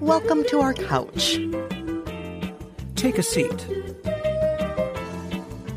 Welcome 0.00 0.44
to 0.44 0.60
our 0.60 0.72
couch. 0.72 1.38
Take 2.94 3.18
a 3.18 3.22
seat. 3.22 3.66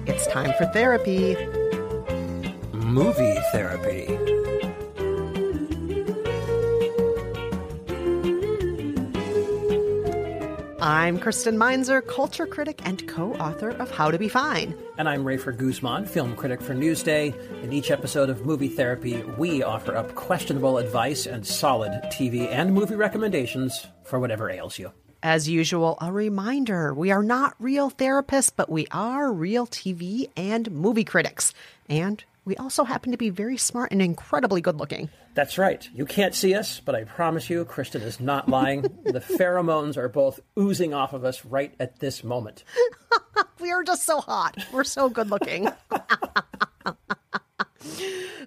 It's 0.05 0.27
time 0.27 0.53
for 0.57 0.65
therapy. 0.67 1.35
Movie 2.73 3.37
therapy. 3.51 4.28
I'm 10.81 11.19
Kristen 11.19 11.57
Meinzer, 11.57 11.99
culture 11.99 12.47
critic 12.47 12.79
and 12.85 13.05
co 13.05 13.33
author 13.33 13.71
of 13.71 13.91
How 13.91 14.11
to 14.11 14.17
Be 14.17 14.29
Fine. 14.29 14.73
And 14.97 15.09
I'm 15.09 15.25
Rafer 15.25 15.55
Guzman, 15.55 16.05
film 16.05 16.37
critic 16.37 16.61
for 16.61 16.73
Newsday. 16.73 17.33
In 17.61 17.73
each 17.73 17.91
episode 17.91 18.29
of 18.29 18.45
Movie 18.45 18.69
Therapy, 18.69 19.21
we 19.37 19.61
offer 19.61 19.97
up 19.97 20.15
questionable 20.15 20.77
advice 20.77 21.25
and 21.25 21.45
solid 21.45 21.91
TV 22.05 22.47
and 22.47 22.73
movie 22.73 22.95
recommendations 22.95 23.87
for 24.05 24.19
whatever 24.21 24.49
ails 24.49 24.79
you. 24.79 24.93
As 25.21 25.49
usual, 25.49 25.97
a 25.99 26.13
reminder 26.13 26.93
we 26.93 27.11
are 27.11 27.23
not 27.23 27.55
real 27.59 27.91
therapists, 27.91 28.53
but 28.55 28.69
we 28.69 28.87
are 28.91 29.33
real 29.33 29.67
TV 29.67 30.29
and 30.37 30.71
movie 30.71 31.03
critics. 31.03 31.53
And 31.89 32.23
we 32.49 32.57
also 32.57 32.83
happen 32.83 33.11
to 33.11 33.17
be 33.17 33.29
very 33.29 33.57
smart 33.57 33.91
and 33.91 34.01
incredibly 34.01 34.59
good 34.59 34.75
looking. 34.75 35.09
That's 35.35 35.59
right. 35.59 35.87
You 35.93 36.05
can't 36.05 36.33
see 36.33 36.55
us, 36.55 36.79
but 36.79 36.95
I 36.95 37.03
promise 37.03 37.47
you, 37.47 37.63
Kristen 37.63 38.01
is 38.01 38.19
not 38.19 38.49
lying. 38.49 38.81
the 39.03 39.21
pheromones 39.21 39.95
are 39.95 40.09
both 40.09 40.39
oozing 40.57 40.93
off 40.93 41.13
of 41.13 41.23
us 41.23 41.45
right 41.45 41.73
at 41.79 41.99
this 41.99 42.23
moment. 42.23 42.63
we 43.61 43.71
are 43.71 43.83
just 43.83 44.03
so 44.03 44.19
hot. 44.19 44.57
We're 44.73 44.83
so 44.83 45.09
good 45.09 45.29
looking. 45.29 45.69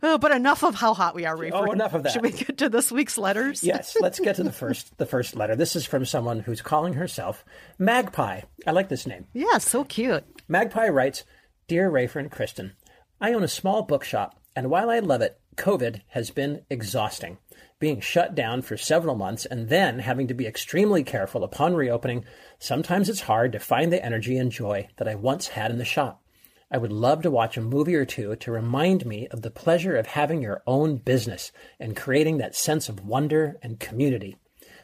Oh, 0.05 0.19
but 0.19 0.33
enough 0.33 0.65
of 0.65 0.75
how 0.75 0.95
hot 0.95 1.15
we 1.15 1.27
are, 1.27 1.37
Rafer. 1.37 1.53
Oh, 1.69 1.71
enough 1.71 1.95
of 1.95 2.03
that. 2.03 2.13
Should 2.13 2.23
we 2.23 2.33
get 2.33 2.59
to 2.59 2.69
this 2.69 2.91
week's 2.91 3.17
letters? 3.17 3.63
yes, 3.63 3.97
let's 4.01 4.19
get 4.19 4.35
to 4.37 4.43
the 4.43 4.51
first 4.53 4.99
the 4.99 5.07
first 5.07 5.37
letter. 5.37 5.55
This 5.55 5.77
is 5.77 5.87
from 5.87 6.05
someone 6.05 6.41
who's 6.41 6.61
calling 6.61 6.95
herself 6.95 7.45
Magpie. 7.79 8.41
I 8.67 8.73
like 8.73 8.89
this 8.89 9.07
name. 9.07 9.29
Yeah, 9.33 9.59
so 9.59 9.85
cute. 9.85 10.25
Magpie 10.49 10.89
writes, 10.89 11.23
"Dear 11.69 11.89
Rafer 11.89 12.17
and 12.17 12.33
Kristen, 12.33 12.73
I 13.23 13.35
own 13.35 13.45
a 13.45 13.49
small 13.49 13.83
bookshop, 13.83 14.41
and 14.57 14.69
while 14.69 14.91
I 14.91 14.99
love 14.99 15.23
it, 15.23 15.39
COVID 15.55 16.01
has 16.09 16.33
been 16.33 16.63
exhausting. 16.69 17.39
Being 17.79 18.01
shut 18.01 18.35
down 18.35 18.63
for 18.63 18.77
several 18.77 19.15
months 19.15 19.47
and 19.47 19.69
then 19.69 20.01
having 20.01 20.27
to 20.27 20.35
be 20.35 20.45
extremely 20.45 21.05
careful 21.05 21.45
upon 21.45 21.77
reopening, 21.77 22.25
sometimes 22.59 23.09
it's 23.09 23.21
hard 23.21 23.53
to 23.53 23.61
find 23.61 23.93
the 23.93 24.05
energy 24.05 24.37
and 24.37 24.51
joy 24.51 24.89
that 24.97 25.07
I 25.07 25.15
once 25.15 25.47
had 25.47 25.71
in 25.71 25.79
the 25.79 25.85
shop. 25.85 26.21
I 26.69 26.79
would 26.79 26.91
love 26.91 27.23
to 27.23 27.31
watch 27.31 27.57
a 27.57 27.61
movie 27.61 27.95
or 27.95 28.05
two 28.05 28.35
to 28.35 28.51
remind 28.51 29.07
me 29.07 29.29
of 29.29 29.43
the 29.43 29.53
pleasure 29.53 29.97
of 29.97 30.07
having 30.09 30.43
your 30.43 30.65
own 30.67 30.97
business 30.97 31.53
and 31.79 31.95
creating 31.95 32.39
that 32.39 32.57
sense 32.57 32.89
of 32.89 33.07
wonder 33.07 33.57
and 33.63 33.79
community. 33.79 34.35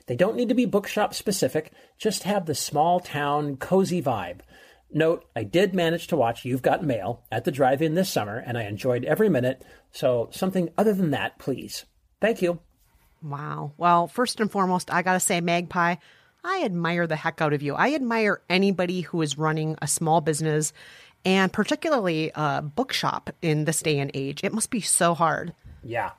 They 0.06 0.14
don't 0.14 0.36
need 0.36 0.48
to 0.48 0.54
be 0.54 0.64
bookshop 0.64 1.12
specific, 1.12 1.72
just 1.98 2.22
have 2.22 2.46
the 2.46 2.54
small 2.54 3.00
town, 3.00 3.56
cozy 3.56 4.00
vibe. 4.00 4.42
Note, 4.90 5.24
I 5.36 5.44
did 5.44 5.74
manage 5.74 6.06
to 6.08 6.16
watch 6.16 6.44
You've 6.44 6.62
Got 6.62 6.82
Mail 6.82 7.22
at 7.30 7.44
the 7.44 7.50
drive 7.50 7.82
in 7.82 7.94
this 7.94 8.10
summer, 8.10 8.38
and 8.38 8.56
I 8.56 8.64
enjoyed 8.64 9.04
every 9.04 9.28
minute, 9.28 9.62
so 9.92 10.28
something 10.32 10.70
other 10.78 10.94
than 10.94 11.10
that, 11.10 11.38
please. 11.38 11.84
Thank 12.20 12.40
you. 12.40 12.60
Wow. 13.22 13.72
Well, 13.76 14.06
first 14.06 14.40
and 14.40 14.50
foremost, 14.50 14.92
I 14.92 15.02
got 15.02 15.14
to 15.14 15.20
say, 15.20 15.40
Magpie, 15.40 15.96
I 16.42 16.62
admire 16.64 17.06
the 17.06 17.16
heck 17.16 17.42
out 17.42 17.52
of 17.52 17.62
you. 17.62 17.74
I 17.74 17.94
admire 17.94 18.40
anybody 18.48 19.02
who 19.02 19.20
is 19.22 19.36
running 19.36 19.76
a 19.82 19.88
small 19.88 20.20
business 20.20 20.72
and 21.24 21.52
particularly 21.52 22.30
a 22.34 22.62
bookshop 22.62 23.30
in 23.42 23.64
this 23.64 23.82
day 23.82 23.98
and 23.98 24.10
age. 24.14 24.42
It 24.44 24.54
must 24.54 24.70
be 24.70 24.80
so 24.80 25.14
hard. 25.14 25.52
Yeah. 25.82 26.12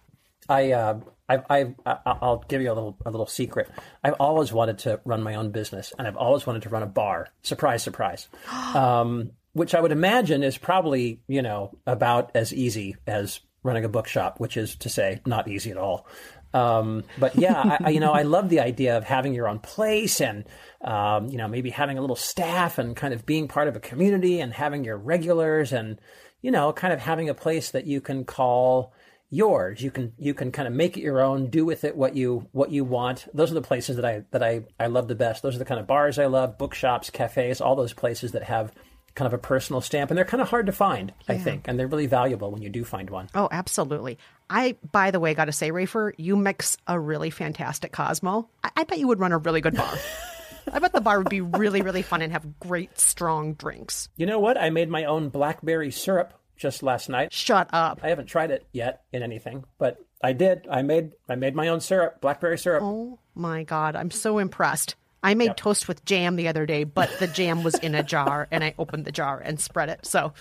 I, 0.49 0.71
uh, 0.71 0.99
I, 1.29 1.73
I, 1.85 1.97
I'll 2.05 2.43
give 2.47 2.61
you 2.61 2.71
a 2.71 2.73
little, 2.73 2.97
a 3.05 3.11
little 3.11 3.27
secret. 3.27 3.69
I've 4.03 4.15
always 4.15 4.51
wanted 4.51 4.79
to 4.79 4.99
run 5.05 5.21
my 5.21 5.35
own 5.35 5.51
business, 5.51 5.93
and 5.97 6.07
I've 6.07 6.17
always 6.17 6.47
wanted 6.47 6.63
to 6.63 6.69
run 6.69 6.83
a 6.83 6.87
bar. 6.87 7.27
Surprise, 7.43 7.83
surprise. 7.83 8.27
Um, 8.75 9.31
which 9.53 9.73
I 9.73 9.81
would 9.81 9.91
imagine 9.91 10.43
is 10.43 10.59
probably, 10.59 11.21
you 11.27 11.41
know, 11.41 11.75
about 11.87 12.31
as 12.35 12.53
easy 12.53 12.95
as 13.07 13.39
running 13.63 13.83
a 13.83 13.89
bookshop, 13.89 14.39
which 14.39 14.57
is 14.57 14.75
to 14.77 14.89
say, 14.89 15.21
not 15.25 15.47
easy 15.47 15.71
at 15.71 15.77
all. 15.77 16.07
Um, 16.53 17.03
but 17.17 17.35
yeah, 17.35 17.77
I, 17.83 17.89
you 17.89 17.99
know, 17.99 18.11
I 18.11 18.23
love 18.23 18.49
the 18.49 18.59
idea 18.59 18.97
of 18.97 19.03
having 19.03 19.33
your 19.33 19.47
own 19.47 19.59
place 19.59 20.21
and, 20.21 20.45
um, 20.81 21.27
you 21.29 21.37
know, 21.37 21.47
maybe 21.47 21.69
having 21.69 21.97
a 21.97 22.01
little 22.01 22.15
staff 22.15 22.77
and 22.77 22.95
kind 22.95 23.13
of 23.13 23.25
being 23.25 23.47
part 23.47 23.67
of 23.67 23.75
a 23.75 23.79
community 23.79 24.39
and 24.39 24.53
having 24.53 24.83
your 24.83 24.97
regulars 24.97 25.73
and, 25.73 25.99
you 26.41 26.51
know, 26.51 26.71
kind 26.71 26.93
of 26.93 26.99
having 26.99 27.29
a 27.29 27.33
place 27.33 27.71
that 27.71 27.85
you 27.85 28.01
can 28.01 28.25
call 28.25 28.93
yours. 29.29 29.81
You 29.81 29.91
can, 29.91 30.13
you 30.17 30.33
can 30.33 30.51
kind 30.51 30.67
of 30.67 30.73
make 30.73 30.97
it 30.97 31.01
your 31.01 31.21
own, 31.21 31.49
do 31.49 31.65
with 31.65 31.83
it 31.83 31.95
what 31.95 32.15
you, 32.15 32.47
what 32.51 32.71
you 32.71 32.83
want. 32.83 33.27
Those 33.33 33.51
are 33.51 33.55
the 33.55 33.61
places 33.61 33.95
that 33.97 34.05
I, 34.05 34.23
that 34.31 34.43
I, 34.43 34.63
I 34.79 34.87
love 34.87 35.07
the 35.07 35.15
best. 35.15 35.43
Those 35.43 35.55
are 35.55 35.59
the 35.59 35.65
kind 35.65 35.79
of 35.79 35.87
bars 35.87 36.19
I 36.19 36.25
love, 36.25 36.57
bookshops, 36.57 37.09
cafes, 37.09 37.61
all 37.61 37.75
those 37.75 37.93
places 37.93 38.31
that 38.31 38.43
have 38.43 38.73
kind 39.15 39.27
of 39.27 39.33
a 39.33 39.37
personal 39.37 39.81
stamp 39.81 40.11
and 40.11 40.17
they're 40.17 40.25
kind 40.25 40.41
of 40.41 40.49
hard 40.49 40.65
to 40.65 40.71
find 40.71 41.11
yeah. 41.27 41.35
i 41.35 41.37
think 41.37 41.67
and 41.67 41.77
they're 41.77 41.87
really 41.87 42.05
valuable 42.05 42.51
when 42.51 42.61
you 42.61 42.69
do 42.69 42.83
find 42.83 43.09
one. 43.09 43.27
Oh, 43.35 43.49
absolutely 43.51 44.17
i 44.49 44.77
by 44.91 45.11
the 45.11 45.19
way 45.19 45.33
got 45.33 45.45
to 45.45 45.51
say 45.51 45.71
rafer 45.71 46.13
you 46.17 46.35
mix 46.35 46.77
a 46.87 46.99
really 46.99 47.29
fantastic 47.29 47.91
cosmo 47.91 48.47
i, 48.63 48.71
I 48.77 48.83
bet 48.83 48.99
you 48.99 49.07
would 49.07 49.19
run 49.19 49.31
a 49.31 49.37
really 49.37 49.61
good 49.61 49.75
bar 49.75 49.93
i 50.71 50.79
bet 50.79 50.93
the 50.93 51.01
bar 51.01 51.17
would 51.17 51.29
be 51.29 51.41
really 51.41 51.81
really 51.81 52.01
fun 52.01 52.21
and 52.21 52.31
have 52.31 52.59
great 52.59 52.99
strong 52.99 53.55
drinks 53.55 54.09
you 54.15 54.25
know 54.25 54.39
what 54.39 54.57
i 54.57 54.69
made 54.69 54.89
my 54.89 55.05
own 55.05 55.29
blackberry 55.29 55.91
syrup 55.91 56.38
just 56.59 56.83
last 56.83 57.09
night 57.09 57.31
shut 57.33 57.69
up 57.73 57.99
i 58.03 58.09
haven't 58.09 58.27
tried 58.27 58.51
it 58.51 58.67
yet 58.71 59.03
in 59.11 59.23
anything 59.23 59.63
but 59.77 59.97
i 60.21 60.33
did 60.33 60.67
i 60.69 60.81
made 60.81 61.13
i 61.27 61.35
made 61.35 61.55
my 61.55 61.67
own 61.69 61.79
syrup 61.79 62.19
blackberry 62.21 62.57
syrup 62.57 62.83
oh 62.83 63.17
my 63.33 63.63
god 63.63 63.95
i'm 63.95 64.11
so 64.11 64.37
impressed 64.37 64.95
I 65.21 65.33
made 65.33 65.47
yep. 65.47 65.57
toast 65.57 65.87
with 65.87 66.05
jam 66.05 66.37
the 66.37 66.47
other 66.47 66.65
day, 66.65 66.85
but 66.85 67.09
the 67.19 67.27
jam 67.27 67.63
was 67.63 67.75
in 67.75 67.93
a 67.93 68.03
jar, 68.03 68.47
and 68.51 68.63
I 68.63 68.73
opened 68.79 69.05
the 69.05 69.11
jar 69.11 69.39
and 69.39 69.59
spread 69.59 69.89
it. 69.89 70.05
So 70.05 70.33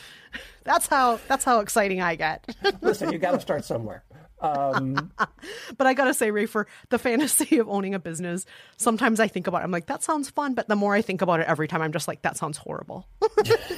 that's 0.64 0.86
how 0.86 1.18
that's 1.26 1.44
how 1.44 1.60
exciting 1.60 2.00
I 2.00 2.14
get. 2.14 2.48
Listen, 2.80 3.12
you 3.12 3.18
got 3.18 3.32
to 3.32 3.40
start 3.40 3.64
somewhere. 3.64 4.04
Um, 4.40 5.12
but 5.76 5.86
I 5.86 5.94
gotta 5.94 6.14
say, 6.14 6.30
Rafer, 6.30 6.66
the 6.90 6.98
fantasy 6.98 7.58
of 7.58 7.68
owning 7.68 7.94
a 7.94 7.98
business. 7.98 8.46
Sometimes 8.76 9.20
I 9.20 9.28
think 9.28 9.46
about. 9.46 9.62
it. 9.62 9.64
I'm 9.64 9.70
like, 9.70 9.86
that 9.86 10.02
sounds 10.02 10.30
fun, 10.30 10.54
but 10.54 10.68
the 10.68 10.76
more 10.76 10.94
I 10.94 11.02
think 11.02 11.22
about 11.22 11.40
it, 11.40 11.48
every 11.48 11.68
time 11.68 11.82
I'm 11.82 11.92
just 11.92 12.08
like, 12.08 12.22
that 12.22 12.36
sounds 12.36 12.58
horrible. 12.58 13.08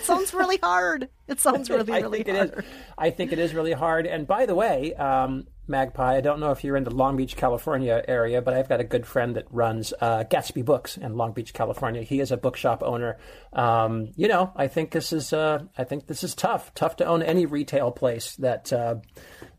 It 0.01 0.07
sounds 0.07 0.35
really 0.35 0.57
hard. 0.57 1.09
It 1.29 1.41
sounds 1.41 1.71
really, 1.71 1.93
I 1.93 2.03
think 2.03 2.29
hard. 2.29 2.49
It 2.51 2.59
is. 2.59 2.65
I 2.99 3.11
think 3.11 3.33
it 3.33 3.39
is 3.39 3.55
really 3.55 3.73
hard. 3.73 4.07
And 4.07 4.27
by 4.27 4.47
the 4.47 4.55
way, 4.55 4.95
um, 4.95 5.47
Magpie. 5.71 6.17
I 6.17 6.21
don't 6.21 6.41
know 6.41 6.51
if 6.51 6.65
you're 6.65 6.77
in 6.77 6.85
the 6.85 6.91
Long 6.91 7.17
Beach, 7.17 7.37
California 7.37 8.03
area, 8.07 8.43
but 8.43 8.55
I've 8.55 8.69
got 8.69 8.81
a 8.81 8.85
good 8.85 9.07
friend 9.07 9.37
that 9.37 9.47
runs 9.51 9.95
uh, 10.01 10.25
Gatsby 10.25 10.65
Books 10.65 10.97
in 10.97 11.17
Long 11.17 11.33
Beach, 11.33 11.55
California. 11.55 12.03
He 12.03 12.21
is 12.21 12.33
a 12.33 12.37
bookshop 12.37 12.83
owner. 12.83 13.19
Um, 13.53 14.11
you 14.17 14.29
know, 14.29 14.53
I 14.57 14.67
think 14.67 14.91
this 14.91 15.13
is 15.13 15.33
uh, 15.33 15.65
I 15.79 15.85
think 15.85 16.07
this 16.07 16.25
is 16.25 16.35
tough. 16.35 16.75
Tough 16.75 16.97
to 16.97 17.05
own 17.05 17.23
any 17.23 17.47
retail 17.47 17.91
place 17.93 18.37
that 18.37 18.73
uh, 18.73 18.97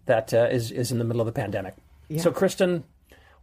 that 0.05 0.33
uh, 0.33 0.49
is 0.51 0.71
is 0.71 0.91
in 0.91 0.99
the 0.99 1.05
middle 1.05 1.21
of 1.21 1.27
the 1.27 1.31
pandemic. 1.31 1.75
Yeah. 2.09 2.21
So, 2.21 2.31
Kristen, 2.31 2.83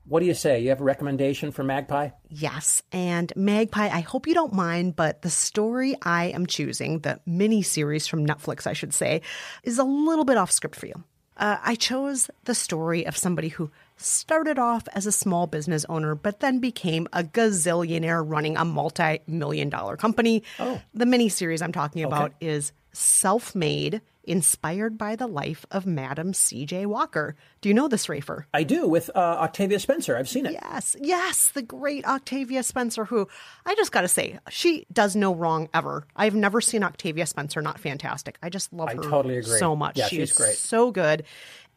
What 0.08 0.20
do 0.20 0.26
you 0.26 0.34
say? 0.34 0.60
You 0.60 0.70
have 0.70 0.80
a 0.80 0.84
recommendation 0.84 1.52
for 1.52 1.62
Magpie? 1.62 2.10
Yes. 2.30 2.82
And 2.92 3.30
Magpie, 3.36 3.88
I 3.88 4.00
hope 4.00 4.26
you 4.26 4.32
don't 4.32 4.54
mind, 4.54 4.96
but 4.96 5.20
the 5.20 5.28
story 5.28 5.96
I 6.02 6.26
am 6.26 6.46
choosing, 6.46 7.00
the 7.00 7.20
mini 7.26 7.60
series 7.60 8.06
from 8.06 8.26
Netflix, 8.26 8.66
I 8.66 8.72
should 8.72 8.94
say, 8.94 9.20
is 9.64 9.78
a 9.78 9.84
little 9.84 10.24
bit 10.24 10.38
off 10.38 10.50
script 10.50 10.76
for 10.76 10.86
you. 10.86 11.04
Uh, 11.36 11.58
I 11.62 11.74
chose 11.74 12.30
the 12.44 12.54
story 12.54 13.06
of 13.06 13.16
somebody 13.16 13.48
who 13.48 13.70
started 13.96 14.58
off 14.58 14.88
as 14.94 15.06
a 15.06 15.12
small 15.12 15.46
business 15.46 15.84
owner, 15.88 16.14
but 16.14 16.40
then 16.40 16.58
became 16.58 17.06
a 17.12 17.22
gazillionaire 17.22 18.24
running 18.26 18.56
a 18.56 18.64
multi 18.64 19.20
million 19.26 19.68
dollar 19.68 19.96
company. 19.96 20.42
Oh. 20.58 20.80
The 20.94 21.06
mini 21.06 21.28
series 21.28 21.62
I'm 21.62 21.72
talking 21.72 22.02
about 22.02 22.32
okay. 22.36 22.46
is 22.46 22.72
Self 22.92 23.54
Made 23.54 24.00
inspired 24.28 24.98
by 24.98 25.16
the 25.16 25.26
life 25.26 25.64
of 25.70 25.86
Madam 25.86 26.34
C.J. 26.34 26.84
Walker. 26.86 27.34
Do 27.62 27.68
you 27.70 27.74
know 27.74 27.88
this, 27.88 28.06
Rafer? 28.08 28.44
I 28.52 28.62
do, 28.62 28.86
with 28.86 29.10
uh, 29.14 29.18
Octavia 29.18 29.78
Spencer. 29.78 30.16
I've 30.16 30.28
seen 30.28 30.44
it. 30.44 30.52
Yes, 30.52 30.94
yes, 31.00 31.48
the 31.50 31.62
great 31.62 32.04
Octavia 32.04 32.62
Spencer, 32.62 33.06
who 33.06 33.26
I 33.64 33.74
just 33.74 33.90
got 33.90 34.02
to 34.02 34.08
say, 34.08 34.38
she 34.50 34.86
does 34.92 35.16
no 35.16 35.34
wrong 35.34 35.68
ever. 35.72 36.06
I've 36.14 36.34
never 36.34 36.60
seen 36.60 36.82
Octavia 36.82 37.24
Spencer 37.24 37.62
not 37.62 37.80
fantastic. 37.80 38.38
I 38.42 38.50
just 38.50 38.70
love 38.72 38.90
I 38.90 38.96
her 38.96 39.02
totally 39.02 39.38
agree. 39.38 39.58
so 39.58 39.74
much. 39.74 39.96
Yeah, 39.96 40.08
she's, 40.08 40.28
she's 40.28 40.32
great. 40.32 40.54
so 40.56 40.90
good. 40.90 41.24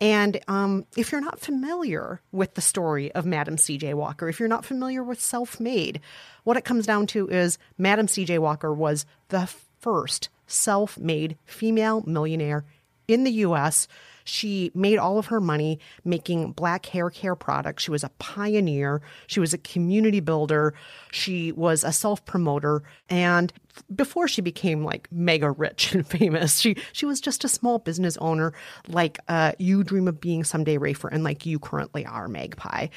And 0.02 0.42
um, 0.48 0.86
if 0.98 1.12
you're 1.12 1.22
not 1.22 1.40
familiar 1.40 2.22
with 2.32 2.56
the 2.56 2.62
story 2.62 3.12
of 3.14 3.26
Madam 3.26 3.58
C.J. 3.58 3.94
Walker, 3.94 4.28
if 4.28 4.40
you're 4.40 4.50
not 4.50 4.66
familiar 4.66 5.04
with 5.04 5.22
Self 5.22 5.60
Made, 5.60 6.02
what 6.44 6.58
it 6.58 6.66
comes 6.66 6.86
down 6.86 7.08
to 7.08 7.30
is 7.30 7.58
Madam 7.78 8.08
C.J. 8.10 8.40
Walker 8.40 8.74
was 8.74 9.06
the 9.30 9.50
first 9.82 10.30
self 10.48 10.98
made 10.98 11.38
female 11.46 12.04
millionaire 12.06 12.66
in 13.08 13.24
the 13.24 13.32
US. 13.32 13.88
She 14.24 14.72
made 14.76 14.98
all 14.98 15.18
of 15.18 15.28
her 15.28 15.42
money 15.42 15.80
making 16.06 16.52
black 16.52 16.86
hair 16.86 17.10
care 17.10 17.36
products. 17.36 17.84
She 17.84 17.92
was 17.92 18.04
a 18.04 18.10
pioneer. 18.20 19.02
She 19.28 19.40
was 19.40 19.54
a 19.54 19.58
community 19.58 20.20
builder. 20.20 20.74
She 21.12 21.52
was 21.52 21.84
a 21.84 21.92
self 21.92 22.24
promoter. 22.26 22.84
And 23.10 23.52
before 23.96 24.28
she 24.28 24.42
became 24.42 24.84
like 24.84 25.08
mega 25.12 25.50
rich 25.50 25.96
and 25.96 26.06
famous, 26.20 26.60
she, 26.60 26.76
she 26.94 27.06
was 27.06 27.20
just 27.20 27.44
a 27.44 27.50
small 27.50 27.80
business 27.80 28.16
owner 28.18 28.54
like 28.88 29.18
uh, 29.28 29.54
you 29.58 29.84
dream 29.84 30.08
of 30.08 30.22
being 30.22 30.44
someday, 30.44 30.78
Rafer, 30.78 31.10
and 31.12 31.24
like 31.24 31.46
you 31.46 31.60
currently 31.60 32.06
are, 32.06 32.28
Magpie. 32.28 32.88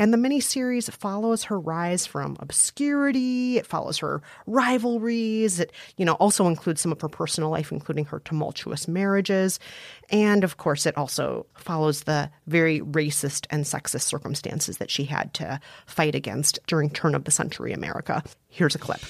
And 0.00 0.14
the 0.14 0.18
miniseries 0.18 0.90
follows 0.90 1.44
her 1.44 1.60
rise 1.60 2.06
from 2.06 2.38
obscurity. 2.40 3.58
It 3.58 3.66
follows 3.66 3.98
her 3.98 4.22
rivalries. 4.46 5.60
It, 5.60 5.72
you 5.98 6.06
know, 6.06 6.14
also 6.14 6.46
includes 6.46 6.80
some 6.80 6.90
of 6.90 7.02
her 7.02 7.08
personal 7.10 7.50
life, 7.50 7.70
including 7.70 8.06
her 8.06 8.20
tumultuous 8.20 8.88
marriages. 8.88 9.60
And 10.08 10.42
of 10.42 10.56
course, 10.56 10.86
it 10.86 10.96
also 10.96 11.44
follows 11.54 12.04
the 12.04 12.30
very 12.46 12.80
racist 12.80 13.46
and 13.50 13.64
sexist 13.64 14.04
circumstances 14.04 14.78
that 14.78 14.90
she 14.90 15.04
had 15.04 15.34
to 15.34 15.60
fight 15.84 16.14
against 16.14 16.58
during 16.66 16.88
turn 16.88 17.14
of 17.14 17.24
the 17.24 17.30
century 17.30 17.74
America. 17.74 18.22
Here's 18.48 18.74
a 18.74 18.78
clip. 18.78 19.00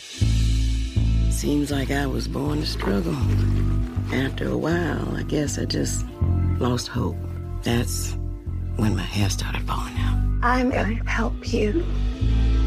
Seems 1.30 1.70
like 1.70 1.92
I 1.92 2.06
was 2.06 2.26
born 2.26 2.62
to 2.62 2.66
struggle. 2.66 3.16
After 4.12 4.48
a 4.48 4.58
while, 4.58 5.14
I 5.16 5.22
guess 5.22 5.56
I 5.56 5.66
just 5.66 6.04
lost 6.58 6.88
hope. 6.88 7.16
That's 7.62 8.16
when 8.74 8.96
my 8.96 9.02
hair 9.02 9.30
started 9.30 9.62
falling 9.68 9.94
out. 9.98 10.29
I'm 10.42 10.70
going 10.70 10.98
to 10.98 11.04
help 11.04 11.52
you. 11.52 11.84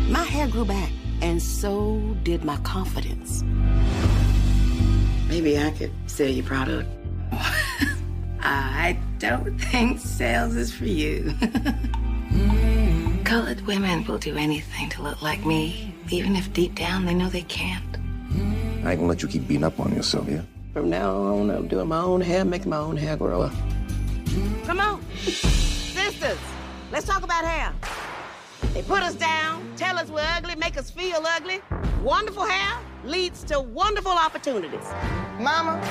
My 0.10 0.24
hair 0.24 0.48
grew 0.48 0.66
back, 0.66 0.92
and 1.22 1.42
so 1.42 2.00
did 2.24 2.44
my 2.44 2.58
confidence. 2.58 3.44
Maybe 5.28 5.58
I 5.58 5.72
could 5.72 5.92
sell 6.06 6.28
your 6.28 6.46
product. 6.46 6.88
I 8.42 9.00
don't 9.18 9.58
think 9.58 10.00
sales 10.00 10.56
is 10.56 10.72
for 10.72 10.86
you. 10.86 11.34
Colored 13.24 13.62
women 13.62 14.06
will 14.06 14.20
do 14.20 14.36
anything 14.36 14.90
to 14.90 15.02
look 15.02 15.24
like 15.24 15.44
me, 15.44 15.96
even 16.12 16.36
if 16.36 16.54
deep 16.54 16.75
down 16.75 17.06
they 17.06 17.16
know 17.16 17.30
they 17.30 17.42
can't. 17.44 17.84
I 18.86 18.92
ain't 18.92 19.00
gonna 19.00 19.06
let 19.08 19.24
you 19.24 19.28
keep 19.30 19.48
beating 19.48 19.64
up 19.64 19.80
on 19.80 19.96
yourself, 19.96 20.30
yeah? 20.30 20.42
From 20.74 20.90
now 20.90 21.16
on, 21.16 21.50
I'm 21.50 21.68
doing 21.68 21.88
my 21.88 22.02
own 22.02 22.22
hair, 22.22 22.46
making 22.46 22.70
my 22.70 22.78
own 22.78 22.98
hair 22.98 23.16
grow. 23.18 23.44
up. 23.44 23.54
Come 24.66 24.80
on. 24.80 25.02
Sisters, 25.16 26.38
let's 26.94 27.07
talk 27.07 27.24
about 27.24 27.44
hair. 27.44 27.74
They 28.75 28.84
put 28.84 29.01
us 29.01 29.16
down, 29.16 29.74
tell 29.75 29.98
us 29.98 30.10
we're 30.10 30.22
ugly, 30.38 30.56
make 30.56 30.78
us 30.78 30.92
feel 30.92 31.24
ugly. 31.25 31.60
Wonderful 32.04 32.45
hair 32.45 32.80
leads 33.04 33.44
to 33.45 33.60
wonderful 33.60 34.12
opportunities. 34.12 34.86
Mama, 35.40 35.81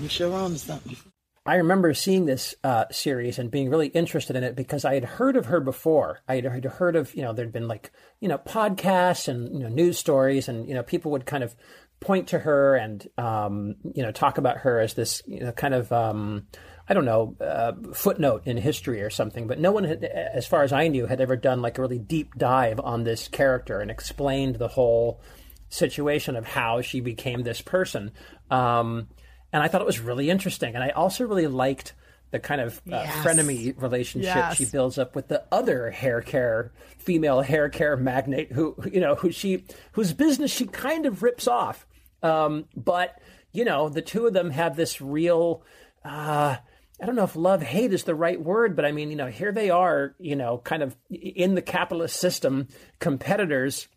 you 0.00 0.08
sure 0.08 0.32
on 0.32 0.56
something. 0.56 0.96
I 1.44 1.56
remember 1.56 1.92
seeing 1.92 2.26
this 2.26 2.54
uh, 2.62 2.84
series 2.92 3.38
and 3.38 3.50
being 3.50 3.68
really 3.68 3.88
interested 3.88 4.36
in 4.36 4.44
it 4.44 4.54
because 4.54 4.84
I 4.84 4.94
had 4.94 5.04
heard 5.04 5.34
of 5.34 5.46
her 5.46 5.60
before. 5.60 6.20
I 6.28 6.36
had 6.36 6.64
heard 6.64 6.94
of, 6.94 7.12
you 7.14 7.22
know, 7.22 7.32
there'd 7.32 7.52
been 7.52 7.68
like, 7.68 7.90
you 8.20 8.28
know, 8.28 8.38
podcasts 8.38 9.26
and, 9.26 9.52
you 9.54 9.64
know, 9.64 9.68
news 9.68 9.98
stories 9.98 10.48
and, 10.48 10.68
you 10.68 10.74
know, 10.74 10.84
people 10.84 11.10
would 11.12 11.26
kind 11.26 11.42
of 11.42 11.56
point 12.00 12.28
to 12.28 12.38
her 12.38 12.76
and, 12.76 13.08
um, 13.18 13.74
you 13.94 14.04
know, 14.04 14.12
talk 14.12 14.38
about 14.38 14.58
her 14.58 14.78
as 14.78 14.94
this, 14.94 15.22
you 15.26 15.40
know, 15.40 15.50
kind 15.50 15.74
of, 15.74 15.90
um, 15.90 16.46
I 16.88 16.94
don't 16.94 17.04
know, 17.04 17.36
uh, 17.40 17.72
footnote 17.92 18.42
in 18.46 18.56
history 18.56 19.02
or 19.02 19.10
something, 19.10 19.46
but 19.46 19.58
no 19.58 19.72
one 19.72 19.84
had, 19.84 20.04
as 20.04 20.46
far 20.46 20.62
as 20.62 20.72
I 20.72 20.88
knew, 20.88 21.06
had 21.06 21.20
ever 21.20 21.36
done 21.36 21.60
like 21.60 21.76
a 21.76 21.82
really 21.82 21.98
deep 21.98 22.34
dive 22.36 22.80
on 22.80 23.04
this 23.04 23.28
character 23.28 23.80
and 23.80 23.90
explained 23.90 24.56
the 24.56 24.68
whole 24.68 25.20
situation 25.68 26.34
of 26.34 26.46
how 26.46 26.80
she 26.80 27.00
became 27.00 27.42
this 27.42 27.60
person. 27.60 28.12
Um, 28.50 29.08
and 29.52 29.62
I 29.62 29.68
thought 29.68 29.82
it 29.82 29.86
was 29.86 30.00
really 30.00 30.30
interesting. 30.30 30.74
And 30.74 30.82
I 30.82 30.90
also 30.90 31.26
really 31.26 31.46
liked 31.46 31.92
the 32.30 32.38
kind 32.38 32.60
of 32.60 32.78
uh, 32.78 33.04
yes. 33.04 33.24
frenemy 33.24 33.80
relationship 33.80 34.34
yes. 34.34 34.56
she 34.56 34.66
builds 34.66 34.98
up 34.98 35.14
with 35.14 35.28
the 35.28 35.44
other 35.50 35.90
hair 35.90 36.20
care 36.20 36.72
female 36.98 37.40
hair 37.40 37.68
care 37.70 37.96
magnate 37.96 38.52
who 38.52 38.76
you 38.92 39.00
know 39.00 39.14
who 39.14 39.32
she 39.32 39.64
whose 39.92 40.12
business 40.12 40.50
she 40.50 40.66
kind 40.66 41.06
of 41.06 41.22
rips 41.22 41.48
off 41.48 41.86
um, 42.22 42.66
but 42.76 43.18
you 43.52 43.64
know 43.64 43.88
the 43.88 44.02
two 44.02 44.26
of 44.26 44.34
them 44.34 44.50
have 44.50 44.76
this 44.76 45.00
real 45.00 45.62
uh, 46.04 46.56
I 47.00 47.06
don't 47.06 47.14
know 47.14 47.24
if 47.24 47.36
love 47.36 47.62
hate 47.62 47.92
is 47.92 48.04
the 48.04 48.14
right 48.14 48.40
word, 48.40 48.74
but 48.74 48.84
I 48.84 48.92
mean, 48.92 49.10
you 49.10 49.16
know, 49.16 49.28
here 49.28 49.52
they 49.52 49.70
are, 49.70 50.14
you 50.18 50.36
know, 50.36 50.58
kind 50.58 50.82
of 50.82 50.96
in 51.10 51.54
the 51.54 51.62
capitalist 51.62 52.18
system, 52.18 52.68
competitors, 52.98 53.88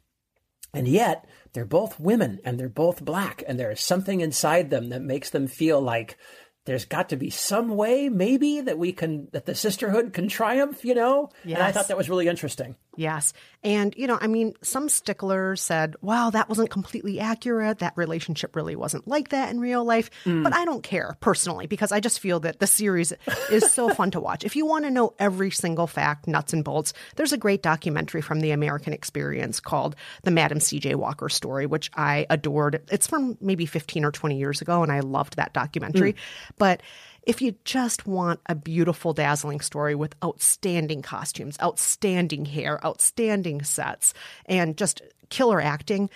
and 0.73 0.87
yet 0.87 1.25
they're 1.53 1.65
both 1.65 1.99
women 1.99 2.39
and 2.45 2.59
they're 2.59 2.69
both 2.69 3.03
black, 3.03 3.43
and 3.47 3.59
there 3.59 3.71
is 3.71 3.81
something 3.81 4.21
inside 4.21 4.69
them 4.69 4.89
that 4.89 5.01
makes 5.01 5.31
them 5.31 5.47
feel 5.47 5.81
like 5.81 6.17
there's 6.65 6.85
got 6.85 7.09
to 7.09 7.15
be 7.15 7.31
some 7.31 7.69
way, 7.69 8.07
maybe, 8.07 8.61
that 8.61 8.77
we 8.77 8.93
can, 8.93 9.27
that 9.31 9.47
the 9.47 9.55
sisterhood 9.55 10.13
can 10.13 10.27
triumph, 10.27 10.85
you 10.85 10.93
know? 10.93 11.29
Yes. 11.43 11.57
And 11.57 11.63
I 11.63 11.71
thought 11.71 11.87
that 11.87 11.97
was 11.97 12.09
really 12.09 12.27
interesting. 12.27 12.75
Yes. 12.97 13.31
And, 13.63 13.95
you 13.95 14.05
know, 14.05 14.17
I 14.19 14.27
mean, 14.27 14.53
some 14.61 14.89
sticklers 14.89 15.61
said, 15.61 15.95
wow, 16.01 16.29
that 16.31 16.49
wasn't 16.49 16.71
completely 16.71 17.19
accurate. 17.19 17.79
That 17.79 17.93
relationship 17.95 18.55
really 18.55 18.75
wasn't 18.75 19.07
like 19.07 19.29
that 19.29 19.49
in 19.49 19.59
real 19.61 19.85
life. 19.85 20.09
Mm. 20.25 20.43
But 20.43 20.53
I 20.53 20.65
don't 20.65 20.83
care 20.83 21.15
personally 21.21 21.67
because 21.67 21.91
I 21.91 21.99
just 21.99 22.19
feel 22.19 22.41
that 22.41 22.59
the 22.59 22.67
series 22.67 23.13
is 23.49 23.71
so 23.71 23.89
fun 23.93 24.11
to 24.11 24.19
watch. 24.19 24.43
If 24.43 24.55
you 24.55 24.65
want 24.65 24.85
to 24.85 24.91
know 24.91 25.13
every 25.19 25.51
single 25.51 25.87
fact, 25.87 26.27
nuts 26.27 26.51
and 26.53 26.65
bolts, 26.65 26.93
there's 27.15 27.31
a 27.31 27.37
great 27.37 27.63
documentary 27.63 28.21
from 28.21 28.41
the 28.41 28.51
American 28.51 28.93
Experience 28.93 29.59
called 29.59 29.95
The 30.23 30.31
Madam 30.31 30.59
C.J. 30.59 30.95
Walker 30.95 31.29
Story, 31.29 31.65
which 31.65 31.89
I 31.95 32.25
adored. 32.29 32.81
It's 32.91 33.07
from 33.07 33.37
maybe 33.39 33.65
15 33.65 34.03
or 34.03 34.11
20 34.11 34.37
years 34.37 34.61
ago, 34.61 34.83
and 34.83 34.91
I 34.91 34.99
loved 34.99 35.37
that 35.37 35.53
documentary. 35.53 36.13
Mm. 36.13 36.17
But 36.57 36.81
if 37.23 37.41
you 37.41 37.55
just 37.65 38.07
want 38.07 38.39
a 38.47 38.55
beautiful, 38.55 39.13
dazzling 39.13 39.59
story 39.59 39.95
with 39.95 40.15
outstanding 40.23 41.01
costumes, 41.01 41.57
outstanding 41.61 42.45
hair, 42.45 42.83
outstanding 42.85 43.63
sets, 43.63 44.13
and 44.45 44.77
just 44.77 45.01
killer 45.29 45.61
acting, 45.61 46.09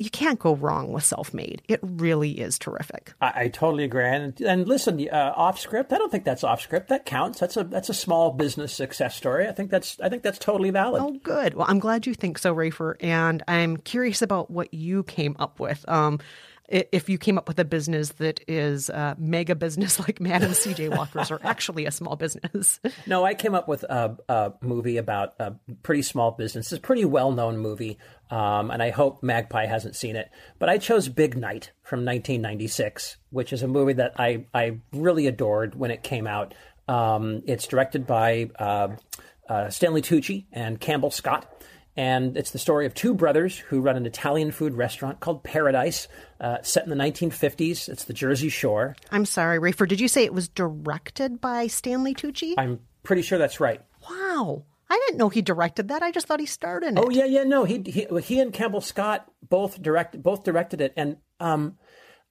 you 0.00 0.08
can't 0.08 0.38
go 0.38 0.56
wrong 0.56 0.92
with 0.92 1.04
Self 1.04 1.34
Made. 1.34 1.60
It 1.68 1.78
really 1.82 2.40
is 2.40 2.58
terrific. 2.58 3.12
I, 3.20 3.32
I 3.42 3.48
totally 3.48 3.84
agree. 3.84 4.06
And, 4.06 4.40
and 4.40 4.66
listen, 4.66 5.06
uh, 5.12 5.34
off 5.36 5.60
script, 5.60 5.92
I 5.92 5.98
don't 5.98 6.10
think 6.10 6.24
that's 6.24 6.42
off 6.42 6.62
script. 6.62 6.88
That 6.88 7.04
counts. 7.04 7.38
That's 7.38 7.56
a 7.58 7.64
that's 7.64 7.90
a 7.90 7.94
small 7.94 8.32
business 8.32 8.72
success 8.72 9.14
story. 9.14 9.46
I 9.46 9.52
think 9.52 9.70
that's 9.70 10.00
I 10.00 10.08
think 10.08 10.22
that's 10.22 10.38
totally 10.38 10.70
valid. 10.70 11.02
Oh, 11.02 11.18
good. 11.22 11.52
Well, 11.52 11.66
I'm 11.68 11.78
glad 11.78 12.06
you 12.06 12.14
think 12.14 12.38
so, 12.38 12.54
Rafer. 12.54 12.94
And 13.00 13.42
I'm 13.46 13.76
curious 13.76 14.22
about 14.22 14.50
what 14.50 14.72
you 14.72 15.02
came 15.02 15.36
up 15.38 15.60
with. 15.60 15.86
Um, 15.86 16.18
if 16.70 17.08
you 17.08 17.18
came 17.18 17.36
up 17.36 17.48
with 17.48 17.58
a 17.58 17.64
business 17.64 18.10
that 18.10 18.40
is 18.46 18.88
a 18.88 19.16
mega 19.18 19.54
business 19.54 19.98
like 20.06 20.20
Madam 20.20 20.52
CJ 20.52 20.96
Walker's 20.96 21.30
or 21.30 21.40
actually 21.42 21.86
a 21.86 21.90
small 21.90 22.16
business. 22.16 22.80
No, 23.06 23.24
I 23.24 23.34
came 23.34 23.54
up 23.54 23.66
with 23.66 23.82
a, 23.84 24.16
a 24.28 24.52
movie 24.60 24.96
about 24.96 25.34
a 25.40 25.54
pretty 25.82 26.02
small 26.02 26.30
business. 26.32 26.70
It's 26.70 26.78
a 26.78 26.80
pretty 26.80 27.04
well 27.04 27.32
known 27.32 27.58
movie, 27.58 27.98
um, 28.30 28.70
and 28.70 28.82
I 28.82 28.90
hope 28.90 29.22
Magpie 29.22 29.66
hasn't 29.66 29.96
seen 29.96 30.16
it. 30.16 30.30
But 30.58 30.68
I 30.68 30.78
chose 30.78 31.08
Big 31.08 31.36
Night 31.36 31.72
from 31.82 32.00
1996, 32.00 33.16
which 33.30 33.52
is 33.52 33.62
a 33.62 33.68
movie 33.68 33.94
that 33.94 34.12
I, 34.18 34.46
I 34.54 34.78
really 34.92 35.26
adored 35.26 35.74
when 35.74 35.90
it 35.90 36.02
came 36.02 36.26
out. 36.26 36.54
Um, 36.86 37.42
it's 37.46 37.66
directed 37.66 38.06
by 38.06 38.50
uh, 38.58 38.88
uh, 39.48 39.70
Stanley 39.70 40.02
Tucci 40.02 40.46
and 40.52 40.78
Campbell 40.78 41.10
Scott. 41.10 41.50
And 41.96 42.36
it's 42.36 42.52
the 42.52 42.58
story 42.58 42.86
of 42.86 42.94
two 42.94 43.14
brothers 43.14 43.58
who 43.58 43.80
run 43.80 43.96
an 43.96 44.06
Italian 44.06 44.52
food 44.52 44.74
restaurant 44.74 45.20
called 45.20 45.42
Paradise, 45.42 46.08
uh, 46.40 46.58
set 46.62 46.84
in 46.84 46.90
the 46.90 46.96
1950s. 46.96 47.88
It's 47.88 48.04
the 48.04 48.12
Jersey 48.12 48.48
Shore. 48.48 48.96
I'm 49.10 49.26
sorry, 49.26 49.58
Rafer. 49.58 49.88
Did 49.88 50.00
you 50.00 50.08
say 50.08 50.24
it 50.24 50.32
was 50.32 50.48
directed 50.48 51.40
by 51.40 51.66
Stanley 51.66 52.14
Tucci? 52.14 52.54
I'm 52.56 52.80
pretty 53.02 53.22
sure 53.22 53.38
that's 53.38 53.60
right. 53.60 53.82
Wow. 54.08 54.64
I 54.88 55.00
didn't 55.06 55.18
know 55.18 55.28
he 55.28 55.42
directed 55.42 55.88
that. 55.88 56.02
I 56.02 56.10
just 56.10 56.26
thought 56.26 56.40
he 56.40 56.46
starred 56.46 56.82
in 56.82 56.98
it. 56.98 57.04
Oh 57.04 57.10
yeah, 57.10 57.24
yeah, 57.24 57.44
no, 57.44 57.64
he 57.64 57.80
he 57.86 58.08
he 58.22 58.40
and 58.40 58.52
Campbell 58.52 58.80
Scott 58.80 59.30
both 59.48 59.80
direct 59.80 60.20
both 60.20 60.42
directed 60.42 60.80
it, 60.80 60.92
and 60.96 61.18
um, 61.38 61.78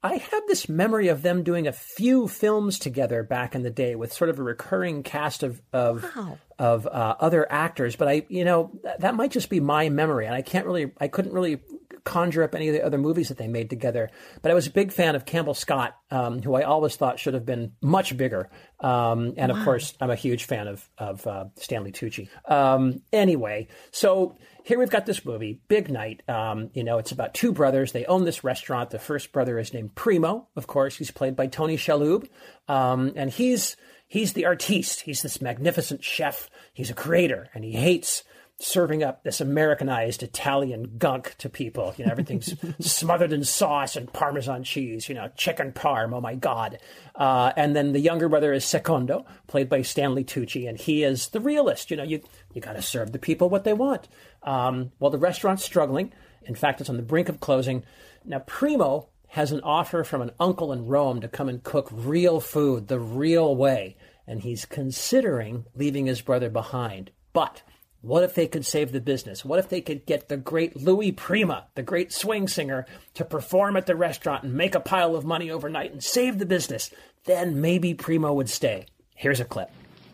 I 0.01 0.15
have 0.15 0.43
this 0.47 0.69
memory 0.69 1.09
of 1.09 1.21
them 1.21 1.43
doing 1.43 1.67
a 1.67 1.73
few 1.73 2.27
films 2.29 2.79
together 2.79 3.21
back 3.21 3.53
in 3.53 3.63
the 3.63 3.69
day 3.69 3.95
with 3.95 4.13
sort 4.13 4.29
of 4.29 4.39
a 4.39 4.43
recurring 4.43 5.03
cast 5.03 5.43
of 5.43 5.61
of 5.73 6.03
Wow. 6.15 6.37
of 6.57 6.87
uh, 6.87 7.15
other 7.19 7.45
actors. 7.51 7.95
But 7.95 8.07
I, 8.07 8.25
you 8.29 8.45
know, 8.45 8.71
that, 8.83 9.01
that 9.01 9.15
might 9.15 9.31
just 9.31 9.49
be 9.49 9.59
my 9.59 9.89
memory, 9.89 10.25
and 10.25 10.33
I 10.35 10.41
can't 10.41 10.65
really, 10.65 10.91
I 10.99 11.09
couldn't 11.09 11.33
really 11.33 11.59
conjure 12.03 12.43
up 12.43 12.55
any 12.55 12.67
of 12.67 12.73
the 12.73 12.85
other 12.85 12.97
movies 12.97 13.29
that 13.29 13.37
they 13.37 13.47
made 13.47 13.69
together. 13.69 14.09
But 14.41 14.51
I 14.51 14.53
was 14.53 14.67
a 14.67 14.71
big 14.71 14.91
fan 14.91 15.15
of 15.15 15.25
Campbell 15.25 15.53
Scott, 15.53 15.95
um, 16.11 16.41
who 16.41 16.55
I 16.55 16.63
always 16.63 16.95
thought 16.95 17.19
should 17.19 17.33
have 17.33 17.45
been 17.45 17.73
much 17.81 18.15
bigger. 18.17 18.49
Um, 18.79 19.33
and 19.37 19.51
of 19.51 19.63
course, 19.63 19.93
I'm 19.99 20.11
a 20.11 20.15
huge 20.15 20.45
fan 20.45 20.67
of 20.67 20.89
of 20.97 21.25
uh, 21.27 21.45
Stanley 21.57 21.91
Tucci. 21.91 22.29
Um, 22.49 23.01
anyway, 23.11 23.67
so 23.91 24.37
here 24.63 24.79
we've 24.79 24.89
got 24.89 25.05
this 25.05 25.25
movie, 25.25 25.61
Big 25.67 25.89
Night. 25.89 26.21
Um, 26.29 26.69
you 26.73 26.83
know, 26.83 26.97
it's 26.97 27.11
about 27.11 27.33
two 27.33 27.51
brothers. 27.51 27.91
They 27.91 28.05
own 28.05 28.23
this 28.23 28.43
restaurant. 28.43 28.91
The 28.91 28.99
first 28.99 29.31
brother 29.31 29.57
is 29.57 29.73
named 29.73 29.95
Primo. 29.95 30.47
Of 30.55 30.67
course, 30.67 30.97
he's 30.97 31.11
played 31.11 31.35
by 31.35 31.47
Tony 31.47 31.75
Shalhoub, 31.75 32.29
um, 32.67 33.13
and 33.15 33.29
he's 33.29 33.75
he's 34.07 34.33
the 34.33 34.45
artiste. 34.45 35.01
He's 35.01 35.21
this 35.21 35.41
magnificent 35.41 36.03
chef. 36.03 36.49
He's 36.73 36.89
a 36.89 36.93
creator, 36.93 37.49
and 37.53 37.63
he 37.63 37.73
hates 37.73 38.23
serving 38.59 39.01
up 39.01 39.23
this 39.23 39.39
Americanized 39.39 40.21
Italian 40.21 40.97
gunk 40.97 41.35
to 41.37 41.49
people. 41.49 41.93
You 41.97 42.05
know, 42.05 42.11
everything's 42.11 42.53
smothered 42.79 43.31
in 43.31 43.43
sauce 43.43 43.95
and 43.95 44.11
Parmesan 44.11 44.63
cheese. 44.63 45.09
You 45.09 45.15
know, 45.15 45.29
chicken 45.35 45.71
parm. 45.71 46.13
Oh 46.13 46.21
my 46.21 46.35
God! 46.35 46.77
Uh, 47.15 47.53
and 47.55 47.75
then 47.75 47.93
the 47.93 47.99
younger 47.99 48.29
brother 48.29 48.53
is 48.53 48.65
Secondo, 48.65 49.25
played 49.47 49.69
by 49.69 49.81
Stanley 49.81 50.23
Tucci, 50.23 50.67
and 50.67 50.77
he 50.77 51.03
is 51.03 51.29
the 51.29 51.39
realist. 51.39 51.89
You 51.89 51.97
know, 51.97 52.03
you 52.03 52.21
you 52.53 52.61
got 52.61 52.73
to 52.73 52.81
serve 52.81 53.11
the 53.11 53.19
people 53.19 53.49
what 53.49 53.63
they 53.63 53.73
want. 53.73 54.07
Um, 54.43 54.91
well, 54.99 55.11
the 55.11 55.17
restaurant's 55.17 55.63
struggling. 55.63 56.13
In 56.43 56.55
fact, 56.55 56.81
it's 56.81 56.89
on 56.89 56.97
the 56.97 57.03
brink 57.03 57.29
of 57.29 57.39
closing. 57.39 57.83
Now, 58.25 58.39
Primo 58.39 59.09
has 59.29 59.51
an 59.51 59.61
offer 59.61 60.03
from 60.03 60.21
an 60.21 60.31
uncle 60.39 60.73
in 60.73 60.87
Rome 60.87 61.21
to 61.21 61.27
come 61.27 61.49
and 61.49 61.63
cook 61.63 61.89
real 61.91 62.39
food 62.39 62.87
the 62.87 62.99
real 62.99 63.55
way, 63.55 63.95
and 64.25 64.41
he's 64.41 64.65
considering 64.65 65.65
leaving 65.75 66.07
his 66.07 66.21
brother 66.21 66.49
behind. 66.49 67.11
But 67.31 67.61
what 68.01 68.23
if 68.23 68.33
they 68.33 68.47
could 68.47 68.65
save 68.65 68.91
the 68.91 69.01
business? 69.01 69.43
What 69.43 69.59
if 69.59 69.67
they 69.69 69.81
could 69.81 70.05
get 70.05 70.29
the 70.29 70.37
great 70.37 70.75
Louis 70.77 71.11
Prima, 71.11 71.67
the 71.75 71.83
great 71.83 72.13
swing 72.13 72.47
singer, 72.47 72.85
to 73.15 73.25
perform 73.25 73.75
at 73.75 73.85
the 73.87 73.95
restaurant 73.95 74.43
and 74.43 74.53
make 74.53 74.73
a 74.75 74.79
pile 74.79 75.15
of 75.15 75.25
money 75.25 75.51
overnight 75.51 75.91
and 75.91 76.03
save 76.03 76.39
the 76.39 76.45
business? 76.45 76.91
Then 77.25 77.59
maybe 77.59 77.93
Primo 77.93 78.33
would 78.33 78.49
stay. 78.49 78.85
Here's 79.15 79.41
a 79.41 79.45
clip. 79.45 79.69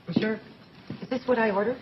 Monsieur, 0.07 0.39
is 1.01 1.09
this 1.09 1.27
what 1.27 1.37
I 1.37 1.51
ordered? 1.51 1.77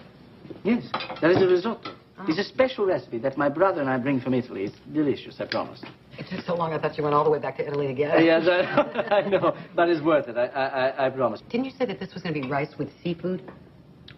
Yes, 0.64 0.84
that 1.22 1.32
is 1.32 1.38
a 1.42 1.48
risotto. 1.48 1.96
It's 2.28 2.40
a 2.40 2.44
special 2.44 2.86
recipe 2.86 3.18
that 3.20 3.38
my 3.38 3.50
brother 3.50 3.82
and 3.82 3.90
I 3.90 3.98
bring 3.98 4.20
from 4.22 4.34
Italy. 4.34 4.66
It's 4.66 4.76
delicious, 4.94 5.36
I 5.40 5.46
promise. 5.46 5.82
It 6.18 6.26
took 6.30 6.46
so 6.46 6.56
long, 6.56 6.74
I 6.74 6.80
thought 6.80 6.98
you 6.98 7.04
went 7.04 7.16
all 7.16 7.24
the 7.24 7.30
way 7.30 7.40
back 7.40 7.58
to 7.58 7.68
Italy 7.68 7.88
again. 7.88 8.12
Uh, 8.12 8.20
yes, 8.20 8.46
I, 8.48 9.16
I 9.16 9.30
know, 9.30 9.56
but 9.76 9.90
it's 9.90 10.02
worth 10.02 10.28
it. 10.28 10.38
I, 10.38 10.46
I, 10.48 10.66
I- 10.90 11.06
I 11.08 11.10
promise. 11.10 11.42
Didn't 11.50 11.66
you 11.66 11.72
say 11.78 11.86
that 11.86 12.00
this 12.00 12.14
was 12.14 12.22
going 12.24 12.36
to 12.36 12.42
be 12.42 12.48
rice 12.48 12.78
with 12.78 12.90
seafood? 13.04 13.50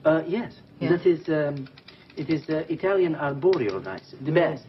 Uh, 0.06 0.24
yes, 0.28 0.54
Yeah. 0.80 0.90
that 0.96 1.06
is. 1.06 1.28
Um, 1.28 1.68
it 2.16 2.30
is 2.30 2.48
uh, 2.50 2.64
Italian 2.70 3.16
arborio 3.16 3.86
rice, 3.86 4.16
the 4.22 4.32
best. 4.32 4.64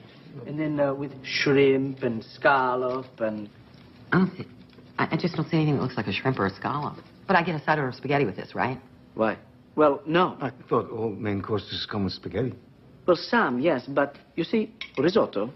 And 0.46 0.58
then 0.58 0.80
uh, 0.80 0.92
with 0.94 1.12
shrimp 1.24 2.02
and 2.02 2.24
scallop 2.24 3.20
and. 3.20 3.48
I 4.12 4.18
don't 4.18 4.36
see. 4.36 4.46
I, 4.98 5.08
I 5.12 5.16
just 5.16 5.36
don't 5.36 5.48
see 5.48 5.56
anything 5.56 5.76
that 5.76 5.82
looks 5.82 5.96
like 5.96 6.08
a 6.08 6.12
shrimp 6.12 6.38
or 6.38 6.46
a 6.46 6.50
scallop. 6.50 6.96
But 7.26 7.36
I 7.36 7.42
get 7.42 7.54
a 7.54 7.64
side 7.64 7.78
order 7.78 7.88
of 7.88 7.94
spaghetti 7.94 8.24
with 8.24 8.36
this, 8.36 8.54
right? 8.54 8.78
Why? 9.14 9.36
Well, 9.76 10.02
no. 10.06 10.36
I 10.40 10.50
thought 10.68 10.90
all 10.90 11.10
main 11.10 11.42
courses 11.42 11.86
come 11.90 12.04
with 12.04 12.14
spaghetti. 12.14 12.54
Well, 13.06 13.16
some, 13.16 13.60
yes, 13.60 13.84
but 13.86 14.16
you 14.34 14.42
see, 14.42 14.72
risotto 14.98 15.52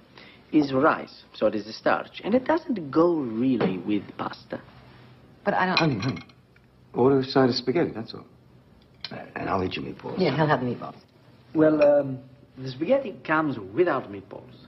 is 0.52 0.72
rice, 0.72 1.24
so 1.34 1.46
it 1.46 1.54
is 1.54 1.66
a 1.66 1.72
starch, 1.72 2.20
and 2.22 2.34
it 2.34 2.44
doesn't 2.44 2.90
go 2.90 3.14
really 3.16 3.78
with 3.78 4.02
pasta. 4.18 4.60
But 5.44 5.54
I 5.54 5.66
don't. 5.66 5.78
Honey, 5.78 5.98
honey. 5.98 6.22
Order 6.94 7.20
a 7.20 7.24
side 7.24 7.48
of 7.48 7.54
spaghetti, 7.56 7.90
that's 7.92 8.14
all. 8.14 8.24
And 9.36 9.48
I'll 9.48 9.62
eat 9.64 9.76
your 9.76 9.84
meatballs. 9.84 10.18
Yeah, 10.18 10.34
he'll 10.36 10.46
have 10.46 10.60
the 10.60 10.66
meatballs. 10.66 10.96
Well, 11.54 11.82
um, 11.82 12.18
the 12.58 12.70
spaghetti 12.70 13.16
comes 13.24 13.58
without 13.58 14.10
meatballs. 14.12 14.66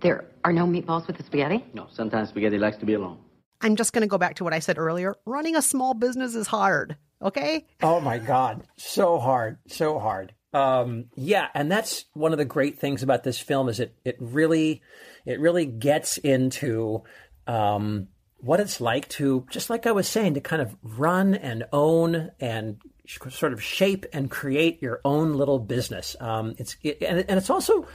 There 0.00 0.24
are 0.44 0.52
no 0.52 0.66
meatballs 0.66 1.06
with 1.06 1.18
the 1.18 1.24
spaghetti? 1.24 1.64
No, 1.74 1.86
sometimes 1.90 2.30
spaghetti 2.30 2.58
likes 2.58 2.78
to 2.78 2.86
be 2.86 2.94
alone. 2.94 3.18
I'm 3.60 3.76
just 3.76 3.92
going 3.92 4.02
to 4.02 4.08
go 4.08 4.16
back 4.18 4.36
to 4.36 4.44
what 4.44 4.54
I 4.54 4.58
said 4.60 4.78
earlier. 4.78 5.14
Running 5.26 5.56
a 5.56 5.62
small 5.62 5.92
business 5.94 6.34
is 6.34 6.46
hard. 6.46 6.96
Okay. 7.22 7.66
Oh 7.82 8.00
my 8.00 8.16
God, 8.18 8.62
so 8.78 9.18
hard, 9.18 9.58
so 9.68 9.98
hard. 9.98 10.32
Um, 10.54 11.06
yeah, 11.14 11.48
and 11.54 11.70
that's 11.70 12.06
one 12.14 12.32
of 12.32 12.38
the 12.38 12.46
great 12.46 12.78
things 12.78 13.02
about 13.02 13.22
this 13.24 13.38
film 13.38 13.68
is 13.68 13.78
it 13.78 13.94
it 14.04 14.16
really 14.18 14.80
it 15.26 15.38
really 15.38 15.66
gets 15.66 16.16
into 16.16 17.02
um, 17.46 18.08
what 18.38 18.58
it's 18.58 18.80
like 18.80 19.06
to 19.10 19.46
just 19.50 19.68
like 19.68 19.86
I 19.86 19.92
was 19.92 20.08
saying 20.08 20.34
to 20.34 20.40
kind 20.40 20.62
of 20.62 20.74
run 20.82 21.34
and 21.34 21.64
own 21.72 22.30
and 22.40 22.78
sh- 22.99 22.99
sort 23.30 23.52
of 23.52 23.62
shape 23.62 24.06
and 24.12 24.30
create 24.30 24.80
your 24.82 25.00
own 25.04 25.34
little 25.34 25.58
business. 25.58 26.16
Um, 26.20 26.54
it's 26.58 26.76
it, 26.82 27.02
and, 27.02 27.18
and 27.28 27.38
it's 27.38 27.50
also 27.50 27.86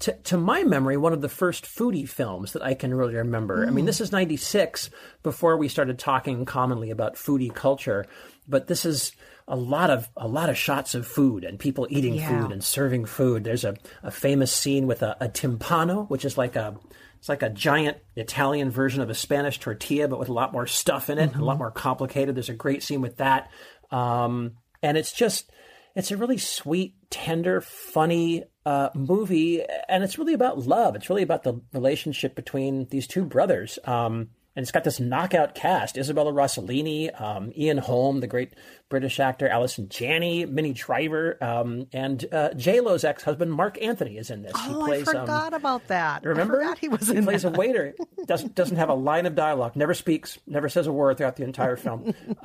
to, 0.00 0.12
to 0.24 0.36
my 0.38 0.62
memory 0.64 0.96
one 0.96 1.12
of 1.12 1.20
the 1.20 1.28
first 1.28 1.64
foodie 1.64 2.08
films 2.08 2.52
that 2.52 2.62
I 2.62 2.74
can 2.74 2.94
really 2.94 3.14
remember. 3.16 3.66
I 3.66 3.70
mean, 3.70 3.84
Mm. 3.84 3.86
this 3.86 4.00
is 4.00 4.12
'96 4.12 4.90
before 5.22 5.56
we 5.56 5.68
started 5.68 5.98
talking 5.98 6.44
commonly 6.44 6.90
about 6.90 7.14
foodie 7.16 7.54
culture, 7.54 8.06
but 8.48 8.66
this 8.66 8.84
is 8.84 9.12
a 9.48 9.56
lot 9.56 9.90
of 9.90 10.08
a 10.16 10.28
lot 10.28 10.48
of 10.48 10.56
shots 10.56 10.94
of 10.94 11.06
food 11.06 11.44
and 11.44 11.58
people 11.58 11.86
eating 11.90 12.14
Yeah. 12.14 12.28
food 12.42 12.52
and 12.52 12.62
serving 12.64 13.04
food. 13.06 13.44
There's 13.44 13.64
a, 13.64 13.76
a 14.02 14.10
famous 14.10 14.52
scene 14.52 14.86
with 14.86 15.02
a, 15.02 15.16
a 15.20 15.28
timpano, 15.28 16.08
which 16.08 16.24
is 16.24 16.38
like 16.38 16.56
a 16.56 16.76
it's 17.18 17.28
like 17.28 17.42
a 17.42 17.50
giant 17.50 17.98
Italian 18.16 18.70
version 18.70 19.00
of 19.00 19.08
a 19.10 19.14
Spanish 19.14 19.60
tortilla, 19.60 20.08
but 20.08 20.18
with 20.18 20.28
a 20.28 20.32
lot 20.32 20.52
more 20.52 20.66
stuff 20.66 21.08
in 21.10 21.18
it, 21.18 21.36
a 21.36 21.44
lot 21.44 21.56
more 21.58 21.70
complicated. 21.70 22.34
There's 22.34 22.48
a 22.48 22.54
great 22.54 22.82
scene 22.82 23.00
with 23.00 23.18
that, 23.18 23.48
um, 23.92 24.54
and 24.82 24.96
it's 24.96 25.12
just 25.12 25.50
it's 25.94 26.10
a 26.10 26.16
really 26.16 26.38
sweet, 26.38 26.94
tender, 27.10 27.60
funny 27.60 28.44
uh, 28.64 28.90
movie, 28.94 29.62
and 29.88 30.02
it's 30.02 30.18
really 30.18 30.34
about 30.34 30.58
love. 30.58 30.96
It's 30.96 31.10
really 31.10 31.22
about 31.22 31.42
the 31.42 31.60
relationship 31.72 32.34
between 32.34 32.86
these 32.86 33.06
two 33.06 33.24
brothers. 33.24 33.78
Um, 33.84 34.30
and 34.54 34.62
it's 34.62 34.70
got 34.70 34.84
this 34.84 35.00
knockout 35.00 35.54
cast: 35.54 35.96
Isabella 35.96 36.32
Rossellini, 36.32 37.18
um, 37.20 37.52
Ian 37.56 37.78
Holm, 37.78 38.20
the 38.20 38.26
great 38.26 38.54
British 38.90 39.18
actor, 39.18 39.48
Allison 39.48 39.88
Janney, 39.88 40.44
Minnie 40.44 40.74
Driver, 40.74 41.42
um, 41.42 41.86
and 41.92 42.24
uh, 42.30 42.52
J 42.54 42.80
Lo's 42.80 43.02
ex-husband 43.02 43.50
Marc 43.52 43.80
Anthony 43.82 44.18
is 44.18 44.30
in 44.30 44.42
this. 44.42 44.52
Oh, 44.54 44.90
I 44.92 45.04
forgot 45.04 45.54
about 45.54 45.88
that. 45.88 46.24
Remember? 46.24 46.74
He 46.80 46.88
was 46.88 47.08
he 47.08 47.16
in 47.16 47.24
plays 47.24 47.42
that. 47.42 47.54
a 47.54 47.58
waiter. 47.58 47.94
doesn't 48.26 48.54
doesn't 48.54 48.76
have 48.76 48.90
a 48.90 48.94
line 48.94 49.24
of 49.24 49.34
dialogue. 49.34 49.74
Never 49.74 49.94
speaks. 49.94 50.38
Never 50.46 50.68
says 50.68 50.86
a 50.86 50.92
word 50.92 51.16
throughout 51.16 51.36
the 51.36 51.44
entire 51.44 51.76
film. 51.76 52.14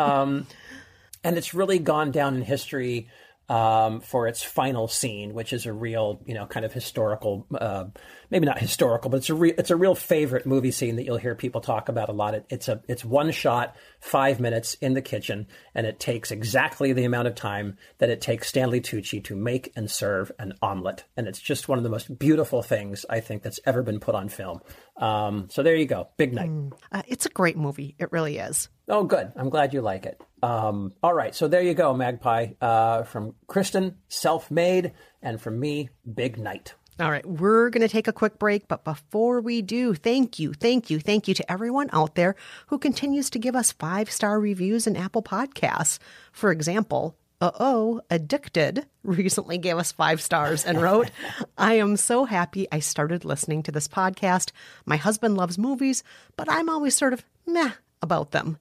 and 1.28 1.38
it's 1.38 1.54
really 1.54 1.78
gone 1.78 2.12
down 2.12 2.36
in 2.36 2.42
history 2.42 3.10
um, 3.50 4.00
for 4.00 4.28
its 4.28 4.44
final 4.44 4.88
scene, 4.88 5.34
which 5.34 5.52
is 5.52 5.66
a 5.66 5.74
real, 5.74 6.22
you 6.26 6.34
know, 6.34 6.46
kind 6.46 6.66
of 6.66 6.72
historical, 6.72 7.46
uh, 7.54 7.86
maybe 8.30 8.46
not 8.46 8.60
historical, 8.60 9.10
but 9.10 9.18
it's 9.18 9.30
a 9.30 9.34
real, 9.34 9.54
it's 9.58 9.70
a 9.70 9.76
real 9.76 9.96
favorite 9.96 10.46
movie 10.46 10.72
scene 10.72 10.96
that 10.96 11.04
you'll 11.04 11.18
hear 11.18 11.36
people 11.36 11.60
talk 11.60 11.90
about 11.90 12.08
a 12.08 12.14
lot. 12.14 12.34
It, 12.34 12.46
it's 12.50 12.70
a, 12.70 12.82
it's 12.88 13.04
one 13.04 13.32
shot, 13.32 13.76
five 14.00 14.40
minutes 14.40 14.76
in 14.76 14.94
the 14.94 15.02
kitchen, 15.02 15.48
and 15.76 15.86
it 15.86 16.00
takes 16.00 16.32
exactly 16.32 16.94
the 16.94 17.04
amount 17.04 17.28
of 17.28 17.36
time 17.36 17.78
that 17.98 18.10
it 18.10 18.22
takes 18.22 18.48
Stanley 18.48 18.80
Tucci 18.80 19.22
to 19.26 19.36
make 19.36 19.72
and 19.76 19.92
serve 19.92 20.32
an 20.40 20.54
omelet, 20.62 21.04
and 21.18 21.28
it's 21.28 21.40
just 21.40 21.68
one 21.68 21.78
of 21.78 21.84
the 21.84 21.90
most 21.90 22.18
beautiful 22.20 22.62
things 22.62 23.06
I 23.10 23.20
think 23.20 23.44
that's 23.44 23.60
ever 23.66 23.84
been 23.84 24.00
put 24.00 24.16
on 24.16 24.30
film. 24.30 24.62
Um, 24.96 25.48
so 25.50 25.62
there 25.62 25.76
you 25.76 25.86
go, 25.86 26.10
Big 26.16 26.34
Night. 26.34 26.52
Uh, 26.92 27.04
it's 27.08 27.26
a 27.26 27.30
great 27.30 27.58
movie. 27.58 27.96
It 28.00 28.14
really 28.14 28.38
is. 28.38 28.70
Oh, 28.90 29.04
good. 29.04 29.32
I'm 29.36 29.50
glad 29.50 29.74
you 29.74 29.82
like 29.82 30.06
it. 30.06 30.22
Um, 30.42 30.94
all 31.04 31.14
right. 31.14 31.36
So 31.36 31.48
there 31.48 31.62
you 31.62 31.74
go, 31.74 31.94
Magpie. 31.94 32.54
Uh, 32.62 33.04
from 33.04 33.36
Kristen, 33.48 33.98
self 34.08 34.50
made, 34.50 34.94
and 35.22 35.42
from 35.42 35.60
me, 35.60 35.90
Big 36.14 36.38
Night. 36.38 36.74
All 37.00 37.12
right, 37.12 37.26
we're 37.28 37.70
going 37.70 37.84
to 37.84 37.88
take 37.88 38.08
a 38.08 38.14
quick 38.14 38.40
break, 38.40 38.68
but 38.68 38.84
before 38.84 39.40
we 39.40 39.62
do, 39.62 39.94
thank 39.94 40.40
you, 40.40 40.54
thank 40.54 40.90
you, 40.90 41.00
thank 41.00 41.28
you 41.28 41.36
to 41.36 41.52
everyone 41.52 41.92
out 41.94 42.16
there 42.16 42.36
who 42.68 42.80
continues 42.80 43.30
to 43.30 43.40
give 43.40 43.56
us 43.56 43.72
five 43.72 44.10
star 44.10 44.40
reviews 44.40 44.88
in 44.88 44.98
Apple 44.98 45.22
Podcasts. 45.22 46.00
For 46.32 46.50
example, 46.52 47.16
uh 47.40 47.52
oh, 47.60 48.02
Addicted 48.10 48.88
recently 49.04 49.60
gave 49.60 49.78
us 49.78 49.92
five 49.92 50.22
stars 50.22 50.66
and 50.66 50.82
wrote, 50.82 51.12
I 51.56 51.76
am 51.76 51.98
so 51.98 52.26
happy 52.26 52.68
I 52.72 52.80
started 52.80 53.24
listening 53.26 53.62
to 53.64 53.72
this 53.72 53.88
podcast. 53.88 54.50
My 54.88 54.98
husband 54.98 55.38
loves 55.38 55.60
movies, 55.60 56.04
but 56.36 56.50
I'm 56.50 56.68
always 56.68 56.96
sort 56.96 57.14
of 57.14 57.24
meh 57.46 57.74
about 58.02 58.32
them. 58.32 58.58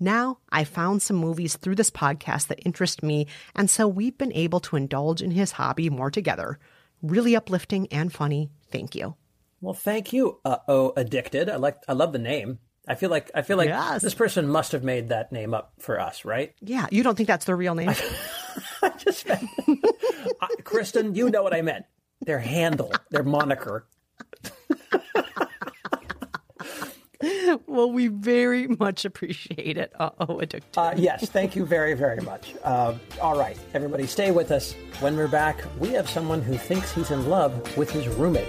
Now 0.00 0.38
I 0.50 0.64
found 0.64 1.02
some 1.02 1.16
movies 1.16 1.56
through 1.56 1.74
this 1.74 1.90
podcast 1.90 2.46
that 2.48 2.64
interest 2.64 3.02
me, 3.02 3.26
and 3.54 3.68
so 3.68 3.88
we've 3.88 4.16
been 4.16 4.32
able 4.32 4.60
to 4.60 4.76
indulge 4.76 5.22
in 5.22 5.32
his 5.32 5.52
hobby 5.52 5.90
more 5.90 6.10
together. 6.10 6.58
Really 7.02 7.34
uplifting 7.36 7.86
and 7.92 8.12
funny. 8.12 8.50
Thank 8.70 8.94
you. 8.94 9.14
Well, 9.60 9.74
thank 9.74 10.12
you. 10.12 10.38
Uh 10.44 10.58
oh, 10.68 10.92
addicted. 10.96 11.48
I 11.48 11.56
like. 11.56 11.78
I 11.88 11.92
love 11.94 12.12
the 12.12 12.18
name. 12.20 12.58
I 12.86 12.94
feel 12.94 13.10
like. 13.10 13.30
I 13.34 13.42
feel 13.42 13.56
like 13.56 13.68
Yes. 13.68 14.02
this 14.02 14.14
person 14.14 14.48
must 14.48 14.70
have 14.72 14.84
made 14.84 15.08
that 15.08 15.32
name 15.32 15.52
up 15.52 15.72
for 15.80 15.98
us, 16.00 16.24
right? 16.24 16.54
Yeah, 16.60 16.86
you 16.92 17.02
don't 17.02 17.16
think 17.16 17.26
that's 17.26 17.44
the 17.46 17.54
real 17.56 17.74
name? 17.74 17.90
I 18.82 18.90
just 18.98 19.26
meant, 19.26 19.48
uh, 20.40 20.46
Kristen, 20.64 21.14
you 21.16 21.28
know 21.30 21.42
what 21.42 21.52
I 21.54 21.62
meant. 21.62 21.86
Their 22.24 22.38
handle, 22.38 22.92
their 23.10 23.24
moniker. 23.24 23.86
well, 27.66 27.90
we 27.90 28.06
very 28.06 28.68
much 28.68 29.04
appreciate 29.04 29.76
it. 29.76 29.92
Uh 29.98 30.10
oh, 30.20 30.38
addicted. 30.38 30.78
Uh, 30.78 30.94
yes, 30.96 31.28
thank 31.28 31.56
you 31.56 31.64
very, 31.64 31.94
very 31.94 32.20
much. 32.20 32.54
Uh, 32.62 32.94
all 33.20 33.36
right, 33.36 33.58
everybody, 33.74 34.06
stay 34.06 34.30
with 34.30 34.52
us. 34.52 34.74
When 35.00 35.16
we're 35.16 35.26
back, 35.26 35.64
we 35.80 35.88
have 35.90 36.08
someone 36.08 36.42
who 36.42 36.56
thinks 36.56 36.92
he's 36.92 37.10
in 37.10 37.28
love 37.28 37.76
with 37.76 37.90
his 37.90 38.06
roommate. 38.08 38.46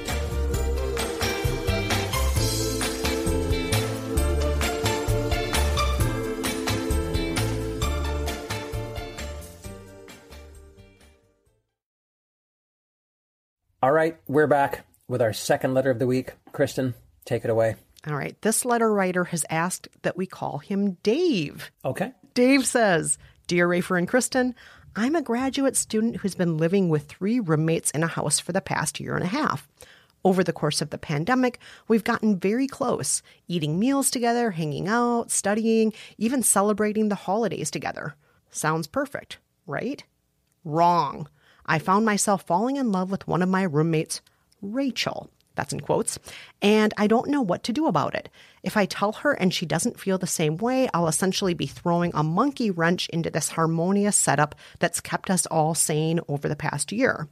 All 13.81 13.93
right, 13.93 14.19
we're 14.27 14.45
back 14.45 14.85
with 15.07 15.21
our 15.21 15.33
second 15.33 15.73
letter 15.73 15.89
of 15.89 15.97
the 15.97 16.05
week. 16.05 16.33
Kristen, 16.51 16.93
take 17.25 17.45
it 17.45 17.49
away. 17.49 17.75
All 18.07 18.15
right. 18.15 18.39
This 18.41 18.65
letter 18.65 18.91
writer 18.93 19.25
has 19.25 19.45
asked 19.49 19.87
that 20.03 20.17
we 20.17 20.25
call 20.25 20.59
him 20.59 20.93
Dave. 21.03 21.71
Okay. 21.83 22.13
Dave 22.33 22.65
says 22.65 23.17
Dear 23.47 23.67
Rafer 23.67 23.97
and 23.97 24.07
Kristen, 24.07 24.55
I'm 24.95 25.15
a 25.15 25.21
graduate 25.21 25.75
student 25.75 26.17
who's 26.17 26.35
been 26.35 26.57
living 26.57 26.89
with 26.89 27.03
three 27.03 27.39
roommates 27.39 27.91
in 27.91 28.03
a 28.03 28.07
house 28.07 28.39
for 28.39 28.51
the 28.51 28.61
past 28.61 28.99
year 28.99 29.15
and 29.15 29.23
a 29.23 29.27
half. 29.27 29.67
Over 30.23 30.43
the 30.43 30.53
course 30.53 30.81
of 30.81 30.89
the 30.89 30.97
pandemic, 30.97 31.59
we've 31.87 32.03
gotten 32.03 32.39
very 32.39 32.67
close, 32.67 33.21
eating 33.47 33.79
meals 33.79 34.11
together, 34.11 34.51
hanging 34.51 34.87
out, 34.87 35.31
studying, 35.31 35.93
even 36.17 36.43
celebrating 36.43 37.09
the 37.09 37.15
holidays 37.15 37.71
together. 37.71 38.15
Sounds 38.49 38.87
perfect, 38.87 39.37
right? 39.65 40.03
Wrong. 40.65 41.29
I 41.65 41.79
found 41.79 42.05
myself 42.05 42.43
falling 42.43 42.75
in 42.75 42.91
love 42.91 43.11
with 43.11 43.27
one 43.27 43.41
of 43.41 43.49
my 43.49 43.63
roommates, 43.63 44.21
Rachel. 44.61 45.29
That's 45.59 45.73
in 45.73 45.81
quotes. 45.81 46.17
And 46.61 46.93
I 46.95 47.07
don't 47.07 47.27
know 47.27 47.41
what 47.41 47.63
to 47.63 47.73
do 47.73 47.87
about 47.87 48.15
it. 48.15 48.29
If 48.63 48.77
I 48.77 48.85
tell 48.85 49.11
her 49.11 49.33
and 49.33 49.53
she 49.53 49.65
doesn't 49.65 49.99
feel 49.99 50.17
the 50.17 50.25
same 50.25 50.55
way, 50.55 50.87
I'll 50.93 51.09
essentially 51.09 51.53
be 51.53 51.67
throwing 51.67 52.11
a 52.13 52.23
monkey 52.23 52.71
wrench 52.71 53.09
into 53.09 53.29
this 53.29 53.49
harmonious 53.49 54.15
setup 54.15 54.55
that's 54.79 55.01
kept 55.01 55.29
us 55.29 55.45
all 55.47 55.75
sane 55.75 56.21
over 56.29 56.47
the 56.47 56.55
past 56.55 56.93
year. 56.93 57.27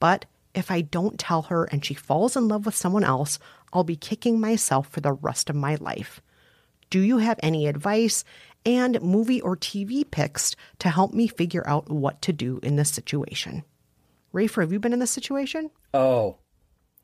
But 0.00 0.24
if 0.56 0.72
I 0.72 0.80
don't 0.80 1.20
tell 1.20 1.42
her 1.42 1.66
and 1.66 1.84
she 1.84 1.94
falls 1.94 2.36
in 2.36 2.48
love 2.48 2.66
with 2.66 2.74
someone 2.74 3.04
else, 3.04 3.38
I'll 3.72 3.84
be 3.84 3.94
kicking 3.94 4.40
myself 4.40 4.88
for 4.88 5.00
the 5.00 5.12
rest 5.12 5.48
of 5.48 5.54
my 5.54 5.76
life. 5.76 6.20
Do 6.90 6.98
you 6.98 7.18
have 7.18 7.38
any 7.44 7.68
advice 7.68 8.24
and 8.66 9.00
movie 9.00 9.40
or 9.40 9.56
TV 9.56 10.10
picks 10.10 10.56
to 10.80 10.88
help 10.88 11.14
me 11.14 11.28
figure 11.28 11.62
out 11.68 11.88
what 11.88 12.20
to 12.22 12.32
do 12.32 12.58
in 12.64 12.74
this 12.74 12.90
situation? 12.90 13.62
Rafer, 14.34 14.62
have 14.62 14.72
you 14.72 14.80
been 14.80 14.92
in 14.92 14.98
this 14.98 15.12
situation? 15.12 15.70
Oh, 15.94 16.38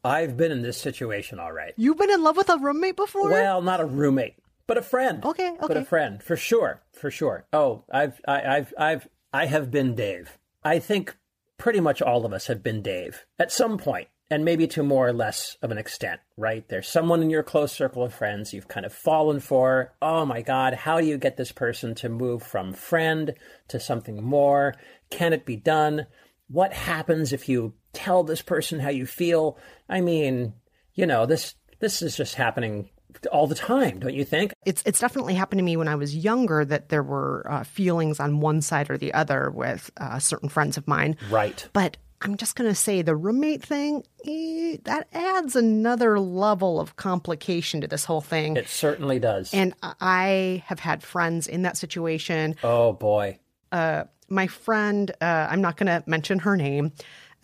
I've 0.05 0.37
been 0.37 0.53
in 0.53 0.63
this 0.63 0.77
situation 0.77 1.39
all 1.39 1.53
right. 1.53 1.73
You've 1.77 1.97
been 1.97 2.11
in 2.11 2.23
love 2.23 2.37
with 2.37 2.51
a 2.51 2.59
roommate 2.59 2.97
before? 2.97 3.31
Well, 3.31 3.63
not 3.63 3.81
a 3.81 3.87
roommate, 3.87 4.37
but 4.67 4.77
a 4.77 4.83
friend. 4.83 5.25
Okay, 5.25 5.51
okay. 5.53 5.67
But 5.67 5.77
a 5.79 5.85
friend, 5.85 6.23
for 6.23 6.37
sure, 6.37 6.83
for 6.93 7.11
sure. 7.11 7.47
Oh, 7.53 7.85
I've, 7.91 8.21
I, 8.29 8.57
I've, 8.57 8.75
I've, 8.79 9.09
I 9.33 9.47
have 9.47 9.71
been 9.71 9.95
Dave. 9.95 10.39
I 10.63 10.79
think 10.79 11.17
pretty 11.57 11.81
much 11.81 12.03
all 12.03 12.27
of 12.27 12.33
us 12.33 12.47
have 12.49 12.63
been 12.63 12.83
Dave 12.83 13.25
at 13.39 13.51
some 13.51 13.79
point, 13.79 14.09
and 14.31 14.45
maybe 14.45 14.67
to 14.69 14.83
more 14.83 15.09
or 15.09 15.13
less 15.13 15.57
of 15.63 15.71
an 15.71 15.79
extent, 15.79 16.21
right? 16.37 16.69
There's 16.69 16.89
someone 16.89 17.23
in 17.23 17.31
your 17.31 17.43
close 17.43 17.73
circle 17.73 18.03
of 18.03 18.13
friends 18.13 18.53
you've 18.53 18.69
kind 18.69 18.85
of 18.85 18.93
fallen 18.93 19.41
for. 19.41 19.95
Oh 20.03 20.27
my 20.27 20.43
God, 20.43 20.75
how 20.75 21.01
do 21.01 21.07
you 21.07 21.17
get 21.17 21.37
this 21.37 21.53
person 21.53 21.95
to 21.97 22.09
move 22.09 22.43
from 22.43 22.75
friend 22.75 23.35
to 23.69 23.81
something 23.81 24.23
more? 24.23 24.75
Can 25.11 25.33
it 25.33 25.47
be 25.47 25.57
done? 25.57 26.07
What 26.49 26.73
happens 26.73 27.33
if 27.33 27.49
you 27.49 27.75
tell 27.95 28.23
this 28.23 28.43
person 28.43 28.81
how 28.81 28.91
you 28.91 29.07
feel? 29.07 29.59
I 29.89 30.01
mean, 30.01 30.55
you 30.95 31.07
know, 31.07 31.27
this 31.27 31.55
this 31.81 32.03
is 32.03 32.17
just 32.17 32.35
happening 32.35 32.91
all 33.33 33.47
the 33.47 33.55
time, 33.55 34.01
don't 34.01 34.15
you 34.15 34.25
think? 34.25 34.53
It's 34.67 34.83
it's 34.85 35.01
definitely 35.01 35.35
happened 35.35 35.59
to 35.59 35.65
me 35.65 35.77
when 35.77 35.89
I 35.89 35.95
was 35.95 36.17
younger 36.17 36.65
that 36.65 36.89
there 36.89 37.03
were 37.03 37.47
uh, 37.51 37.65
feelings 37.65 38.21
on 38.21 38.41
one 38.41 38.61
side 38.61 38.91
or 38.91 38.99
the 38.99 39.15
other 39.15 39.51
with 39.51 39.91
uh, 39.97 40.19
certain 40.19 40.49
friends 40.49 40.77
of 40.77 40.87
mine. 40.89 41.17
Right. 41.31 41.67
But 41.73 41.97
I'm 42.23 42.37
just 42.37 42.57
going 42.57 42.71
to 42.71 42.75
say 42.75 43.03
the 43.03 43.15
roommate 43.15 43.63
thing, 43.63 44.03
eh, 44.27 44.79
that 44.85 45.09
adds 45.13 45.57
another 45.57 46.19
level 46.19 46.81
of 46.81 46.97
complication 46.97 47.83
to 47.83 47.87
this 47.87 48.07
whole 48.07 48.23
thing. 48.23 48.57
It 48.57 48.69
certainly 48.69 49.19
does. 49.19 49.53
And 49.53 49.75
I 49.83 50.63
have 50.67 50.81
had 50.81 51.03
friends 51.03 51.47
in 51.47 51.63
that 51.63 51.77
situation. 51.77 52.57
Oh, 52.65 52.95
boy. 52.95 53.39
Uh, 53.71 54.05
my 54.31 54.47
friend, 54.47 55.11
uh, 55.21 55.49
I'm 55.51 55.61
not 55.61 55.77
going 55.77 55.87
to 55.89 56.03
mention 56.09 56.39
her 56.41 56.57
name, 56.57 56.93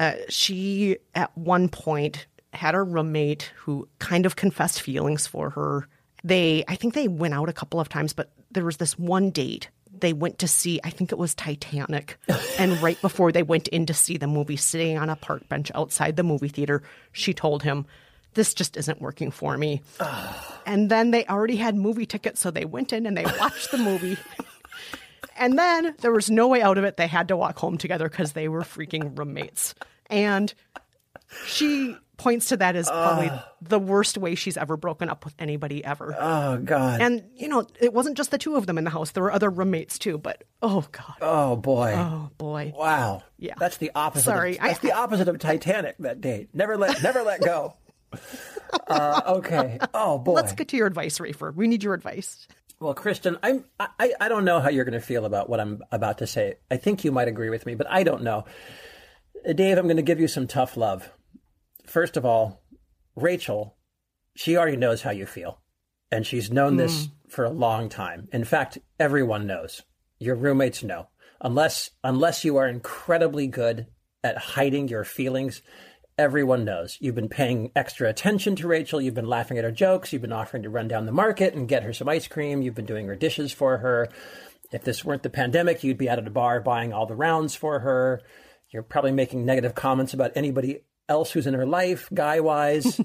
uh, 0.01 0.15
she 0.29 0.97
at 1.15 1.37
one 1.37 1.69
point 1.69 2.27
had 2.53 2.75
a 2.75 2.83
roommate 2.83 3.53
who 3.57 3.89
kind 4.01 4.27
of 4.27 4.35
confessed 4.35 4.81
feelings 4.81 5.27
for 5.27 5.51
her. 5.51 5.87
They, 6.25 6.65
I 6.67 6.75
think 6.75 6.95
they 6.95 7.07
went 7.07 7.35
out 7.35 7.49
a 7.49 7.53
couple 7.53 7.79
of 7.79 7.89
times, 7.89 8.13
but 8.13 8.33
there 8.51 8.65
was 8.65 8.79
this 8.79 8.99
one 8.99 9.31
date 9.31 9.69
they 10.01 10.13
went 10.13 10.39
to 10.39 10.49
see, 10.49 10.81
I 10.83 10.91
think 10.91 11.13
it 11.13 11.19
was 11.19 11.35
Titanic. 11.35 12.19
and 12.59 12.81
right 12.83 13.01
before 13.03 13.33
they 13.33 13.43
went 13.43 13.69
in 13.69 13.87
to 13.87 13.95
see 13.95 14.17
the 14.17 14.27
movie, 14.27 14.57
sitting 14.57 14.99
on 14.99 15.11
a 15.11 15.17
park 15.17 15.49
bench 15.49 15.71
outside 15.75 16.17
the 16.17 16.23
movie 16.23 16.49
theater, 16.49 16.83
she 17.13 17.35
told 17.35 17.63
him, 17.63 17.87
This 18.35 18.55
just 18.55 18.77
isn't 18.77 19.01
working 19.01 19.31
for 19.31 19.57
me. 19.59 19.83
and 20.67 20.91
then 20.91 21.11
they 21.11 21.27
already 21.27 21.57
had 21.57 21.77
movie 21.77 22.07
tickets, 22.07 22.41
so 22.41 22.51
they 22.51 22.65
went 22.65 22.93
in 22.93 23.07
and 23.07 23.17
they 23.17 23.25
watched 23.39 23.71
the 23.71 23.79
movie. 23.79 24.17
and 25.41 25.59
then 25.59 25.95
there 26.01 26.13
was 26.13 26.31
no 26.31 26.47
way 26.47 26.63
out 26.63 26.79
of 26.79 26.85
it. 26.85 26.97
They 26.97 27.09
had 27.09 27.29
to 27.29 27.37
walk 27.37 27.59
home 27.59 27.79
together 27.79 28.09
because 28.09 28.33
they 28.33 28.49
were 28.49 28.61
freaking 28.63 29.19
roommates. 29.19 29.75
And 30.09 30.53
she 31.47 31.97
points 32.17 32.49
to 32.51 32.57
that 32.59 32.77
as 32.77 32.87
probably 32.89 33.31
the 33.63 33.79
worst 33.79 34.19
way 34.19 34.35
she's 34.35 34.57
ever 34.59 34.77
broken 34.77 35.09
up 35.09 35.25
with 35.25 35.35
anybody 35.39 35.83
ever. 35.85 36.15
Oh, 36.19 36.59
God. 36.59 37.01
And, 37.01 37.25
you 37.35 37.49
know, 37.49 37.67
it 37.81 37.95
wasn't 37.95 38.17
just 38.17 38.31
the 38.31 38.37
two 38.39 38.57
of 38.57 38.67
them 38.67 38.77
in 38.77 38.85
the 38.85 38.91
house. 38.91 39.13
There 39.13 39.23
were 39.23 39.33
other 39.33 39.49
roommates 39.49 39.99
too, 39.99 40.19
but 40.19 40.45
oh, 40.61 40.85
God. 40.93 41.15
Oh, 41.23 41.57
boy. 41.57 41.95
Oh, 41.97 42.31
boy. 42.37 42.75
Wow. 42.77 43.23
Yeah. 43.39 43.55
That's 43.59 43.79
the 43.79 43.91
opposite. 43.95 44.25
Sorry, 44.25 44.57
Of, 44.59 44.63
that's 44.65 44.79
I- 44.85 44.89
the 44.89 44.93
opposite 44.93 45.29
of 45.29 45.39
Titanic, 45.39 45.97
that 46.01 46.21
date. 46.21 46.51
Never 46.53 46.77
let, 46.77 47.03
never 47.03 47.23
let 47.23 47.41
go. 47.41 47.75
Uh, 48.87 49.21
okay. 49.27 49.79
Oh, 49.95 50.19
boy. 50.19 50.33
Let's 50.33 50.53
get 50.53 50.69
to 50.69 50.77
your 50.77 50.87
advice, 50.87 51.19
Rafer. 51.19 51.53
We 51.53 51.67
need 51.67 51.83
your 51.83 51.93
advice. 51.95 52.47
Well, 52.81 52.95
Kristen, 52.95 53.39
I'm 53.43 53.67
I, 53.79 54.15
I 54.19 54.29
don't 54.29 54.47
know 54.47 54.59
how 54.59 54.71
you're 54.71 54.87
going 54.87 54.99
to 54.99 55.07
feel 55.07 55.27
about 55.27 55.51
what 55.51 55.61
I'm 55.61 55.83
about 55.93 56.19
to 56.19 56.27
say. 56.27 56.55
I 56.71 56.79
think 56.79 57.05
you 57.05 57.13
might 57.13 57.29
agree 57.29 57.51
with 57.51 57.67
me, 57.67 57.75
but 57.75 57.87
I 57.91 58.03
don't 58.05 58.23
know. 58.23 58.47
Dave, 59.55 59.77
I'm 59.77 59.85
going 59.85 59.97
to 59.97 60.03
give 60.03 60.19
you 60.19 60.29
some 60.29 60.47
tough 60.47 60.79
love. 60.79 61.11
First 61.87 62.17
of 62.17 62.25
all, 62.25 62.63
Rachel, 63.17 63.77
she 64.35 64.57
already 64.57 64.79
knows 64.79 65.03
how 65.03 65.11
you 65.11 65.27
feel, 65.27 65.61
and 66.11 66.27
she's 66.27 66.51
known 66.51 66.77
this 66.77 67.07
hmm. 67.07 67.29
for 67.29 67.45
a 67.45 67.51
long 67.51 67.91
time. 67.91 68.29
In 68.33 68.45
fact, 68.45 68.79
everyone 68.99 69.47
knows. 69.47 69.83
Your 70.19 70.37
roommates 70.37 70.83
know. 70.83 71.09
Unless 71.43 71.91
unless 72.03 72.45
you 72.45 72.57
are 72.57 72.69
incredibly 72.69 73.47
good 73.47 73.89
at 74.25 74.39
hiding 74.39 74.89
your 74.89 75.05
feelings, 75.05 75.61
everyone 76.21 76.67
knows. 76.67 76.99
You've 77.01 77.15
been 77.15 77.31
paying 77.31 77.73
extra 77.75 78.11
attention 78.11 78.55
to 78.57 78.69
Rachel. 78.69 79.01
You've 79.01 79.15
been 79.15 79.25
laughing 79.25 79.57
at 79.57 79.65
her 79.65 79.73
jokes. 79.73 80.13
You've 80.13 80.21
been 80.21 80.35
offering 80.35 80.65
to 80.65 80.69
run 80.71 80.87
down 80.87 81.07
the 81.07 81.13
market 81.13 81.55
and 81.55 81.67
get 81.67 81.83
her 81.83 81.95
some 81.95 82.11
ice 82.11 82.29
cream. 82.29 82.61
You've 82.61 82.75
been 82.75 82.85
doing 82.85 83.07
her 83.07 83.17
dishes 83.17 83.53
for 83.53 83.79
her. 83.79 84.09
If 84.71 84.85
this 84.85 85.03
weren't 85.03 85.23
the 85.23 85.31
pandemic, 85.31 85.83
you'd 85.83 85.97
be 85.97 86.11
out 86.11 86.19
at 86.19 86.27
a 86.27 86.31
bar 86.31 86.61
buying 86.61 86.93
all 86.93 87.07
the 87.07 87.17
rounds 87.17 87.55
for 87.55 87.81
her. 87.81 88.21
You're 88.69 88.83
probably 88.83 89.13
making 89.13 89.47
negative 89.47 89.75
comments 89.75 90.13
about 90.13 90.33
anybody 90.37 90.81
else 91.09 91.33
who's 91.33 91.47
in 91.47 91.55
her 91.55 91.67
life, 91.67 92.11
guy 92.13 92.41
wise. 92.41 93.01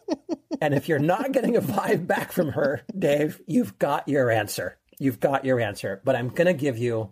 and 0.62 0.72
if 0.72 0.88
you're 0.88 0.98
not 0.98 1.32
getting 1.32 1.56
a 1.56 1.60
vibe 1.60 2.06
back 2.06 2.32
from 2.32 2.52
her, 2.52 2.80
Dave, 2.98 3.38
you've 3.46 3.78
got 3.78 4.08
your 4.08 4.30
answer. 4.30 4.78
You've 4.98 5.20
got 5.20 5.44
your 5.44 5.60
answer. 5.60 6.00
But 6.04 6.16
I'm 6.16 6.30
going 6.30 6.46
to 6.46 6.54
give 6.54 6.78
you 6.78 7.10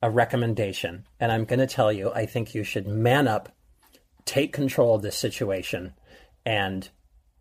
a 0.00 0.08
recommendation. 0.08 1.04
And 1.18 1.32
I'm 1.32 1.46
going 1.46 1.58
to 1.58 1.66
tell 1.66 1.92
you, 1.92 2.12
I 2.12 2.26
think 2.26 2.54
you 2.54 2.62
should 2.62 2.86
man 2.86 3.26
up, 3.26 3.50
take 4.28 4.52
control 4.52 4.94
of 4.94 5.02
this 5.02 5.16
situation, 5.16 5.94
and 6.44 6.88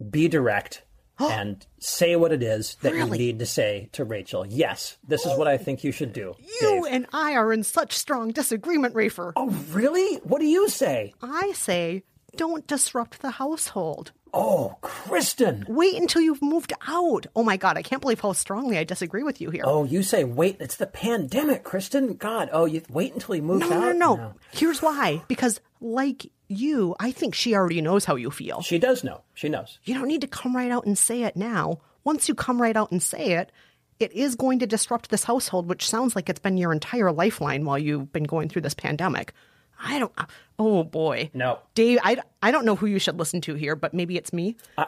be 0.09 0.27
direct 0.27 0.83
and 1.19 1.65
say 1.79 2.15
what 2.15 2.31
it 2.31 2.41
is 2.41 2.75
that 2.81 2.95
you 2.95 3.05
need 3.05 3.39
to 3.39 3.45
say 3.45 3.89
to 3.91 4.05
Rachel. 4.05 4.45
Yes, 4.45 4.97
this 5.07 5.25
is 5.25 5.37
what 5.37 5.47
I 5.47 5.57
think 5.57 5.83
you 5.83 5.91
should 5.91 6.13
do. 6.13 6.35
You 6.61 6.85
and 6.89 7.05
I 7.11 7.33
are 7.33 7.51
in 7.51 7.63
such 7.63 7.93
strong 7.93 8.31
disagreement, 8.31 8.95
Rafer. 8.95 9.33
Oh, 9.35 9.49
really? 9.71 10.17
What 10.17 10.39
do 10.39 10.47
you 10.47 10.69
say? 10.69 11.13
I 11.21 11.51
say 11.53 12.03
don't 12.35 12.67
disrupt 12.67 13.21
the 13.21 13.31
household. 13.31 14.11
Oh, 14.33 14.75
Kristen. 14.81 15.65
Wait 15.67 15.95
until 15.95 16.21
you've 16.21 16.41
moved 16.41 16.73
out. 16.87 17.25
Oh 17.35 17.43
my 17.43 17.57
God, 17.57 17.77
I 17.77 17.81
can't 17.81 18.01
believe 18.01 18.19
how 18.19 18.33
strongly 18.33 18.77
I 18.77 18.83
disagree 18.83 19.23
with 19.23 19.41
you 19.41 19.49
here. 19.49 19.63
Oh, 19.65 19.83
you 19.83 20.03
say 20.03 20.23
wait. 20.23 20.57
It's 20.59 20.75
the 20.75 20.85
pandemic, 20.85 21.63
Kristen. 21.63 22.13
God. 22.15 22.49
Oh, 22.51 22.65
you 22.65 22.83
wait 22.89 23.13
until 23.13 23.33
he 23.33 23.41
moves 23.41 23.67
no, 23.67 23.75
out. 23.75 23.95
no, 23.95 24.15
no. 24.15 24.33
Here's 24.51 24.81
why. 24.81 25.23
Because, 25.27 25.59
like 25.81 26.29
you, 26.47 26.95
I 26.99 27.11
think 27.11 27.35
she 27.35 27.55
already 27.55 27.81
knows 27.81 28.05
how 28.05 28.15
you 28.15 28.31
feel. 28.31 28.61
She 28.61 28.79
does 28.79 29.03
know. 29.03 29.21
She 29.33 29.49
knows. 29.49 29.79
You 29.83 29.93
don't 29.93 30.07
need 30.07 30.21
to 30.21 30.27
come 30.27 30.55
right 30.55 30.71
out 30.71 30.85
and 30.85 30.97
say 30.97 31.23
it 31.23 31.35
now. 31.35 31.79
Once 32.03 32.29
you 32.29 32.35
come 32.35 32.61
right 32.61 32.75
out 32.75 32.91
and 32.91 33.03
say 33.03 33.33
it, 33.33 33.51
it 33.99 34.13
is 34.13 34.35
going 34.35 34.59
to 34.59 34.67
disrupt 34.67 35.09
this 35.09 35.23
household, 35.23 35.67
which 35.67 35.89
sounds 35.89 36.15
like 36.15 36.29
it's 36.29 36.39
been 36.39 36.57
your 36.57 36.71
entire 36.71 37.11
lifeline 37.11 37.65
while 37.65 37.79
you've 37.79 38.13
been 38.13 38.23
going 38.23 38.49
through 38.49 38.61
this 38.61 38.73
pandemic. 38.73 39.33
I 39.79 39.99
don't. 39.99 40.11
Uh, 40.17 40.25
oh 40.57 40.83
boy, 40.83 41.29
no, 41.33 41.59
Dave. 41.75 41.99
I, 42.03 42.17
I 42.41 42.51
don't 42.51 42.65
know 42.65 42.75
who 42.75 42.87
you 42.87 42.99
should 42.99 43.19
listen 43.19 43.41
to 43.41 43.53
here, 43.53 43.75
but 43.75 43.93
maybe 43.93 44.17
it's 44.17 44.33
me. 44.33 44.55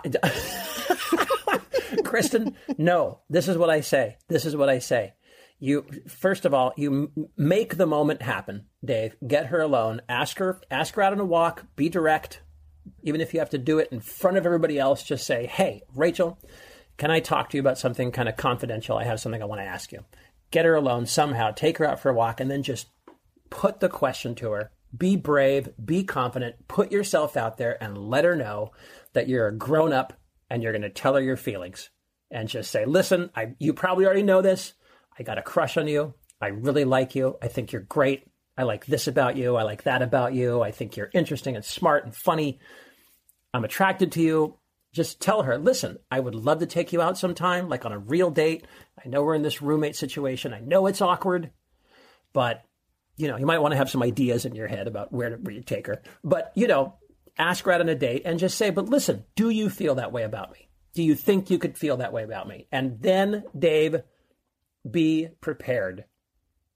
Kristen, 2.03 2.55
no. 2.77 3.19
This 3.29 3.47
is 3.47 3.57
what 3.57 3.69
I 3.69 3.81
say. 3.81 4.17
This 4.27 4.45
is 4.45 4.55
what 4.55 4.69
I 4.69 4.79
say. 4.79 5.13
You 5.59 5.85
first 6.07 6.45
of 6.45 6.53
all, 6.53 6.73
you 6.77 7.11
make 7.35 7.75
the 7.75 7.85
moment 7.85 8.21
happen, 8.21 8.65
Dave. 8.83 9.15
Get 9.25 9.47
her 9.47 9.59
alone. 9.59 10.01
Ask 10.07 10.37
her. 10.37 10.59
Ask 10.71 10.95
her 10.95 11.01
out 11.01 11.13
on 11.13 11.19
a 11.19 11.25
walk. 11.25 11.65
Be 11.75 11.89
direct. 11.89 12.41
Even 13.03 13.21
if 13.21 13.33
you 13.33 13.39
have 13.39 13.49
to 13.51 13.57
do 13.57 13.77
it 13.77 13.89
in 13.91 13.99
front 13.99 14.37
of 14.37 14.45
everybody 14.45 14.79
else, 14.79 15.03
just 15.03 15.25
say, 15.25 15.45
"Hey, 15.45 15.83
Rachel, 15.93 16.39
can 16.97 17.11
I 17.11 17.19
talk 17.19 17.49
to 17.49 17.57
you 17.57 17.61
about 17.61 17.77
something 17.77 18.11
kind 18.11 18.29
of 18.29 18.37
confidential? 18.37 18.97
I 18.97 19.03
have 19.03 19.19
something 19.19 19.41
I 19.41 19.45
want 19.45 19.61
to 19.61 19.65
ask 19.65 19.91
you." 19.91 20.05
Get 20.51 20.65
her 20.65 20.75
alone 20.75 21.05
somehow. 21.05 21.51
Take 21.51 21.77
her 21.77 21.85
out 21.85 21.99
for 21.99 22.09
a 22.09 22.15
walk, 22.15 22.39
and 22.39 22.49
then 22.49 22.63
just 22.63 22.87
put 23.49 23.81
the 23.81 23.89
question 23.89 24.35
to 24.35 24.51
her. 24.51 24.71
Be 24.97 25.15
brave. 25.15 25.69
Be 25.83 26.03
confident. 26.03 26.67
Put 26.67 26.91
yourself 26.91 27.35
out 27.35 27.57
there, 27.57 27.81
and 27.83 27.97
let 27.97 28.23
her 28.23 28.35
know 28.35 28.71
that 29.13 29.27
you're 29.27 29.47
a 29.47 29.55
grown 29.55 29.93
up 29.93 30.13
and 30.49 30.63
you're 30.63 30.71
going 30.71 30.81
to 30.81 30.89
tell 30.89 31.15
her 31.15 31.21
your 31.21 31.37
feelings 31.37 31.89
and 32.31 32.47
just 32.49 32.71
say, 32.71 32.85
listen, 32.85 33.29
I, 33.35 33.55
you 33.59 33.73
probably 33.73 34.05
already 34.05 34.23
know 34.23 34.41
this. 34.41 34.73
I 35.19 35.23
got 35.23 35.37
a 35.37 35.43
crush 35.43 35.77
on 35.77 35.87
you. 35.87 36.13
I 36.41 36.47
really 36.47 36.85
like 36.85 37.15
you. 37.15 37.37
I 37.41 37.47
think 37.49 37.71
you're 37.71 37.81
great. 37.81 38.25
I 38.57 38.63
like 38.63 38.85
this 38.85 39.07
about 39.07 39.35
you. 39.37 39.55
I 39.55 39.63
like 39.63 39.83
that 39.83 40.01
about 40.01 40.33
you. 40.33 40.61
I 40.61 40.71
think 40.71 40.95
you're 40.95 41.09
interesting 41.13 41.55
and 41.55 41.65
smart 41.65 42.05
and 42.05 42.15
funny. 42.15 42.59
I'm 43.53 43.65
attracted 43.65 44.13
to 44.13 44.21
you. 44.21 44.57
Just 44.93 45.21
tell 45.21 45.43
her, 45.43 45.57
listen, 45.57 45.97
I 46.09 46.19
would 46.19 46.35
love 46.35 46.59
to 46.59 46.65
take 46.65 46.93
you 46.93 47.01
out 47.01 47.17
sometime, 47.17 47.69
like 47.69 47.85
on 47.85 47.91
a 47.91 47.99
real 47.99 48.31
date. 48.31 48.65
I 49.03 49.07
know 49.07 49.23
we're 49.23 49.35
in 49.35 49.43
this 49.43 49.61
roommate 49.61 49.95
situation. 49.95 50.53
I 50.53 50.61
know 50.61 50.87
it's 50.87 51.01
awkward, 51.01 51.51
but 52.33 52.63
you 53.17 53.27
know, 53.27 53.37
you 53.37 53.45
might 53.45 53.59
want 53.59 53.73
to 53.73 53.77
have 53.77 53.89
some 53.89 54.01
ideas 54.01 54.45
in 54.45 54.55
your 54.55 54.67
head 54.67 54.87
about 54.87 55.11
where 55.11 55.31
to 55.31 55.35
where 55.35 55.53
you 55.53 55.61
take 55.61 55.87
her. 55.87 56.01
But, 56.23 56.53
you 56.55 56.67
know, 56.67 56.95
ask 57.37 57.65
her 57.65 57.71
out 57.73 57.81
on 57.81 57.89
a 57.89 57.95
date 57.95 58.21
and 58.23 58.39
just 58.39 58.57
say, 58.57 58.69
but 58.69 58.87
listen, 58.87 59.25
do 59.35 59.49
you 59.49 59.69
feel 59.69 59.95
that 59.95 60.13
way 60.13 60.23
about 60.23 60.51
me? 60.53 60.69
Do 60.93 61.03
you 61.03 61.15
think 61.15 61.49
you 61.49 61.59
could 61.59 61.77
feel 61.77 61.97
that 61.97 62.13
way 62.13 62.23
about 62.23 62.47
me? 62.47 62.67
And 62.71 63.01
then, 63.01 63.43
Dave, 63.57 64.01
be 64.91 65.29
prepared. 65.41 66.05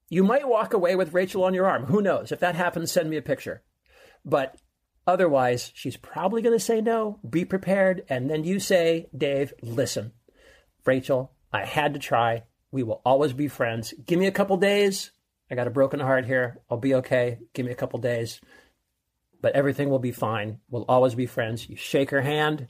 You 0.10 0.24
might 0.24 0.48
walk 0.48 0.74
away 0.74 0.96
with 0.96 1.14
Rachel 1.14 1.44
on 1.44 1.54
your 1.54 1.66
arm. 1.66 1.86
Who 1.86 2.02
knows? 2.02 2.32
If 2.32 2.40
that 2.42 2.56
happens, 2.56 2.92
send 2.92 3.10
me 3.10 3.18
a 3.18 3.22
picture. 3.22 3.64
But 4.24 4.58
otherwise, 5.08 5.72
she's 5.74 5.98
probably 5.98 6.42
going 6.42 6.56
to 6.58 6.64
say 6.64 6.82
no. 6.82 7.20
Be 7.28 7.46
prepared. 7.46 8.04
And 8.10 8.30
then 8.30 8.44
you 8.44 8.60
say, 8.60 9.08
Dave, 9.16 9.54
listen, 9.62 10.12
Rachel, 10.86 11.32
I 11.52 11.66
had 11.66 11.94
to 11.94 12.00
try. 12.00 12.44
We 12.72 12.84
will 12.84 13.02
always 13.06 13.34
be 13.34 13.48
friends. 13.48 13.94
Give 14.06 14.20
me 14.20 14.28
a 14.28 14.32
couple 14.32 14.58
days. 14.58 15.12
I 15.50 15.56
got 15.56 15.68
a 15.68 15.72
broken 15.72 16.00
heart 16.00 16.26
here. 16.26 16.60
I'll 16.70 16.78
be 16.78 16.96
okay. 16.96 17.40
Give 17.54 17.66
me 17.66 17.72
a 17.72 17.76
couple 17.76 18.00
days. 18.00 18.40
But 19.42 19.56
everything 19.56 19.90
will 19.90 20.00
be 20.00 20.12
fine. 20.12 20.60
We'll 20.70 20.86
always 20.88 21.16
be 21.16 21.26
friends. 21.26 21.70
You 21.70 21.76
shake 21.76 22.12
her 22.12 22.22
hand. 22.22 22.68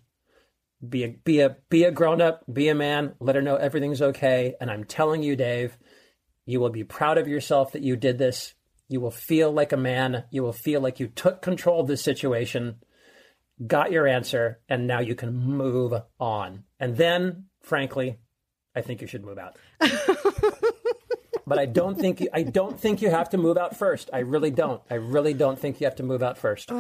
Be 0.88 1.04
a 1.04 1.10
be 1.10 1.40
a 1.40 1.58
be 1.70 1.84
a 1.86 1.92
grown 1.92 2.22
up, 2.22 2.44
be 2.52 2.68
a 2.68 2.76
man, 2.76 3.14
let 3.20 3.36
her 3.36 3.42
know 3.42 3.56
everything's 3.56 4.02
okay. 4.02 4.56
And 4.60 4.70
I'm 4.70 4.84
telling 4.84 5.24
you, 5.24 5.36
Dave, 5.36 5.78
you 6.46 6.60
will 6.60 6.70
be 6.70 6.84
proud 6.84 7.18
of 7.18 7.28
yourself 7.28 7.72
that 7.72 7.84
you 7.84 7.96
did 7.96 8.18
this. 8.18 8.54
You 8.90 9.00
will 9.00 9.12
feel 9.12 9.52
like 9.52 9.72
a 9.72 9.78
man. 9.78 10.26
You 10.30 10.44
will 10.44 10.54
feel 10.54 10.82
like 10.82 11.00
you 11.00 11.08
took 11.08 11.42
control 11.42 11.80
of 11.80 11.88
this 11.88 12.02
situation, 12.02 12.76
got 13.66 13.92
your 13.92 14.08
answer, 14.08 14.60
and 14.68 14.86
now 14.86 15.00
you 15.00 15.16
can 15.16 15.34
move 15.34 15.94
on. 16.20 16.64
And 16.80 16.98
then, 16.98 17.46
frankly, 17.62 18.20
I 18.76 18.82
think 18.82 19.02
you 19.02 19.08
should 19.08 19.24
move 19.24 19.38
out. 19.38 19.58
but 21.46 21.60
I 21.60 21.66
don't 21.66 21.98
think 21.98 22.22
you, 22.22 22.30
I 22.34 22.44
don't 22.44 22.80
think 22.80 23.02
you 23.02 23.10
have 23.10 23.30
to 23.32 23.38
move 23.38 23.58
out 23.58 23.76
first. 23.76 24.10
I 24.14 24.20
really 24.20 24.52
don't. 24.52 24.82
I 24.90 24.96
really 24.96 25.34
don't 25.34 25.60
think 25.60 25.82
you 25.82 25.86
have 25.86 25.96
to 25.98 26.04
move 26.04 26.24
out 26.24 26.38
first. 26.38 26.72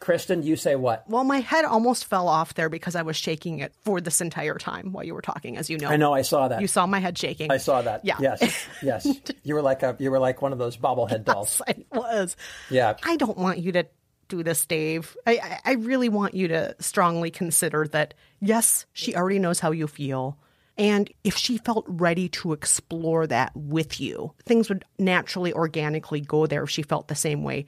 Kristen, 0.00 0.42
you 0.42 0.56
say 0.56 0.76
what? 0.76 1.08
Well, 1.08 1.24
my 1.24 1.40
head 1.40 1.64
almost 1.64 2.04
fell 2.06 2.28
off 2.28 2.54
there 2.54 2.68
because 2.68 2.96
I 2.96 3.02
was 3.02 3.16
shaking 3.16 3.60
it 3.60 3.74
for 3.82 4.00
this 4.00 4.20
entire 4.20 4.56
time 4.56 4.92
while 4.92 5.04
you 5.04 5.14
were 5.14 5.22
talking, 5.22 5.56
as 5.56 5.70
you 5.70 5.78
know. 5.78 5.88
I 5.88 5.96
know. 5.96 6.12
I 6.12 6.22
saw 6.22 6.48
that. 6.48 6.60
You 6.60 6.66
saw 6.66 6.86
my 6.86 6.98
head 6.98 7.18
shaking. 7.18 7.50
I 7.50 7.58
saw 7.58 7.82
that. 7.82 8.04
Yeah. 8.04 8.16
Yes. 8.20 8.66
Yes. 8.82 9.06
you 9.42 9.54
were 9.54 9.62
like 9.62 9.82
a 9.82 9.96
you 9.98 10.10
were 10.10 10.18
like 10.18 10.42
one 10.42 10.52
of 10.52 10.58
those 10.58 10.76
bobblehead 10.76 11.24
dolls. 11.24 11.60
Yes, 11.66 11.76
I 11.92 11.98
was. 11.98 12.36
Yeah. 12.70 12.96
I 13.02 13.16
don't 13.16 13.38
want 13.38 13.58
you 13.58 13.72
to 13.72 13.86
do 14.30 14.42
this, 14.42 14.64
Dave. 14.64 15.16
I, 15.26 15.32
I, 15.32 15.60
I 15.64 15.72
really 15.74 16.08
want 16.08 16.34
you 16.34 16.48
to 16.48 16.74
strongly 16.78 17.30
consider 17.30 17.86
that, 17.88 18.14
yes, 18.40 18.86
she 18.94 19.14
already 19.14 19.38
knows 19.38 19.60
how 19.60 19.72
you 19.72 19.86
feel. 19.86 20.38
And 20.80 21.12
if 21.24 21.36
she 21.36 21.58
felt 21.58 21.84
ready 21.86 22.30
to 22.30 22.54
explore 22.54 23.26
that 23.26 23.52
with 23.54 24.00
you, 24.00 24.32
things 24.46 24.70
would 24.70 24.82
naturally, 24.98 25.52
organically 25.52 26.22
go 26.22 26.46
there 26.46 26.62
if 26.62 26.70
she 26.70 26.80
felt 26.80 27.08
the 27.08 27.14
same 27.14 27.44
way. 27.44 27.66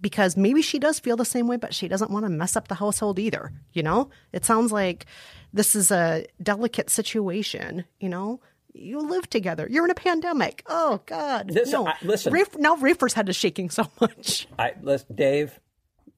Because 0.00 0.36
maybe 0.36 0.60
she 0.60 0.80
does 0.80 0.98
feel 0.98 1.16
the 1.16 1.24
same 1.24 1.46
way, 1.46 1.56
but 1.56 1.72
she 1.72 1.86
doesn't 1.86 2.10
want 2.10 2.24
to 2.26 2.28
mess 2.28 2.56
up 2.56 2.66
the 2.66 2.74
household 2.74 3.20
either. 3.20 3.52
You 3.72 3.84
know, 3.84 4.10
it 4.32 4.44
sounds 4.44 4.72
like 4.72 5.06
this 5.52 5.76
is 5.76 5.92
a 5.92 6.26
delicate 6.42 6.90
situation. 6.90 7.84
You 8.00 8.08
know, 8.08 8.40
you 8.72 8.98
live 8.98 9.30
together. 9.30 9.68
You're 9.70 9.84
in 9.84 9.92
a 9.92 9.94
pandemic. 9.94 10.64
Oh 10.66 11.00
God! 11.06 11.46
This- 11.46 11.70
no. 11.70 11.86
I- 11.86 11.94
listen. 12.02 12.32
Rafe, 12.32 12.58
now 12.58 12.74
Rafer's 12.74 13.12
head 13.12 13.28
is 13.28 13.36
shaking 13.36 13.70
so 13.70 13.86
much. 14.00 14.48
I 14.58 14.72
listen, 14.82 15.14
Dave, 15.14 15.60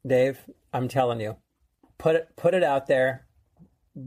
Dave, 0.07 0.39
I'm 0.73 0.89
telling 0.89 1.21
you, 1.21 1.37
put 1.99 2.17
it 2.17 2.31
put 2.35 2.55
it 2.55 2.65
out 2.65 2.87
there, 2.87 3.27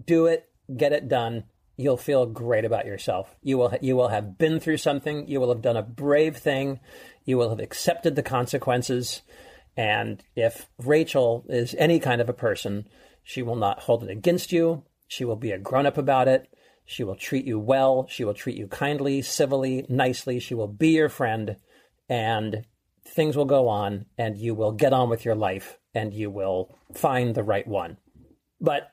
do 0.08 0.26
it, 0.26 0.50
get 0.76 0.94
it 0.94 1.08
done. 1.08 1.44
You'll 1.78 1.98
feel 1.98 2.26
great 2.26 2.66
about 2.66 2.88
yourself. 2.88 3.36
You 3.42 3.60
will 3.60 3.78
you 3.82 3.96
will 3.96 4.08
have 4.08 4.38
been 4.38 4.60
through 4.60 4.78
something. 4.78 5.28
You 5.28 5.40
will 5.40 5.50
have 5.50 5.62
done 5.62 5.78
a 5.78 5.84
brave 5.84 6.38
thing. 6.38 6.80
You 7.24 7.38
will 7.38 7.50
have 7.50 7.60
accepted 7.60 8.16
the 8.16 8.24
consequences. 8.24 9.22
And 9.78 10.24
if 10.36 10.68
Rachel 10.80 11.46
is 11.48 11.76
any 11.78 12.00
kind 12.00 12.20
of 12.20 12.30
a 12.30 12.34
person, 12.34 12.90
she 13.24 13.44
will 13.44 13.56
not 13.56 13.82
hold 13.82 14.04
it 14.04 14.10
against 14.10 14.52
you. 14.52 14.84
She 15.08 15.24
will 15.24 15.36
be 15.36 15.52
a 15.52 15.60
grown 15.60 15.86
up 15.86 16.00
about 16.00 16.28
it. 16.28 16.52
She 16.84 17.04
will 17.04 17.16
treat 17.16 17.46
you 17.46 17.60
well. 17.60 18.08
She 18.10 18.24
will 18.24 18.34
treat 18.34 18.58
you 18.58 18.68
kindly, 18.68 19.22
civilly, 19.22 19.86
nicely. 19.88 20.40
She 20.40 20.56
will 20.56 20.68
be 20.68 20.90
your 20.90 21.10
friend. 21.10 21.58
And 22.10 22.66
things 23.06 23.38
will 23.38 23.46
go 23.46 23.68
on, 23.68 24.06
and 24.18 24.38
you 24.38 24.56
will 24.56 24.72
get 24.72 24.94
on 24.94 25.10
with 25.10 25.26
your 25.26 25.36
life, 25.36 25.78
and 25.94 26.14
you 26.14 26.30
will 26.30 26.76
find 26.94 27.36
the 27.36 27.44
right 27.44 27.68
one. 27.68 27.98
But 28.60 28.92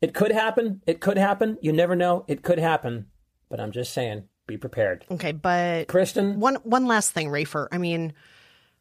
it 0.00 0.14
could 0.14 0.32
happen. 0.32 0.82
It 0.86 1.00
could 1.00 1.18
happen. 1.18 1.58
You 1.60 1.72
never 1.72 1.96
know. 1.96 2.24
It 2.28 2.42
could 2.42 2.58
happen. 2.58 3.06
But 3.48 3.60
I'm 3.60 3.72
just 3.72 3.92
saying, 3.92 4.24
be 4.46 4.56
prepared. 4.56 5.04
Okay, 5.10 5.32
but 5.32 5.88
Kristen, 5.88 6.40
one 6.40 6.56
one 6.56 6.86
last 6.86 7.12
thing, 7.12 7.28
Rafer. 7.28 7.68
I 7.72 7.78
mean, 7.78 8.12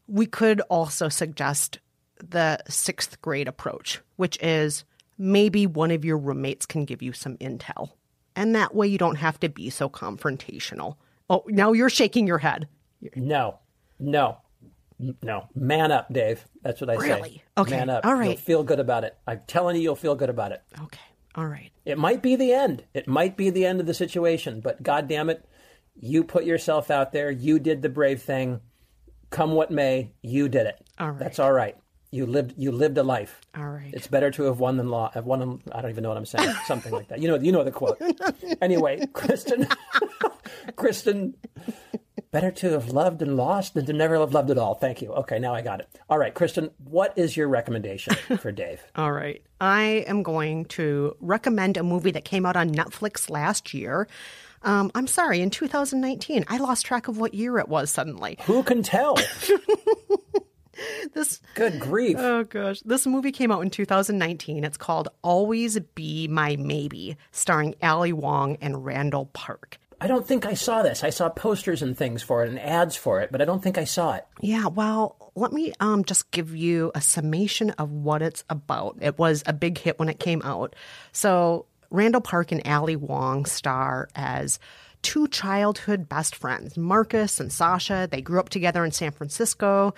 we 0.07 0.25
could 0.25 0.61
also 0.61 1.09
suggest 1.09 1.79
the 2.17 2.59
sixth 2.67 3.21
grade 3.21 3.47
approach, 3.47 4.01
which 4.15 4.37
is 4.41 4.85
maybe 5.17 5.67
one 5.67 5.91
of 5.91 6.05
your 6.05 6.17
roommates 6.17 6.65
can 6.65 6.85
give 6.85 7.01
you 7.01 7.13
some 7.13 7.37
intel, 7.37 7.91
and 8.35 8.55
that 8.55 8.75
way 8.75 8.87
you 8.87 8.97
don't 8.97 9.15
have 9.15 9.39
to 9.41 9.49
be 9.49 9.69
so 9.69 9.89
confrontational. 9.89 10.95
Oh, 11.29 11.43
now 11.47 11.73
you're 11.73 11.89
shaking 11.89 12.27
your 12.27 12.37
head. 12.37 12.67
No, 13.15 13.59
no, 13.99 14.37
no. 14.99 15.47
Man 15.55 15.91
up, 15.91 16.11
Dave. 16.11 16.45
That's 16.61 16.81
what 16.81 16.89
I 16.89 16.97
say. 16.97 17.15
Really? 17.15 17.43
Okay. 17.57 17.77
Man 17.77 17.89
up. 17.89 18.05
All 18.05 18.15
right. 18.15 18.29
You'll 18.29 18.37
feel 18.37 18.63
good 18.63 18.79
about 18.79 19.03
it. 19.03 19.17
I'm 19.27 19.41
telling 19.47 19.75
you, 19.75 19.81
you'll 19.81 19.95
feel 19.95 20.15
good 20.15 20.29
about 20.29 20.51
it. 20.51 20.61
Okay. 20.81 20.99
All 21.35 21.45
right. 21.47 21.71
It 21.83 21.97
might 21.97 22.21
be 22.21 22.35
the 22.35 22.53
end. 22.53 22.83
It 22.93 23.07
might 23.07 23.35
be 23.35 23.49
the 23.49 23.65
end 23.65 23.79
of 23.79 23.85
the 23.85 23.93
situation, 23.93 24.61
but 24.61 24.81
God 24.81 25.07
damn 25.07 25.29
it, 25.29 25.45
you 25.99 26.23
put 26.23 26.45
yourself 26.45 26.89
out 26.89 27.11
there. 27.11 27.29
You 27.29 27.59
did 27.59 27.81
the 27.81 27.89
brave 27.89 28.21
thing. 28.21 28.61
Come 29.31 29.51
what 29.51 29.71
may, 29.71 30.13
you 30.21 30.47
did 30.47 30.67
it. 30.67 30.85
All 30.97 31.11
right. 31.11 31.19
That's 31.19 31.39
all 31.39 31.51
right. 31.51 31.75
You 32.11 32.25
lived. 32.25 32.53
You 32.55 32.71
lived 32.71 32.97
a 32.97 33.03
life. 33.03 33.41
All 33.57 33.67
right. 33.67 33.91
It's 33.93 34.07
better 34.07 34.31
to 34.31 34.43
have 34.43 34.59
won 34.59 34.77
than 34.77 34.87
lost. 34.87 35.15
Have 35.15 35.25
won. 35.25 35.61
I 35.73 35.81
don't 35.81 35.91
even 35.91 36.03
know 36.03 36.09
what 36.09 36.17
I'm 36.17 36.25
saying. 36.25 36.55
Something 36.65 36.93
like 36.93 37.09
that. 37.09 37.19
You 37.21 37.27
know. 37.27 37.35
You 37.35 37.51
know 37.51 37.63
the 37.65 37.71
quote. 37.71 38.01
anyway, 38.61 39.05
Kristen. 39.11 39.67
Kristen. 40.77 41.35
Better 42.35 42.51
to 42.51 42.71
have 42.71 42.89
loved 42.89 43.21
and 43.21 43.37
lost 43.37 43.75
than 43.75 43.85
to 43.85 43.93
never 43.93 44.19
have 44.19 44.33
loved 44.33 44.49
at 44.49 44.57
all. 44.57 44.73
Thank 44.73 45.01
you. 45.01 45.13
Okay, 45.13 45.39
now 45.39 45.55
I 45.55 45.61
got 45.61 45.79
it. 45.79 45.87
All 46.09 46.17
right, 46.17 46.33
Kristen. 46.33 46.69
What 46.83 47.17
is 47.17 47.37
your 47.37 47.47
recommendation 47.47 48.13
for 48.39 48.51
Dave? 48.51 48.83
All 48.93 49.13
right. 49.13 49.41
I 49.61 50.03
am 50.05 50.21
going 50.21 50.65
to 50.65 51.15
recommend 51.21 51.77
a 51.77 51.83
movie 51.83 52.11
that 52.11 52.25
came 52.25 52.45
out 52.45 52.57
on 52.57 52.71
Netflix 52.71 53.29
last 53.29 53.73
year. 53.73 54.09
Um, 54.63 54.91
I'm 54.95 55.07
sorry, 55.07 55.39
in 55.39 55.49
2019. 55.49 56.43
I 56.49 56.57
lost 56.57 56.85
track 56.85 57.07
of 57.07 57.17
what 57.17 57.33
year 57.33 57.57
it 57.57 57.69
was 57.69 57.89
suddenly. 57.89 58.37
Who 58.47 58.63
can 58.63 58.83
tell? 58.83 59.15
this 61.13 61.39
good 61.53 61.79
grief. 61.79 62.17
Oh 62.19 62.43
gosh. 62.43 62.81
This 62.81 63.07
movie 63.07 63.31
came 63.31 63.49
out 63.49 63.61
in 63.61 63.69
2019. 63.69 64.65
It's 64.65 64.75
called 64.75 65.07
Always 65.21 65.79
Be 65.79 66.27
My 66.27 66.57
Maybe, 66.57 67.15
starring 67.31 67.75
Ali 67.81 68.11
Wong 68.11 68.57
and 68.59 68.83
Randall 68.83 69.27
Park. 69.27 69.77
I 70.01 70.07
don't 70.07 70.27
think 70.27 70.45
I 70.45 70.53
saw 70.53 70.81
this. 70.81 71.03
I 71.03 71.09
saw 71.09 71.29
posters 71.29 71.81
and 71.81 71.97
things 71.97 72.21
for 72.21 72.43
it 72.43 72.49
and 72.49 72.59
ads 72.59 72.95
for 72.95 73.21
it, 73.21 73.31
but 73.31 73.41
I 73.41 73.45
don't 73.45 73.63
think 73.63 73.77
I 73.77 73.85
saw 73.85 74.13
it. 74.13 74.25
Yeah, 74.41 74.67
well, 74.67 75.31
let 75.35 75.53
me 75.53 75.73
um, 75.79 76.03
just 76.03 76.31
give 76.31 76.55
you 76.55 76.91
a 76.95 77.01
summation 77.01 77.71
of 77.71 77.91
what 77.91 78.21
it's 78.21 78.43
about. 78.49 78.97
It 79.01 79.17
was 79.17 79.43
a 79.45 79.53
big 79.53 79.77
hit 79.77 79.97
when 79.99 80.09
it 80.09 80.19
came 80.19 80.41
out. 80.43 80.75
So, 81.11 81.65
Randall 81.91 82.21
Park 82.21 82.51
and 82.51 82.65
Ali 82.67 82.95
Wong 82.95 83.45
star 83.45 84.09
as 84.15 84.59
two 85.01 85.27
childhood 85.27 86.09
best 86.09 86.35
friends, 86.35 86.77
Marcus 86.77 87.39
and 87.39 87.51
Sasha. 87.51 88.07
They 88.09 88.21
grew 88.21 88.39
up 88.39 88.49
together 88.49 88.83
in 88.83 88.91
San 88.91 89.11
Francisco. 89.11 89.93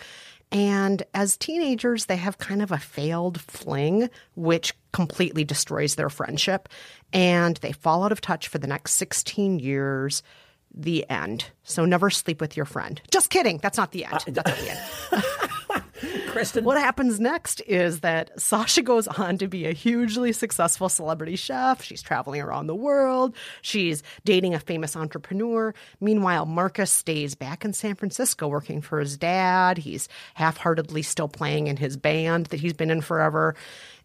And 0.52 1.04
as 1.14 1.36
teenagers, 1.38 2.06
they 2.06 2.16
have 2.16 2.38
kind 2.38 2.62
of 2.62 2.72
a 2.72 2.78
failed 2.78 3.42
fling, 3.42 4.10
which 4.36 4.74
completely 4.94 5.44
destroys 5.44 5.96
their 5.96 6.10
friendship. 6.10 6.70
And 7.12 7.58
they 7.58 7.74
fall 7.74 8.04
out 8.04 8.12
of 8.12 8.22
touch 8.22 8.48
for 8.48 8.58
the 8.58 8.68
next 8.68 8.94
16 8.94 9.60
years. 9.60 10.24
The 10.74 11.10
end. 11.10 11.46
So 11.64 11.86
never 11.86 12.10
sleep 12.10 12.40
with 12.40 12.56
your 12.56 12.66
friend. 12.66 13.02
Just 13.12 13.30
kidding. 13.30 13.58
That's 13.62 13.78
not 13.78 13.92
the 13.92 14.06
end. 14.06 14.14
Uh, 14.14 14.20
That's 14.28 14.48
not 14.48 14.58
the 14.58 14.70
end. 14.70 15.52
Kristen. 16.38 16.64
What 16.66 16.78
happens 16.78 17.20
next 17.20 17.62
is 17.66 18.02
that 18.02 18.40
Sasha 18.40 18.84
goes 18.84 19.08
on 19.08 19.40
to 19.40 19.48
be 19.48 19.66
a 19.66 19.74
hugely 19.74 20.32
successful 20.32 20.88
celebrity 20.88 21.36
chef. 21.36 21.82
She's 21.82 22.04
traveling 22.04 22.42
around 22.42 22.68
the 22.68 22.76
world. 22.76 23.36
She's 23.64 24.04
dating 24.24 24.54
a 24.54 24.60
famous 24.60 24.96
entrepreneur. 24.96 25.74
Meanwhile, 26.00 26.46
Marcus 26.46 26.92
stays 26.92 27.34
back 27.34 27.66
in 27.66 27.74
San 27.74 27.96
Francisco 27.96 28.48
working 28.48 28.82
for 28.82 29.00
his 29.00 29.18
dad. 29.18 29.80
He's 29.80 30.08
half 30.36 30.58
heartedly 30.58 31.02
still 31.02 31.28
playing 31.28 31.66
in 31.66 31.78
his 31.78 31.98
band 31.98 32.46
that 32.48 32.60
he's 32.60 32.74
been 32.74 32.92
in 32.92 33.02
forever. 33.02 33.56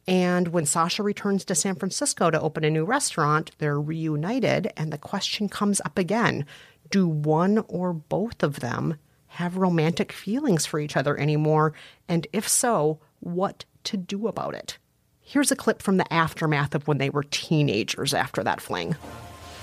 And 0.08 0.48
when 0.48 0.64
Sasha 0.64 1.02
returns 1.02 1.44
to 1.44 1.54
San 1.54 1.74
Francisco 1.74 2.30
to 2.30 2.40
open 2.40 2.64
a 2.64 2.70
new 2.70 2.86
restaurant, 2.86 3.50
they're 3.58 3.78
reunited, 3.78 4.72
and 4.74 4.90
the 4.90 4.96
question 4.96 5.50
comes 5.50 5.82
up 5.84 5.98
again 5.98 6.46
do 6.90 7.06
one 7.06 7.64
or 7.68 7.92
both 7.92 8.42
of 8.42 8.60
them 8.60 8.96
have 9.32 9.56
romantic 9.56 10.12
feelings 10.12 10.66
for 10.66 10.78
each 10.78 10.96
other 10.96 11.16
anymore? 11.18 11.72
And 12.08 12.26
if 12.32 12.46
so, 12.46 12.98
what 13.20 13.64
to 13.84 13.96
do 13.96 14.28
about 14.28 14.54
it? 14.54 14.78
Here's 15.22 15.50
a 15.50 15.56
clip 15.56 15.80
from 15.80 15.96
the 15.96 16.12
aftermath 16.12 16.74
of 16.74 16.86
when 16.86 16.98
they 16.98 17.08
were 17.08 17.22
teenagers 17.22 18.12
after 18.12 18.44
that 18.44 18.60
fling. 18.60 18.94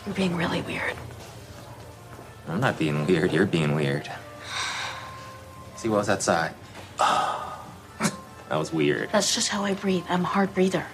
You're 0.06 0.16
being 0.16 0.36
really 0.36 0.62
weird. 0.62 0.96
I'm 2.48 2.60
not 2.60 2.80
being 2.80 3.06
weird. 3.06 3.32
You're 3.32 3.46
being 3.46 3.76
weird. 3.76 4.10
See 5.76 5.88
what 5.88 5.98
was 5.98 6.10
outside? 6.10 6.56
that 6.98 8.12
was 8.50 8.74
weird. 8.74 9.10
That's 9.12 9.36
just 9.36 9.50
how 9.50 9.64
I 9.64 9.76
breathe. 9.76 10.04
I'm 10.10 10.24
a 10.24 10.28
hard 10.28 10.52
breather. 10.56 10.86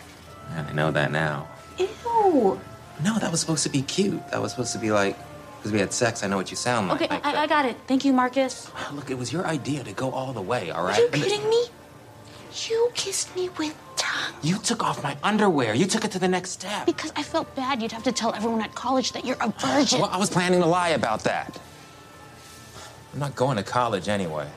And 0.52 0.68
I 0.68 0.74
know 0.74 0.92
that 0.92 1.12
now. 1.14 1.48
Ew. 1.78 2.60
No, 3.04 3.20
that 3.20 3.32
was 3.32 3.40
supposed 3.40 3.64
to 3.64 3.70
be 3.70 3.84
cute. 3.84 4.28
That 4.32 4.42
was 4.42 4.52
supposed 4.52 4.74
to 4.74 4.80
be 4.80 4.92
like, 4.92 5.18
because 5.66 5.74
we 5.74 5.80
had 5.80 5.92
sex, 5.92 6.22
I 6.24 6.28
know 6.28 6.38
what 6.38 6.52
you 6.52 6.58
sound 6.58 6.90
like. 6.90 7.02
Okay, 7.02 7.12
Like, 7.12 7.26
I, 7.26 7.42
I 7.44 7.48
got 7.48 7.66
it. 7.66 7.76
Thank 7.88 8.06
you, 8.06 8.14
Marcus. 8.14 8.70
Look, 8.94 9.10
it 9.10 9.18
was 9.18 9.34
your 9.34 9.48
idea 9.48 9.84
to 9.84 9.94
go 9.94 10.12
all 10.12 10.32
the 10.32 10.42
way, 10.42 10.70
all 10.70 10.84
right? 10.84 10.96
Are 10.96 11.02
you 11.02 11.10
And 11.12 11.24
kidding 11.24 11.50
me? 11.50 11.66
You 12.68 12.92
kissed 12.94 13.36
me 13.36 13.50
with 13.58 13.76
tongue. 13.96 14.36
You 14.44 14.60
took 14.60 14.84
off 14.84 15.02
my 15.02 15.18
underwear. 15.24 15.74
You 15.74 15.86
took 15.88 16.06
it 16.06 16.12
to 16.12 16.20
the 16.20 16.28
next 16.28 16.52
step. 16.52 16.86
Because 16.86 17.12
I 17.16 17.24
felt 17.24 17.54
bad. 17.56 17.82
You'd 17.82 17.92
have 17.94 18.04
to 18.04 18.12
tell 18.12 18.32
everyone 18.36 18.62
at 18.62 18.76
college 18.76 19.12
that 19.14 19.26
you're 19.26 19.38
a 19.42 19.50
virgin. 19.58 20.02
Well, 20.02 20.10
I 20.12 20.18
was 20.18 20.30
planning 20.30 20.62
to 20.62 20.68
lie 20.68 20.90
about 20.90 21.24
that. 21.24 21.60
I'm 23.12 23.20
not 23.20 23.36
going 23.36 23.58
to 23.58 23.64
college 23.64 24.08
anyway. 24.08 24.48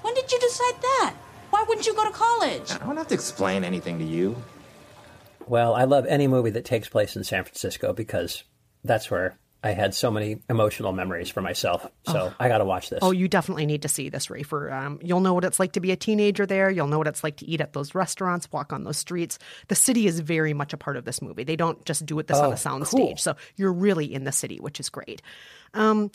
When 0.00 0.14
did 0.14 0.32
you 0.32 0.38
decide 0.40 0.80
that? 0.80 1.14
Why 1.50 1.66
wouldn't 1.68 1.86
you 1.86 1.94
go 1.94 2.04
to 2.06 2.12
college? 2.12 2.70
I 2.72 2.78
don't 2.78 2.96
have 2.96 3.08
to 3.08 3.14
explain 3.14 3.62
anything 3.62 3.98
to 3.98 4.04
you. 4.06 4.42
Well, 5.46 5.74
I 5.74 5.84
love 5.84 6.06
any 6.06 6.26
movie 6.26 6.50
that 6.50 6.64
takes 6.64 6.88
place 6.88 7.14
in 7.14 7.24
San 7.24 7.44
Francisco 7.44 7.92
because 7.92 8.42
that's 8.82 9.10
where 9.10 9.36
I 9.64 9.70
had 9.70 9.94
so 9.94 10.10
many 10.12 10.38
emotional 10.48 10.92
memories 10.92 11.28
for 11.28 11.40
myself. 11.40 11.84
So 12.06 12.32
I 12.38 12.48
got 12.48 12.58
to 12.58 12.64
watch 12.64 12.88
this. 12.90 13.00
Oh, 13.02 13.10
you 13.10 13.26
definitely 13.26 13.66
need 13.66 13.82
to 13.82 13.88
see 13.88 14.08
this, 14.08 14.26
Rafer. 14.28 14.72
Um, 14.72 15.00
you'll 15.02 15.20
know 15.20 15.34
what 15.34 15.44
it's 15.44 15.58
like 15.58 15.72
to 15.72 15.80
be 15.80 15.90
a 15.90 15.96
teenager 15.96 16.46
there. 16.46 16.70
You'll 16.70 16.86
know 16.86 16.98
what 16.98 17.08
it's 17.08 17.24
like 17.24 17.36
to 17.38 17.46
eat 17.48 17.60
at 17.60 17.72
those 17.72 17.94
restaurants, 17.94 18.50
walk 18.52 18.72
on 18.72 18.84
those 18.84 18.96
streets. 18.98 19.38
The 19.68 19.74
city 19.74 20.06
is 20.06 20.20
very 20.20 20.52
much 20.54 20.72
a 20.72 20.76
part 20.76 20.96
of 20.96 21.04
this 21.04 21.20
movie. 21.20 21.42
They 21.42 21.56
don't 21.56 21.84
just 21.84 22.06
do 22.06 22.18
it 22.20 22.28
this 22.28 22.36
on 22.38 22.50
Oh, 22.50 22.52
a 22.52 22.56
sound 22.56 22.84
cool. 22.84 23.06
stage. 23.08 23.20
So 23.20 23.34
you're 23.56 23.72
really 23.72 24.12
in 24.14 24.22
the 24.24 24.32
city, 24.32 24.58
which 24.60 24.78
is 24.78 24.88
great. 24.88 25.20
Um, 25.74 26.10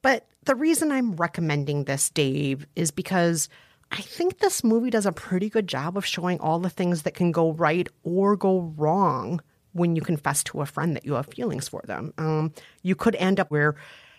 but 0.00 0.26
the 0.44 0.54
reason 0.54 0.90
I'm 0.90 1.14
recommending 1.16 1.84
this, 1.84 2.08
Dave, 2.10 2.66
is 2.74 2.90
because 2.90 3.48
I 3.92 4.00
think 4.00 4.38
this 4.38 4.64
movie 4.64 4.90
does 4.90 5.04
a 5.06 5.12
pretty 5.12 5.50
good 5.50 5.66
job 5.68 5.96
of 5.98 6.06
showing 6.06 6.40
all 6.40 6.58
the 6.58 6.70
things 6.70 7.02
that 7.02 7.14
can 7.14 7.32
go 7.32 7.52
right 7.52 7.86
or 8.02 8.34
go 8.34 8.72
wrong 8.76 9.40
when 9.74 9.94
you 9.94 10.02
confess 10.02 10.42
to 10.44 10.62
a 10.62 10.66
friend 10.66 10.96
that 10.96 11.04
you 11.04 11.14
have 11.14 11.26
feelings 11.26 11.68
for 11.68 11.82
them. 11.84 12.14
Um, 12.16 12.52
you 12.82 12.94
could 12.94 13.16
end 13.16 13.38
up 13.38 13.50
where 13.50 13.76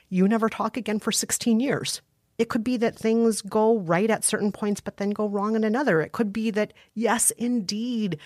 you 0.10 0.28
never 0.28 0.50
talk 0.50 0.78
again 0.78 1.00
for 1.00 1.12
16 1.12 1.60
years. 1.60 2.02
It 2.38 2.50
could 2.50 2.64
be 2.64 2.78
that 2.78 2.98
things 2.98 3.42
go 3.42 3.80
right 3.80 4.10
at 4.10 4.26
certain 4.26 4.52
points, 4.52 4.82
but 4.82 4.98
then 4.98 5.12
go 5.12 5.28
wrong 5.28 5.56
in 5.56 5.64
another. 5.64 6.02
It 6.02 6.12
could 6.12 6.34
be 6.34 6.52
that, 6.52 6.74
yes, 6.94 7.32
indeed, 7.32 8.20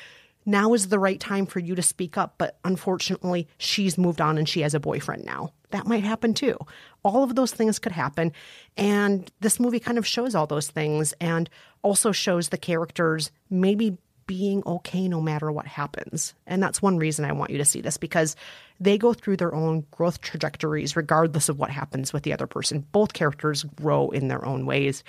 now 0.46 0.74
is 0.74 0.88
the 0.88 1.00
right 1.00 1.20
time 1.20 1.46
for 1.46 1.60
you 1.60 1.76
to 1.76 1.82
speak 1.82 2.18
up, 2.18 2.36
but 2.40 2.58
unfortunately, 2.64 3.48
she's 3.60 3.98
moved 3.98 4.20
on 4.20 4.38
and 4.38 4.50
she 4.50 4.62
has 4.62 4.74
a 4.74 4.80
boyfriend 4.80 5.24
now. 5.26 5.54
That 5.70 5.86
might 5.86 6.04
happen 6.04 6.34
too. 6.34 6.58
All 7.04 7.24
of 7.24 7.36
those 7.36 7.52
things 7.52 7.78
could 7.78 7.92
happen. 7.92 8.34
And 8.76 9.32
this 9.42 9.60
movie 9.60 9.80
kind 9.80 10.00
of 10.00 10.08
shows 10.08 10.34
all 10.34 10.48
those 10.48 10.70
things 10.70 11.14
and 11.22 11.50
also 11.84 12.12
shows 12.12 12.50
the 12.50 12.58
characters 12.58 13.32
maybe 13.52 13.98
being 14.30 14.62
okay 14.64 15.08
no 15.08 15.20
matter 15.20 15.52
what 15.52 15.66
happens. 15.66 16.36
And 16.46 16.62
that's 16.62 16.84
one 16.84 16.98
reason 16.98 17.26
I 17.26 17.32
want 17.32 17.50
you 17.50 17.58
to 17.58 17.66
see 17.66 17.82
this 17.82 17.98
because 17.98 18.36
they 18.80 18.96
go 18.96 19.12
through 19.12 19.38
their 19.38 19.56
own 19.56 19.88
growth 19.90 20.22
trajectories 20.22 20.96
regardless 20.96 21.50
of 21.50 21.58
what 21.58 21.72
happens 21.72 22.14
with 22.14 22.22
the 22.22 22.32
other 22.32 22.46
person. 22.46 22.86
Both 22.92 23.14
characters 23.14 23.64
grow 23.64 24.12
in 24.12 24.28
their 24.28 24.46
own 24.46 24.68
ways. 24.68 25.04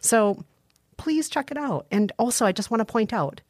So 0.00 0.44
please 0.96 1.28
check 1.28 1.52
it 1.52 1.56
out. 1.56 1.86
And 1.92 2.10
also, 2.18 2.46
I 2.46 2.50
just 2.50 2.68
want 2.68 2.80
to 2.80 2.84
point 2.84 3.12
out 3.12 3.42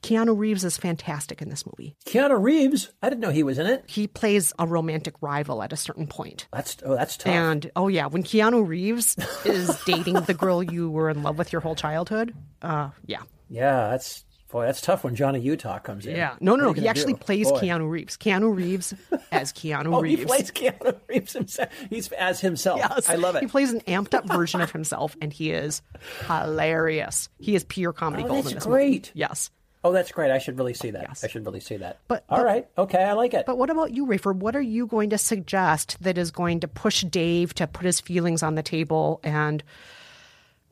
Keanu 0.00 0.34
Reeves 0.34 0.64
is 0.64 0.78
fantastic 0.78 1.42
in 1.42 1.50
this 1.50 1.66
movie. 1.66 1.94
Keanu 2.06 2.42
Reeves? 2.42 2.90
I 3.02 3.10
didn't 3.10 3.20
know 3.20 3.32
he 3.32 3.42
was 3.42 3.58
in 3.58 3.66
it. 3.66 3.84
He 3.86 4.06
plays 4.06 4.54
a 4.58 4.66
romantic 4.66 5.14
rival 5.20 5.62
at 5.62 5.74
a 5.74 5.76
certain 5.76 6.06
point. 6.06 6.46
That's 6.54 6.78
oh, 6.86 6.94
that's 6.94 7.18
tough. 7.18 7.34
And 7.34 7.70
oh 7.76 7.88
yeah, 7.88 8.06
when 8.06 8.22
Keanu 8.22 8.66
Reeves 8.66 9.18
is 9.44 9.78
dating 9.84 10.14
the 10.22 10.32
girl 10.32 10.62
you 10.62 10.88
were 10.88 11.10
in 11.10 11.22
love 11.22 11.36
with 11.36 11.52
your 11.52 11.60
whole 11.60 11.74
childhood, 11.74 12.34
uh, 12.62 12.88
yeah, 13.04 13.20
yeah, 13.50 13.90
that's 13.90 14.24
boy, 14.54 14.64
that's 14.66 14.80
tough 14.80 15.02
when 15.04 15.14
Johnny 15.16 15.40
Utah 15.40 15.78
comes 15.80 16.06
in. 16.06 16.14
yeah. 16.16 16.36
No, 16.40 16.54
no, 16.56 16.66
no. 16.66 16.72
He 16.72 16.86
actually 16.88 17.12
do? 17.14 17.18
plays 17.18 17.50
Boy. 17.50 17.58
Keanu 17.60 17.90
Reeves. 17.90 18.16
Keanu 18.16 18.54
Reeves 18.56 18.94
as 19.32 19.52
Keanu 19.52 19.86
Oh, 19.96 20.00
Reeves. 20.00 20.20
he 20.20 20.26
plays 20.26 20.50
Keanu 20.52 20.96
Reeves 21.08 21.32
himself. 21.32 21.68
He's 21.90 22.10
as 22.12 22.40
himself. 22.40 22.78
Yes, 22.78 23.10
I 23.10 23.16
love 23.16 23.34
it. 23.36 23.42
He 23.42 23.48
plays 23.48 23.72
an 23.72 23.80
amped 23.80 24.14
up 24.14 24.26
version 24.26 24.60
of 24.60 24.70
himself, 24.70 25.16
and 25.20 25.32
he 25.32 25.50
is 25.50 25.82
hilarious. 26.26 27.28
He 27.38 27.54
is 27.54 27.64
pure 27.64 27.92
comedy 27.92 28.22
Oh, 28.24 28.28
gold 28.28 28.44
that's 28.44 28.52
in 28.52 28.54
this 28.58 28.66
great. 28.66 28.90
movie. 28.90 29.10
Yes. 29.14 29.50
Oh, 29.82 29.92
that's 29.92 30.12
great. 30.12 30.30
I 30.30 30.38
should 30.38 30.56
really 30.56 30.72
see 30.72 30.92
that. 30.92 31.18
I 31.22 31.26
should 31.26 31.44
really 31.44 31.60
see 31.60 31.76
that. 31.76 31.98
But 32.08 32.24
all 32.30 32.38
but- 32.38 32.46
right, 32.46 32.66
okay, 32.78 33.02
I 33.04 33.12
like 33.12 33.34
it. 33.34 33.44
But 33.46 33.58
what 33.58 33.68
about 33.70 33.92
you, 33.92 34.06
Rafer? 34.06 34.34
What 34.34 34.56
are 34.56 34.62
you 34.62 34.86
going 34.86 35.10
to 35.10 35.18
suggest 35.18 35.98
that 36.00 36.16
is 36.16 36.30
going 36.30 36.60
to 36.60 36.68
push 36.68 37.02
Dave 37.02 37.54
to 37.56 37.66
put 37.66 37.84
his 37.84 38.00
feelings 38.00 38.42
on 38.42 38.54
the 38.54 38.62
table 38.62 39.20
and, 39.22 39.62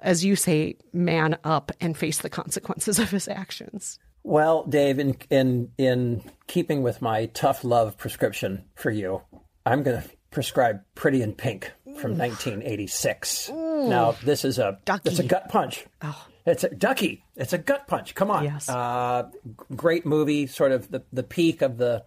as 0.02 0.24
you 0.24 0.36
say, 0.36 0.76
man 0.92 1.38
up 1.44 1.72
and 1.80 1.96
face 1.96 2.18
the 2.18 2.30
consequences 2.30 2.98
of 2.98 3.10
his 3.10 3.28
actions? 3.28 3.98
Well, 4.24 4.64
Dave, 4.64 4.98
in 4.98 5.16
in 5.30 5.72
in 5.78 6.22
keeping 6.46 6.82
with 6.82 7.02
my 7.02 7.26
tough 7.26 7.64
love 7.64 7.96
prescription 7.98 8.64
for 8.74 8.90
you, 8.90 9.22
I'm 9.66 9.82
going 9.82 10.00
to 10.00 10.08
prescribe 10.30 10.80
Pretty 10.94 11.22
in 11.22 11.34
Pink 11.34 11.72
from 11.84 12.16
1986. 12.16 13.50
Now, 13.50 14.12
this 14.24 14.44
is 14.44 14.58
a 14.58 14.78
it's 15.04 15.18
a 15.18 15.24
gut 15.24 15.48
punch. 15.48 15.86
It's 16.44 16.64
a 16.64 16.70
ducky. 16.70 17.24
It's 17.36 17.52
a 17.52 17.58
gut 17.58 17.86
punch. 17.86 18.14
Come 18.14 18.30
on. 18.30 18.44
Yes. 18.44 18.68
Uh, 18.68 19.28
great 19.74 20.04
movie. 20.04 20.46
Sort 20.46 20.72
of 20.72 20.90
the, 20.90 21.04
the 21.12 21.22
peak 21.22 21.62
of 21.62 21.76
the 21.76 22.04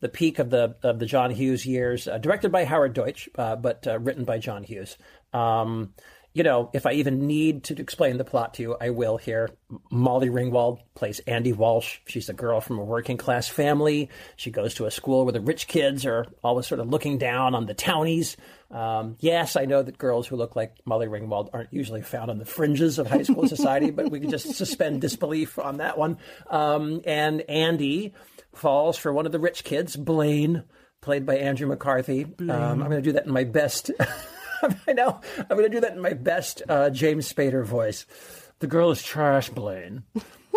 the 0.00 0.08
peak 0.08 0.38
of 0.38 0.50
the 0.50 0.76
of 0.82 0.98
the 0.98 1.06
John 1.06 1.30
Hughes 1.30 1.66
years. 1.66 2.06
Uh, 2.06 2.18
directed 2.18 2.52
by 2.52 2.64
Howard 2.64 2.92
Deutsch, 2.92 3.28
uh, 3.36 3.56
but 3.56 3.86
uh, 3.86 3.98
written 3.98 4.24
by 4.24 4.38
John 4.38 4.62
Hughes. 4.62 4.96
Um, 5.32 5.94
you 6.34 6.42
know, 6.42 6.70
if 6.72 6.86
I 6.86 6.92
even 6.92 7.26
need 7.26 7.64
to 7.64 7.78
explain 7.78 8.16
the 8.16 8.24
plot 8.24 8.54
to 8.54 8.62
you, 8.62 8.76
I 8.80 8.90
will 8.90 9.18
here. 9.18 9.50
Molly 9.90 10.30
Ringwald 10.30 10.80
plays 10.94 11.20
Andy 11.20 11.52
Walsh. 11.52 11.98
She's 12.06 12.28
a 12.28 12.32
girl 12.32 12.60
from 12.60 12.78
a 12.78 12.84
working 12.84 13.18
class 13.18 13.48
family. 13.48 14.08
She 14.36 14.50
goes 14.50 14.74
to 14.74 14.86
a 14.86 14.90
school 14.90 15.24
where 15.24 15.32
the 15.32 15.40
rich 15.40 15.66
kids 15.66 16.06
are 16.06 16.26
always 16.42 16.66
sort 16.66 16.80
of 16.80 16.88
looking 16.88 17.18
down 17.18 17.54
on 17.54 17.66
the 17.66 17.74
townies. 17.74 18.36
Um, 18.70 19.16
yes, 19.20 19.56
I 19.56 19.66
know 19.66 19.82
that 19.82 19.98
girls 19.98 20.26
who 20.26 20.36
look 20.36 20.56
like 20.56 20.74
Molly 20.86 21.06
Ringwald 21.06 21.50
aren't 21.52 21.72
usually 21.72 22.00
found 22.00 22.30
on 22.30 22.38
the 22.38 22.46
fringes 22.46 22.98
of 22.98 23.06
high 23.06 23.22
school 23.22 23.46
society, 23.46 23.90
but 23.90 24.10
we 24.10 24.20
can 24.20 24.30
just 24.30 24.54
suspend 24.54 25.02
disbelief 25.02 25.58
on 25.58 25.76
that 25.78 25.98
one. 25.98 26.16
Um, 26.48 27.02
and 27.04 27.42
Andy 27.42 28.14
falls 28.54 28.96
for 28.96 29.12
one 29.12 29.26
of 29.26 29.32
the 29.32 29.38
rich 29.38 29.64
kids, 29.64 29.96
Blaine, 29.96 30.64
played 31.02 31.26
by 31.26 31.36
Andrew 31.36 31.66
McCarthy. 31.66 32.24
Um, 32.38 32.50
I'm 32.50 32.78
going 32.78 32.92
to 32.92 33.02
do 33.02 33.12
that 33.12 33.26
in 33.26 33.32
my 33.32 33.44
best. 33.44 33.90
I 34.86 34.92
know. 34.92 35.20
I'm 35.38 35.56
going 35.56 35.70
to 35.70 35.76
do 35.76 35.80
that 35.80 35.92
in 35.92 36.00
my 36.00 36.12
best 36.12 36.62
uh, 36.68 36.90
James 36.90 37.32
Spader 37.32 37.64
voice. 37.64 38.06
The 38.60 38.66
girl 38.66 38.90
is 38.90 39.02
trash, 39.02 39.48
Blaine. 39.50 40.04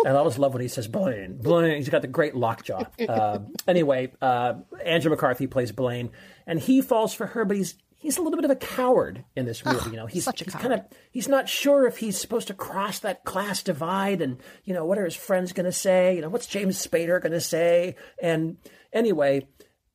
And 0.04 0.14
I 0.14 0.20
always 0.20 0.38
love 0.38 0.52
when 0.52 0.62
he 0.62 0.68
says 0.68 0.86
Blaine. 0.88 1.38
Blaine. 1.38 1.76
He's 1.76 1.88
got 1.88 2.02
the 2.02 2.08
great 2.08 2.34
lockjaw. 2.36 2.84
Uh, 3.08 3.40
anyway, 3.66 4.12
uh, 4.20 4.54
Andrew 4.84 5.10
McCarthy 5.10 5.46
plays 5.46 5.72
Blaine, 5.72 6.10
and 6.46 6.60
he 6.60 6.82
falls 6.82 7.14
for 7.14 7.26
her, 7.26 7.44
but 7.44 7.56
he's 7.56 7.74
he's 7.96 8.18
a 8.18 8.22
little 8.22 8.36
bit 8.36 8.44
of 8.44 8.50
a 8.50 8.56
coward 8.56 9.24
in 9.34 9.46
this 9.46 9.64
movie. 9.64 9.90
You 9.90 9.96
know, 9.96 10.06
he's 10.06 10.28
he's 10.36 10.54
kind 10.54 10.74
of 10.74 10.82
he's 11.10 11.28
not 11.28 11.48
sure 11.48 11.86
if 11.86 11.96
he's 11.96 12.18
supposed 12.20 12.48
to 12.48 12.54
cross 12.54 13.00
that 13.00 13.24
class 13.24 13.62
divide, 13.62 14.20
and 14.20 14.40
you 14.64 14.74
know, 14.74 14.84
what 14.84 14.98
are 14.98 15.04
his 15.04 15.16
friends 15.16 15.52
going 15.52 15.66
to 15.66 15.72
say? 15.72 16.14
You 16.14 16.20
know, 16.20 16.28
what's 16.28 16.46
James 16.46 16.84
Spader 16.86 17.20
going 17.20 17.32
to 17.32 17.40
say? 17.40 17.96
And 18.22 18.58
anyway, 18.92 19.48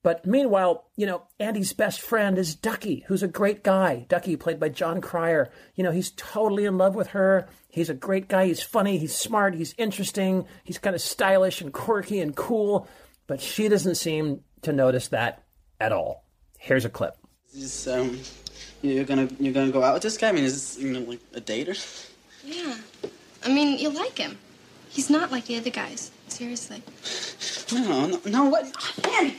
but 0.04 0.26
meanwhile, 0.26 0.90
you 0.96 1.06
know, 1.06 1.24
Andy's 1.40 1.74
best 1.74 2.02
friend 2.02 2.38
is 2.38 2.56
Ducky, 2.56 3.04
who's 3.08 3.22
a 3.22 3.28
great 3.28 3.64
guy. 3.64 4.06
Ducky, 4.10 4.36
played 4.36 4.60
by 4.60 4.70
Jon 4.70 5.00
Cryer. 5.00 5.52
You 5.76 5.84
know, 5.84 5.92
he's 5.92 6.12
totally 6.12 6.66
in 6.66 6.78
love 6.78 6.96
with 6.96 7.08
her. 7.08 7.48
He's 7.70 7.90
a 7.90 7.94
great 7.94 8.28
guy. 8.28 8.48
He's 8.48 8.64
funny. 8.64 8.98
He's 8.98 9.16
smart. 9.16 9.54
He's 9.54 9.76
interesting. 9.78 10.46
He's 10.64 10.80
kind 10.80 10.96
of 10.96 11.02
stylish 11.02 11.62
and 11.62 11.72
quirky 11.72 12.20
and 12.20 12.36
cool. 12.36 12.88
But 13.28 13.42
she 13.42 13.68
doesn't 13.68 13.96
seem 13.96 14.42
to 14.64 14.74
notice 14.74 15.10
that 15.10 15.44
at 15.80 15.92
all. 15.92 16.26
Here's 16.58 16.86
a 16.86 16.90
clip. 16.90 17.16
Is 17.54 17.62
this, 17.62 17.88
um, 17.88 18.20
you're 18.82 19.06
gonna 19.06 19.30
you're 19.40 19.54
gonna 19.54 19.72
go 19.72 19.84
out 19.84 19.94
with 19.94 20.04
this 20.04 20.18
guy? 20.18 20.30
I 20.30 20.32
mean, 20.32 20.44
is 20.44 20.76
this 20.76 20.84
you 20.84 20.94
know 20.94 21.02
like 21.02 21.20
a 21.34 21.40
date 21.40 21.70
or? 21.70 21.76
Yeah. 22.44 22.78
I 23.44 23.50
mean, 23.54 23.78
you 23.78 23.90
like 23.90 24.18
him. 24.18 24.38
He's 24.90 25.10
not 25.10 25.32
like 25.32 25.46
the 25.46 25.58
other 25.58 25.70
guys. 25.70 26.12
Seriously. 26.28 26.82
No, 27.74 28.08
no, 28.08 28.22
no. 28.26 28.46
What? 28.46 28.66
Andy, 29.16 29.38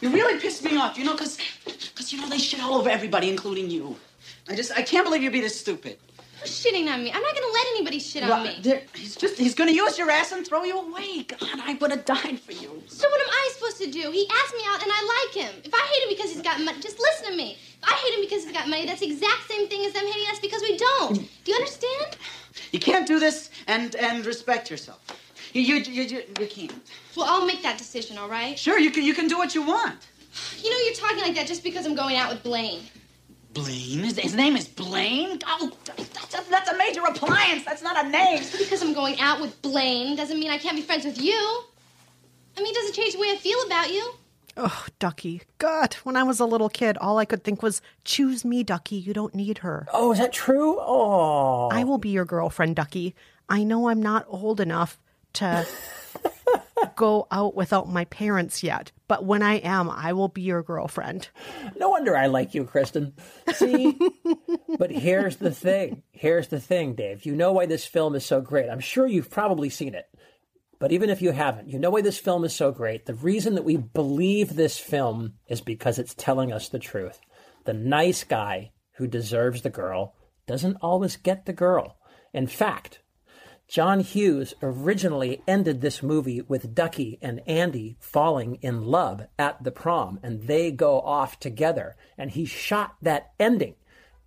you 0.00 0.10
really 0.10 0.38
pissed 0.40 0.64
me 0.64 0.76
off. 0.76 0.98
You 0.98 1.04
know, 1.04 1.14
cause, 1.16 1.38
cause 1.94 2.12
you 2.12 2.20
know 2.20 2.28
they 2.28 2.38
shit 2.38 2.62
all 2.62 2.74
over 2.74 2.88
everybody, 2.90 3.28
including 3.30 3.70
you. 3.70 3.96
I 4.48 4.54
just 4.54 4.72
I 4.72 4.82
can't 4.82 5.04
believe 5.04 5.22
you'd 5.22 5.32
be 5.32 5.40
this 5.40 5.58
stupid. 5.58 5.98
Who's 6.40 6.50
shitting 6.64 6.92
on 6.92 7.02
me? 7.02 7.10
I'm 7.10 7.22
not 7.22 7.34
gonna 7.34 7.52
let 7.52 7.66
anybody 7.68 7.98
shit 7.98 8.22
on 8.22 8.42
me. 8.42 8.80
He's 8.94 9.16
just 9.16 9.38
he's 9.38 9.54
gonna 9.54 9.72
use 9.72 9.96
your 9.96 10.10
ass 10.10 10.32
and 10.32 10.46
throw 10.46 10.64
you 10.64 10.78
away. 10.78 11.22
God, 11.22 11.60
I 11.62 11.74
would 11.80 11.90
have 11.90 12.04
died 12.04 12.38
for 12.40 12.52
you. 12.52 12.82
So 12.86 13.08
what 13.08 13.20
am 13.20 13.28
I 13.30 13.50
supposed 13.54 13.78
to 13.78 13.90
do? 13.90 14.10
He 14.10 14.28
asked 14.42 14.54
me 14.54 14.60
out 14.66 14.82
and 14.82 14.90
I 14.92 15.24
like 15.32 15.46
him. 15.46 15.54
If 15.64 15.72
I 15.72 15.78
hate 15.78 16.02
him 16.02 16.08
because 16.10 16.32
he's 16.32 16.42
got 16.42 16.60
money, 16.60 16.80
just 16.80 16.98
listen 16.98 17.30
to 17.30 17.36
me. 17.36 17.52
If 17.52 17.88
I 17.88 17.94
hate 17.94 18.14
him 18.14 18.20
because 18.20 18.44
he's 18.44 18.52
got 18.52 18.68
money, 18.68 18.84
that's 18.84 19.00
the 19.00 19.06
exact 19.10 19.48
same 19.48 19.68
thing 19.68 19.86
as 19.86 19.92
them 19.94 20.06
hating 20.06 20.30
us 20.30 20.40
because 20.40 20.60
we 20.62 20.76
don't. 20.76 21.14
Do 21.44 21.52
you 21.52 21.56
understand? 21.56 22.16
You 22.72 22.78
can't 22.78 23.06
do 23.06 23.18
this 23.18 23.50
and 23.66 23.94
and 23.96 24.26
respect 24.26 24.70
yourself. 24.70 25.00
You 25.54 25.62
you 25.62 25.76
you, 25.76 26.02
you, 26.02 26.22
you 26.40 26.46
can't. 26.46 26.72
Well, 27.16 27.26
I'll 27.28 27.46
make 27.46 27.62
that 27.62 27.78
decision, 27.78 28.18
all 28.18 28.28
right? 28.28 28.58
Sure, 28.58 28.78
you 28.78 28.90
can 28.90 29.04
you 29.04 29.14
can 29.14 29.28
do 29.28 29.38
what 29.38 29.54
you 29.54 29.62
want. 29.62 30.08
You 30.60 30.68
know, 30.68 30.76
you're 30.84 30.94
talking 30.94 31.20
like 31.20 31.36
that 31.36 31.46
just 31.46 31.62
because 31.62 31.86
I'm 31.86 31.94
going 31.94 32.16
out 32.16 32.28
with 32.30 32.42
Blane. 32.42 32.82
Blane? 33.52 34.00
His, 34.00 34.18
his 34.18 34.34
name 34.34 34.56
is 34.56 34.66
Blane? 34.66 35.38
Oh, 35.46 35.70
that's 35.86 36.34
a, 36.34 36.50
that's 36.50 36.68
a 36.68 36.76
major 36.76 37.02
appliance. 37.02 37.64
That's 37.64 37.82
not 37.84 38.04
a 38.04 38.08
name. 38.08 38.38
Just 38.38 38.58
because 38.58 38.82
I'm 38.82 38.92
going 38.92 39.20
out 39.20 39.40
with 39.40 39.62
Blane 39.62 40.16
doesn't 40.16 40.40
mean 40.40 40.50
I 40.50 40.58
can't 40.58 40.74
be 40.74 40.82
friends 40.82 41.04
with 41.04 41.20
you. 41.20 41.62
I 42.56 42.60
mean, 42.60 42.72
it 42.72 42.74
doesn't 42.74 42.94
change 42.94 43.12
the 43.12 43.20
way 43.20 43.28
I 43.30 43.36
feel 43.36 43.62
about 43.64 43.92
you. 43.92 44.12
Oh, 44.56 44.86
Ducky. 44.98 45.42
God, 45.58 45.94
when 46.02 46.16
I 46.16 46.24
was 46.24 46.40
a 46.40 46.46
little 46.46 46.68
kid, 46.68 46.96
all 46.98 47.18
I 47.18 47.24
could 47.24 47.44
think 47.44 47.62
was, 47.62 47.80
choose 48.04 48.44
me, 48.44 48.64
Ducky. 48.64 48.96
You 48.96 49.12
don't 49.12 49.36
need 49.36 49.58
her. 49.58 49.86
Oh, 49.92 50.10
is 50.10 50.18
that 50.18 50.32
true? 50.32 50.76
Oh. 50.80 51.68
I 51.70 51.84
will 51.84 51.98
be 51.98 52.10
your 52.10 52.24
girlfriend, 52.24 52.74
Ducky. 52.74 53.14
I 53.48 53.62
know 53.62 53.88
I'm 53.88 54.02
not 54.02 54.26
old 54.28 54.60
enough 54.60 54.98
to 55.34 55.66
go 56.96 57.26
out 57.30 57.54
without 57.54 57.88
my 57.88 58.04
parents 58.06 58.62
yet, 58.62 58.92
but 59.08 59.24
when 59.24 59.42
I 59.42 59.54
am, 59.54 59.90
I 59.90 60.12
will 60.12 60.28
be 60.28 60.42
your 60.42 60.62
girlfriend. 60.62 61.28
No 61.76 61.90
wonder 61.90 62.16
I 62.16 62.26
like 62.26 62.54
you, 62.54 62.64
Kristen. 62.64 63.14
See? 63.52 63.98
but 64.78 64.90
here's 64.90 65.36
the 65.36 65.50
thing. 65.50 66.02
Here's 66.12 66.48
the 66.48 66.60
thing, 66.60 66.94
Dave. 66.94 67.24
You 67.24 67.34
know 67.34 67.52
why 67.52 67.66
this 67.66 67.86
film 67.86 68.14
is 68.14 68.24
so 68.24 68.40
great. 68.40 68.68
I'm 68.68 68.80
sure 68.80 69.06
you've 69.06 69.30
probably 69.30 69.70
seen 69.70 69.94
it. 69.94 70.06
But 70.78 70.92
even 70.92 71.08
if 71.08 71.22
you 71.22 71.30
haven't, 71.30 71.68
you 71.68 71.78
know 71.78 71.90
why 71.90 72.02
this 72.02 72.18
film 72.18 72.44
is 72.44 72.54
so 72.54 72.72
great. 72.72 73.06
The 73.06 73.14
reason 73.14 73.54
that 73.54 73.64
we 73.64 73.76
believe 73.76 74.54
this 74.54 74.78
film 74.78 75.34
is 75.46 75.60
because 75.60 75.98
it's 75.98 76.14
telling 76.14 76.52
us 76.52 76.68
the 76.68 76.78
truth. 76.78 77.20
The 77.64 77.72
nice 77.72 78.24
guy 78.24 78.72
who 78.96 79.06
deserves 79.06 79.62
the 79.62 79.70
girl 79.70 80.14
doesn't 80.46 80.76
always 80.82 81.16
get 81.16 81.46
the 81.46 81.52
girl. 81.52 81.96
In 82.32 82.46
fact, 82.46 83.00
John 83.66 84.00
Hughes 84.00 84.54
originally 84.62 85.42
ended 85.48 85.80
this 85.80 86.02
movie 86.02 86.42
with 86.42 86.74
Ducky 86.74 87.18
and 87.22 87.40
Andy 87.46 87.96
falling 87.98 88.56
in 88.56 88.84
love 88.84 89.26
at 89.38 89.64
the 89.64 89.70
prom, 89.70 90.20
and 90.22 90.42
they 90.42 90.70
go 90.70 91.00
off 91.00 91.40
together. 91.40 91.96
And 92.18 92.30
he 92.30 92.44
shot 92.44 92.96
that 93.02 93.32
ending. 93.40 93.74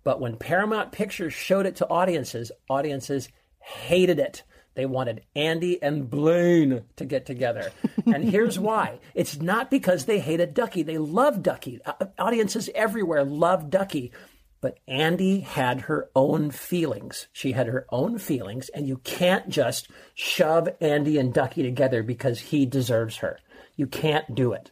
But 0.04 0.20
when 0.20 0.36
Paramount 0.36 0.92
Pictures 0.92 1.34
showed 1.34 1.66
it 1.66 1.76
to 1.76 1.88
audiences, 1.88 2.50
audiences 2.68 3.28
hated 3.60 4.18
it. 4.18 4.42
They 4.74 4.86
wanted 4.86 5.24
Andy 5.34 5.82
and 5.82 6.08
Blane 6.08 6.84
to 6.96 7.04
get 7.04 7.26
together. 7.26 7.72
And 8.06 8.24
here's 8.24 8.58
why 8.58 9.00
it's 9.14 9.38
not 9.38 9.70
because 9.70 10.06
they 10.06 10.18
hated 10.18 10.54
Ducky, 10.54 10.82
they 10.82 10.96
love 10.96 11.42
Ducky. 11.42 11.78
Uh, 11.84 12.06
Audiences 12.18 12.70
everywhere 12.74 13.22
love 13.22 13.68
Ducky. 13.68 14.12
But 14.60 14.78
Andy 14.88 15.40
had 15.40 15.82
her 15.82 16.10
own 16.16 16.50
feelings. 16.50 17.28
She 17.32 17.52
had 17.52 17.68
her 17.68 17.86
own 17.90 18.18
feelings, 18.18 18.68
and 18.70 18.88
you 18.88 18.98
can't 18.98 19.48
just 19.48 19.88
shove 20.14 20.68
Andy 20.80 21.18
and 21.18 21.32
Ducky 21.32 21.62
together 21.62 22.02
because 22.02 22.40
he 22.40 22.66
deserves 22.66 23.16
her. 23.18 23.38
You 23.76 23.86
can't 23.86 24.34
do 24.34 24.52
it. 24.52 24.70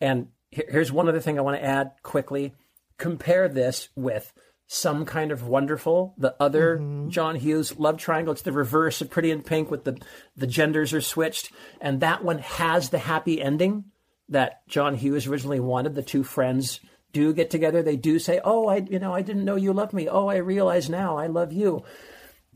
And 0.00 0.28
here's 0.50 0.90
one 0.90 1.08
other 1.08 1.20
thing 1.20 1.38
I 1.38 1.42
want 1.42 1.56
to 1.56 1.64
add 1.64 1.92
quickly. 2.02 2.54
Compare 2.96 3.48
this 3.48 3.88
with 3.94 4.32
some 4.66 5.06
kind 5.06 5.32
of 5.32 5.46
wonderful, 5.46 6.14
the 6.18 6.36
other 6.38 6.76
mm-hmm. 6.76 7.08
John 7.08 7.36
Hughes 7.36 7.78
love 7.78 7.96
triangle. 7.96 8.32
It's 8.32 8.42
the 8.42 8.52
reverse 8.52 9.00
of 9.00 9.08
Pretty 9.08 9.30
in 9.30 9.42
Pink 9.42 9.70
with 9.70 9.84
the, 9.84 9.98
the 10.36 10.46
genders 10.46 10.92
are 10.92 11.00
switched. 11.00 11.50
And 11.80 12.00
that 12.00 12.22
one 12.22 12.38
has 12.38 12.90
the 12.90 12.98
happy 12.98 13.40
ending 13.40 13.84
that 14.28 14.66
John 14.68 14.94
Hughes 14.94 15.26
originally 15.26 15.58
wanted. 15.58 15.94
The 15.94 16.02
two 16.02 16.22
friends 16.22 16.80
do 17.12 17.32
get 17.32 17.50
together. 17.50 17.82
They 17.82 17.96
do 17.96 18.18
say, 18.18 18.40
Oh, 18.44 18.68
I, 18.68 18.76
you 18.76 18.98
know, 18.98 19.14
I 19.14 19.22
didn't 19.22 19.44
know 19.44 19.56
you 19.56 19.72
loved 19.72 19.92
me. 19.92 20.08
Oh, 20.08 20.28
I 20.28 20.36
realize 20.36 20.88
now 20.90 21.16
I 21.16 21.26
love 21.26 21.52
you. 21.52 21.84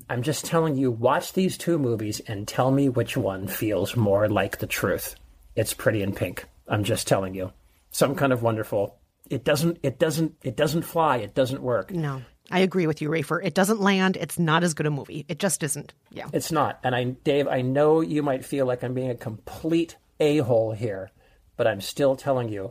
I'm 0.08 0.22
just 0.22 0.44
telling 0.44 0.76
you, 0.76 0.90
watch 0.90 1.32
these 1.32 1.56
two 1.56 1.78
movies 1.78 2.20
and 2.26 2.46
tell 2.46 2.70
me 2.70 2.88
which 2.88 3.16
one 3.16 3.46
feels 3.46 3.96
more 3.96 4.28
like 4.28 4.58
the 4.58 4.66
truth. 4.66 5.14
It's 5.54 5.74
Pretty 5.74 6.02
in 6.02 6.12
Pink. 6.12 6.44
I'm 6.68 6.84
just 6.84 7.06
telling 7.06 7.34
you. 7.34 7.52
Some 7.90 8.14
kind 8.14 8.32
of 8.32 8.42
wonderful. 8.42 8.98
It 9.30 9.44
doesn't, 9.44 9.78
it 9.82 9.98
doesn't, 9.98 10.34
it 10.42 10.56
doesn't 10.56 10.82
fly. 10.82 11.18
It 11.18 11.34
doesn't 11.34 11.62
work. 11.62 11.90
No, 11.90 12.22
I 12.50 12.60
agree 12.60 12.86
with 12.86 13.00
you, 13.00 13.08
Rafer. 13.08 13.40
It 13.42 13.54
doesn't 13.54 13.80
land. 13.80 14.16
It's 14.16 14.38
not 14.38 14.64
as 14.64 14.74
good 14.74 14.86
a 14.86 14.90
movie. 14.90 15.24
It 15.28 15.38
just 15.38 15.62
isn't. 15.62 15.94
Yeah. 16.10 16.26
It's 16.32 16.50
not. 16.52 16.80
And 16.82 16.94
I, 16.94 17.04
Dave, 17.04 17.48
I 17.48 17.62
know 17.62 18.00
you 18.00 18.22
might 18.22 18.44
feel 18.44 18.66
like 18.66 18.82
I'm 18.82 18.94
being 18.94 19.10
a 19.10 19.14
complete 19.14 19.96
a 20.20 20.38
hole 20.38 20.72
here, 20.72 21.10
but 21.56 21.66
I'm 21.66 21.80
still 21.80 22.16
telling 22.16 22.48
you, 22.48 22.70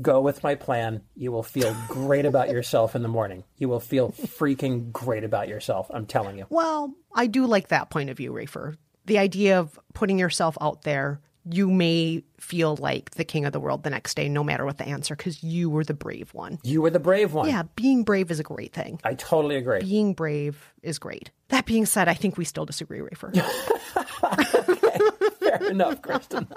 go 0.00 0.20
with 0.20 0.42
my 0.42 0.54
plan. 0.54 1.02
You 1.16 1.32
will 1.32 1.42
feel 1.42 1.74
great 1.88 2.24
about 2.24 2.50
yourself 2.50 2.96
in 2.96 3.02
the 3.02 3.08
morning. 3.08 3.44
You 3.58 3.68
will 3.68 3.80
feel 3.80 4.12
freaking 4.12 4.92
great 4.92 5.24
about 5.24 5.48
yourself. 5.48 5.90
I'm 5.92 6.06
telling 6.06 6.38
you. 6.38 6.46
Well, 6.50 6.94
I 7.14 7.26
do 7.26 7.46
like 7.46 7.68
that 7.68 7.90
point 7.90 8.10
of 8.10 8.16
view, 8.16 8.32
Rafer. 8.32 8.76
The 9.06 9.18
idea 9.18 9.58
of 9.58 9.78
putting 9.94 10.18
yourself 10.18 10.56
out 10.60 10.82
there, 10.82 11.20
you 11.44 11.68
may 11.68 12.22
feel 12.38 12.76
like 12.76 13.10
the 13.12 13.24
king 13.24 13.44
of 13.44 13.52
the 13.52 13.58
world 13.58 13.82
the 13.82 13.90
next 13.90 14.14
day, 14.14 14.28
no 14.28 14.44
matter 14.44 14.64
what 14.64 14.78
the 14.78 14.86
answer, 14.86 15.16
because 15.16 15.42
you 15.42 15.68
were 15.68 15.84
the 15.84 15.94
brave 15.94 16.32
one. 16.32 16.58
You 16.62 16.82
were 16.82 16.90
the 16.90 17.00
brave 17.00 17.34
one. 17.34 17.48
Yeah, 17.48 17.64
being 17.74 18.04
brave 18.04 18.30
is 18.30 18.38
a 18.38 18.44
great 18.44 18.72
thing. 18.72 19.00
I 19.02 19.14
totally 19.14 19.56
agree. 19.56 19.80
Being 19.80 20.14
brave 20.14 20.72
is 20.82 21.00
great. 21.00 21.32
That 21.48 21.66
being 21.66 21.84
said, 21.84 22.08
I 22.08 22.14
think 22.14 22.38
we 22.38 22.44
still 22.44 22.64
disagree, 22.64 23.00
Rafer. 23.00 23.34
Fair 25.40 25.70
enough, 25.70 26.00
Kristen. 26.00 26.46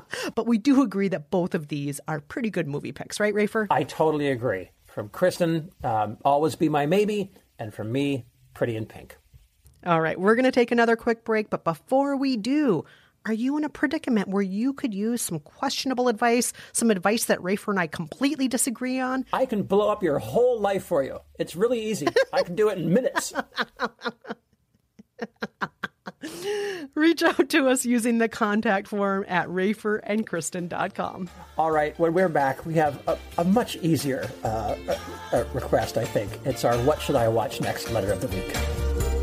but 0.34 0.46
we 0.46 0.58
do 0.58 0.82
agree 0.82 1.08
that 1.08 1.30
both 1.30 1.54
of 1.54 1.68
these 1.68 2.00
are 2.08 2.20
pretty 2.20 2.50
good 2.50 2.66
movie 2.66 2.92
picks, 2.92 3.20
right, 3.20 3.34
Rafer? 3.34 3.66
I 3.70 3.84
totally 3.84 4.28
agree. 4.28 4.70
From 4.86 5.08
Kristen, 5.08 5.70
um, 5.84 6.18
always 6.24 6.54
be 6.54 6.68
my 6.68 6.86
maybe, 6.86 7.32
and 7.58 7.74
from 7.74 7.92
me, 7.92 8.24
Pretty 8.54 8.76
in 8.76 8.86
Pink. 8.86 9.16
All 9.84 10.00
right, 10.00 10.18
we're 10.18 10.34
going 10.34 10.44
to 10.44 10.52
take 10.52 10.72
another 10.72 10.96
quick 10.96 11.24
break, 11.24 11.50
but 11.50 11.62
before 11.62 12.16
we 12.16 12.36
do, 12.36 12.84
are 13.26 13.32
you 13.32 13.56
in 13.56 13.64
a 13.64 13.68
predicament 13.68 14.28
where 14.28 14.42
you 14.42 14.72
could 14.72 14.94
use 14.94 15.20
some 15.20 15.40
questionable 15.40 16.08
advice, 16.08 16.52
some 16.72 16.90
advice 16.90 17.24
that 17.26 17.40
Rafer 17.40 17.68
and 17.68 17.78
I 17.80 17.88
completely 17.88 18.48
disagree 18.48 19.00
on? 19.00 19.24
I 19.32 19.46
can 19.46 19.64
blow 19.64 19.90
up 19.90 20.02
your 20.02 20.18
whole 20.18 20.60
life 20.60 20.84
for 20.84 21.02
you. 21.02 21.18
It's 21.38 21.56
really 21.56 21.80
easy. 21.80 22.06
I 22.32 22.42
can 22.42 22.54
do 22.54 22.68
it 22.68 22.78
in 22.78 22.92
minutes. 22.92 23.32
Reach 26.94 27.22
out 27.22 27.48
to 27.50 27.68
us 27.68 27.84
using 27.84 28.18
the 28.18 28.28
contact 28.28 28.88
form 28.88 29.24
at 29.28 29.48
raferandkristen.com. 29.48 31.28
All 31.58 31.70
right, 31.70 31.98
when 31.98 32.14
we're 32.14 32.28
back, 32.28 32.64
we 32.64 32.74
have 32.74 33.06
a, 33.08 33.18
a 33.38 33.44
much 33.44 33.76
easier 33.76 34.30
uh, 34.44 34.76
request, 35.52 35.98
I 35.98 36.04
think. 36.04 36.38
It's 36.44 36.64
our 36.64 36.76
What 36.78 37.00
Should 37.00 37.16
I 37.16 37.28
Watch 37.28 37.60
Next 37.60 37.90
letter 37.90 38.12
of 38.12 38.20
the 38.20 38.28
week. 38.28 39.15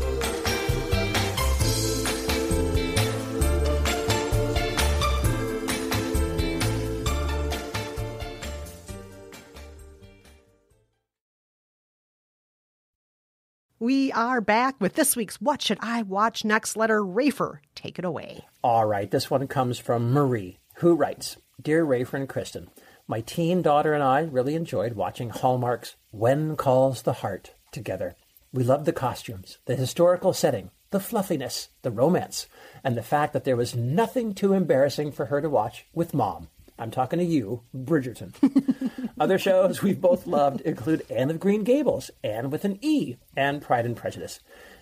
We 13.84 14.10
are 14.12 14.40
back 14.40 14.80
with 14.80 14.94
this 14.94 15.14
week's 15.14 15.42
What 15.42 15.60
Should 15.60 15.76
I 15.82 16.00
Watch 16.00 16.42
Next 16.42 16.74
letter. 16.74 17.02
Rafer, 17.02 17.58
take 17.74 17.98
it 17.98 18.04
away. 18.06 18.46
All 18.62 18.86
right, 18.86 19.10
this 19.10 19.30
one 19.30 19.46
comes 19.46 19.78
from 19.78 20.10
Marie, 20.10 20.58
who 20.76 20.94
writes 20.94 21.36
Dear 21.60 21.84
Rafer 21.84 22.14
and 22.14 22.26
Kristen, 22.26 22.70
My 23.06 23.20
teen 23.20 23.60
daughter 23.60 23.92
and 23.92 24.02
I 24.02 24.20
really 24.22 24.54
enjoyed 24.54 24.94
watching 24.94 25.28
Hallmark's 25.28 25.96
When 26.12 26.56
Calls 26.56 27.02
the 27.02 27.12
Heart 27.12 27.52
together. 27.72 28.14
We 28.54 28.64
loved 28.64 28.86
the 28.86 28.92
costumes, 28.94 29.58
the 29.66 29.76
historical 29.76 30.32
setting, 30.32 30.70
the 30.90 30.98
fluffiness, 30.98 31.68
the 31.82 31.90
romance, 31.90 32.46
and 32.82 32.96
the 32.96 33.02
fact 33.02 33.34
that 33.34 33.44
there 33.44 33.54
was 33.54 33.76
nothing 33.76 34.32
too 34.32 34.54
embarrassing 34.54 35.12
for 35.12 35.26
her 35.26 35.42
to 35.42 35.50
watch 35.50 35.84
with 35.92 36.14
mom. 36.14 36.48
I'm 36.78 36.90
talking 36.90 37.18
to 37.18 37.24
you, 37.26 37.64
Bridgerton. 37.76 38.32
Other 39.18 39.38
shows 39.38 39.80
we've 39.80 40.00
both 40.00 40.26
loved 40.26 40.60
include 40.62 41.06
Anne 41.08 41.30
of 41.30 41.38
Green 41.38 41.62
Gables, 41.62 42.10
Anne 42.24 42.50
with 42.50 42.64
an 42.64 42.78
E, 42.82 43.16
and 43.36 43.62
Pride 43.62 43.86
and 43.86 43.96
Prejudice. 43.96 44.40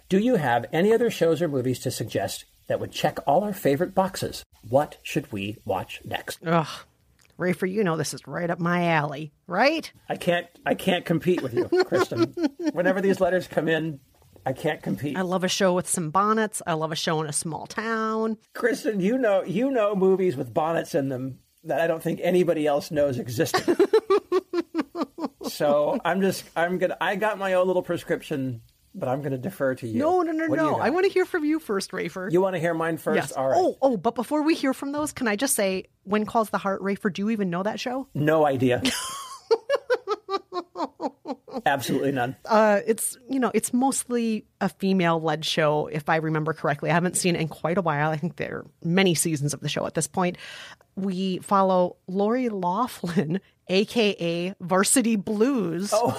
Do 0.09 0.19
you 0.19 0.37
have 0.37 0.65
any 0.73 0.93
other 0.93 1.11
shows 1.11 1.43
or 1.43 1.49
movies 1.49 1.81
to 1.81 1.91
suggest 1.91 2.47
that 2.67 2.81
would 2.81 2.93
check 2.93 3.19
all 3.27 3.45
our 3.45 3.53
favorite 3.53 3.95
boxes? 3.95 4.43
What 4.67 4.97
should 5.03 5.31
we 5.33 5.59
watch 5.67 6.01
next? 6.05 6.39
Ugh. 6.47 6.67
Rafer, 7.39 7.71
you 7.71 7.85
know 7.85 7.97
this 7.97 8.15
is 8.15 8.27
right 8.27 8.49
up 8.49 8.59
my 8.59 8.89
alley, 8.89 9.33
right? 9.47 9.91
I 10.09 10.17
can't 10.17 10.47
I 10.65 10.75
can't 10.75 11.05
compete 11.05 11.43
with 11.43 11.55
you, 11.55 11.69
Kristen. 11.85 12.35
Whenever 12.73 13.01
these 13.01 13.21
letters 13.21 13.49
come 13.49 13.69
in, 13.69 14.01
I 14.47 14.53
can't 14.53 14.83
compete. 14.83 15.17
I 15.17 15.23
love 15.23 15.43
a 15.45 15.49
show 15.49 15.75
with 15.75 15.89
some 15.89 16.11
bonnets. 16.11 16.63
I 16.67 16.75
love 16.75 16.93
a 16.93 16.97
show 16.97 17.21
in 17.21 17.29
a 17.29 17.33
small 17.33 17.67
town. 17.67 18.39
Kristen, 18.55 19.01
you 19.01 19.19
know 19.19 19.43
you 19.43 19.71
know 19.71 19.95
movies 19.95 20.37
with 20.37 20.55
bonnets 20.55 20.95
in 20.95 21.09
them 21.09 21.39
that 21.65 21.81
I 21.81 21.87
don't 21.87 22.03
think 22.03 22.21
anybody 22.23 22.67
else 22.67 22.91
knows 22.91 23.19
existed. 23.19 23.77
so 25.45 25.99
I'm 26.05 26.21
just 26.21 26.45
I'm 26.57 26.79
gonna 26.79 26.97
I 27.01 27.17
got 27.17 27.39
my 27.39 27.55
own 27.55 27.67
little 27.67 27.83
prescription, 27.83 28.63
but 28.95 29.09
I'm 29.09 29.23
gonna 29.23 29.39
defer 29.39 29.75
to 29.77 29.87
you. 29.87 29.99
No, 29.99 30.23
no, 30.23 30.33
no, 30.33 30.49
What 30.49 30.57
no. 30.57 30.77
I 30.77 30.91
want 30.91 31.07
to 31.07 31.13
hear 31.13 31.25
from 31.25 31.45
you 31.45 31.59
first, 31.59 31.93
Rafer. 31.93 32.31
You 32.33 32.41
want 32.41 32.55
to 32.55 32.61
hear 32.61 32.75
mine 32.75 32.97
first? 32.99 33.17
Yes. 33.17 33.33
All 33.33 33.49
right. 33.49 33.57
Oh, 33.59 33.77
oh, 33.83 33.97
but 33.97 34.15
before 34.15 34.43
we 34.43 34.55
hear 34.55 34.75
from 34.75 34.93
those, 34.93 35.13
can 35.13 35.29
I 35.29 35.37
just 35.37 35.55
say, 35.55 35.87
when 36.05 36.27
calls 36.27 36.51
the 36.51 36.59
heart, 36.59 36.83
Rafer? 36.83 37.13
Do 37.13 37.23
you 37.23 37.31
even 37.31 37.51
know 37.51 37.63
that 37.63 37.81
show? 37.81 38.09
No 38.15 38.45
idea. 38.47 38.83
Absolutely 41.67 42.13
none. 42.13 42.35
Uh, 42.45 42.81
it's 42.87 43.17
you 43.29 43.39
know, 43.39 43.51
it's 43.55 43.73
mostly 43.73 44.47
a 44.61 44.69
female-led 44.69 45.45
show, 45.45 45.87
if 45.87 46.09
I 46.09 46.17
remember 46.17 46.53
correctly. 46.55 46.91
I 46.91 46.95
haven't 46.95 47.17
seen 47.17 47.37
it 47.37 47.41
in 47.41 47.49
quite 47.49 47.79
a 47.79 47.83
while. 47.83 48.11
I 48.11 48.17
think 48.17 48.37
there 48.37 48.59
are 48.59 48.67
many 48.83 49.15
seasons 49.15 49.55
of 49.55 49.61
the 49.61 49.69
show 49.69 49.87
at 49.87 49.95
this 49.95 50.07
point. 50.09 50.39
We 50.97 51.39
follow 51.39 51.97
Lori 52.07 52.49
Loughlin, 52.49 53.41
aka 53.69 54.55
Varsity 54.61 55.17
Blues. 55.17 55.91
Oh. 55.93 56.17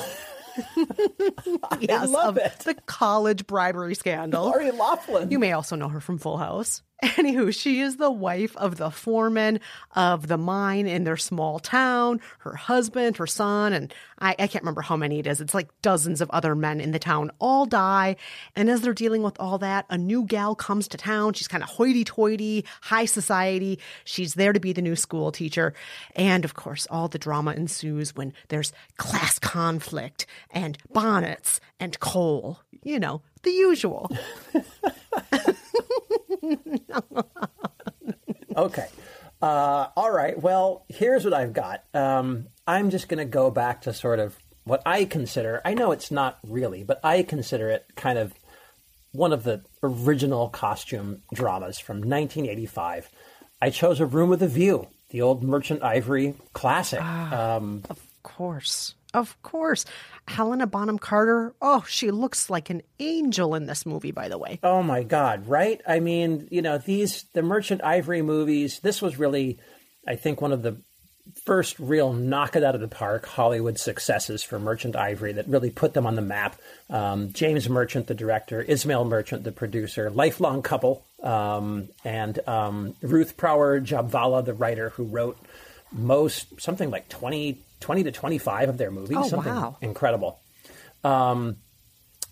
yes, 1.79 2.07
love 2.09 2.37
of 2.37 2.63
the 2.63 2.75
college 2.85 3.47
bribery 3.47 3.95
scandal. 3.95 4.45
Lori 4.45 4.71
Loughlin. 4.71 5.31
You 5.31 5.39
may 5.39 5.51
also 5.51 5.75
know 5.75 5.89
her 5.89 5.99
from 5.99 6.19
Full 6.19 6.37
House. 6.37 6.83
Anywho, 7.17 7.53
she 7.53 7.81
is 7.81 7.97
the 7.97 8.09
wife 8.09 8.55
of 8.55 8.77
the 8.77 8.89
foreman 8.89 9.59
of 9.93 10.27
the 10.27 10.37
mine 10.37 10.87
in 10.87 11.03
their 11.03 11.17
small 11.17 11.59
town. 11.59 12.21
Her 12.39 12.55
husband, 12.55 13.17
her 13.17 13.27
son, 13.27 13.73
and 13.73 13.93
I, 14.19 14.29
I 14.39 14.47
can't 14.47 14.63
remember 14.63 14.79
how 14.79 14.95
many 14.95 15.19
it 15.19 15.27
is. 15.27 15.41
It's 15.41 15.53
like 15.53 15.67
dozens 15.81 16.21
of 16.21 16.31
other 16.31 16.55
men 16.55 16.79
in 16.79 16.91
the 16.91 16.99
town 16.99 17.29
all 17.39 17.65
die. 17.65 18.15
And 18.55 18.69
as 18.69 18.79
they're 18.79 18.93
dealing 18.93 19.21
with 19.21 19.37
all 19.37 19.57
that, 19.57 19.85
a 19.89 19.97
new 19.97 20.23
gal 20.23 20.55
comes 20.55 20.87
to 20.89 20.97
town. 20.97 21.33
She's 21.33 21.49
kind 21.49 21.61
of 21.61 21.67
hoity 21.67 22.05
toity, 22.05 22.63
high 22.81 23.03
society. 23.03 23.79
She's 24.05 24.35
there 24.35 24.53
to 24.53 24.61
be 24.61 24.71
the 24.71 24.81
new 24.81 24.95
school 24.95 25.33
teacher. 25.33 25.73
And 26.15 26.45
of 26.45 26.53
course, 26.53 26.87
all 26.89 27.09
the 27.09 27.19
drama 27.19 27.51
ensues 27.51 28.15
when 28.15 28.31
there's 28.47 28.71
class 28.95 29.39
conflict 29.39 30.25
and 30.51 30.77
bonnets 30.93 31.59
and 31.81 31.99
coal. 31.99 32.59
You 32.81 32.99
know, 32.99 33.21
the 33.41 33.51
usual. 33.51 34.09
okay. 38.57 38.87
Uh, 39.41 39.87
all 39.95 40.11
right. 40.11 40.41
Well, 40.41 40.85
here's 40.89 41.25
what 41.25 41.33
I've 41.33 41.53
got. 41.53 41.83
Um, 41.93 42.47
I'm 42.65 42.89
just 42.89 43.09
going 43.09 43.17
to 43.17 43.25
go 43.25 43.51
back 43.51 43.81
to 43.81 43.93
sort 43.93 44.19
of 44.19 44.37
what 44.63 44.81
I 44.85 45.03
consider, 45.05 45.61
I 45.65 45.73
know 45.73 45.91
it's 45.91 46.11
not 46.11 46.39
really, 46.47 46.83
but 46.83 46.99
I 47.03 47.23
consider 47.23 47.69
it 47.69 47.85
kind 47.97 48.17
of 48.17 48.33
one 49.11 49.33
of 49.33 49.43
the 49.43 49.63
original 49.83 50.47
costume 50.49 51.21
dramas 51.33 51.79
from 51.79 51.97
1985. 51.97 53.09
I 53.61 53.69
chose 53.69 53.99
A 53.99 54.05
Room 54.05 54.29
with 54.29 54.41
a 54.41 54.47
View, 54.47 54.87
the 55.09 55.21
old 55.21 55.43
Merchant 55.43 55.83
Ivory 55.83 56.35
classic. 56.53 57.01
um, 57.01 57.83
Of 57.89 57.99
course. 58.23 58.95
Of 59.13 59.41
course. 59.43 59.85
Helena 60.27 60.65
Bonham 60.65 60.97
Carter. 60.97 61.53
Oh, 61.61 61.85
she 61.87 62.11
looks 62.11 62.49
like 62.49 62.69
an 62.69 62.81
angel 62.99 63.55
in 63.55 63.65
this 63.65 63.85
movie, 63.85 64.11
by 64.11 64.29
the 64.29 64.37
way. 64.37 64.59
Oh 64.63 64.81
my 64.81 65.03
God, 65.03 65.47
right? 65.47 65.81
I 65.87 65.99
mean, 65.99 66.47
you 66.49 66.61
know, 66.61 66.77
these, 66.77 67.23
the 67.33 67.41
Merchant 67.41 67.83
Ivory 67.83 68.21
movies, 68.21 68.79
this 68.79 69.01
was 69.01 69.19
really, 69.19 69.59
I 70.07 70.15
think, 70.15 70.41
one 70.41 70.51
of 70.51 70.63
the 70.63 70.77
first 71.45 71.79
real 71.79 72.13
knock 72.13 72.55
it 72.55 72.63
out 72.63 72.75
of 72.75 72.81
the 72.81 72.87
park 72.87 73.25
Hollywood 73.25 73.79
successes 73.79 74.43
for 74.43 74.59
Merchant 74.59 74.95
Ivory 74.95 75.33
that 75.33 75.47
really 75.47 75.69
put 75.69 75.93
them 75.93 76.05
on 76.05 76.15
the 76.15 76.21
map. 76.21 76.59
Um, 76.89 77.31
James 77.33 77.69
Merchant, 77.69 78.07
the 78.07 78.13
director, 78.13 78.61
Ismail 78.61 79.05
Merchant, 79.05 79.43
the 79.43 79.51
producer, 79.51 80.09
lifelong 80.09 80.61
couple, 80.61 81.05
um, 81.21 81.89
and 82.03 82.39
um, 82.47 82.95
Ruth 83.01 83.37
Prawer 83.37 83.79
Jhabvala, 83.79 84.43
the 84.43 84.53
writer 84.53 84.89
who 84.89 85.05
wrote 85.05 85.37
most, 85.93 86.59
something 86.59 86.89
like 86.89 87.09
20, 87.09 87.61
20 87.79 88.03
to 88.03 88.11
25 88.11 88.69
of 88.69 88.77
their 88.77 88.91
movies. 88.91 89.17
Oh, 89.19 89.27
something 89.27 89.53
wow. 89.53 89.77
incredible. 89.81 90.39
Um, 91.03 91.57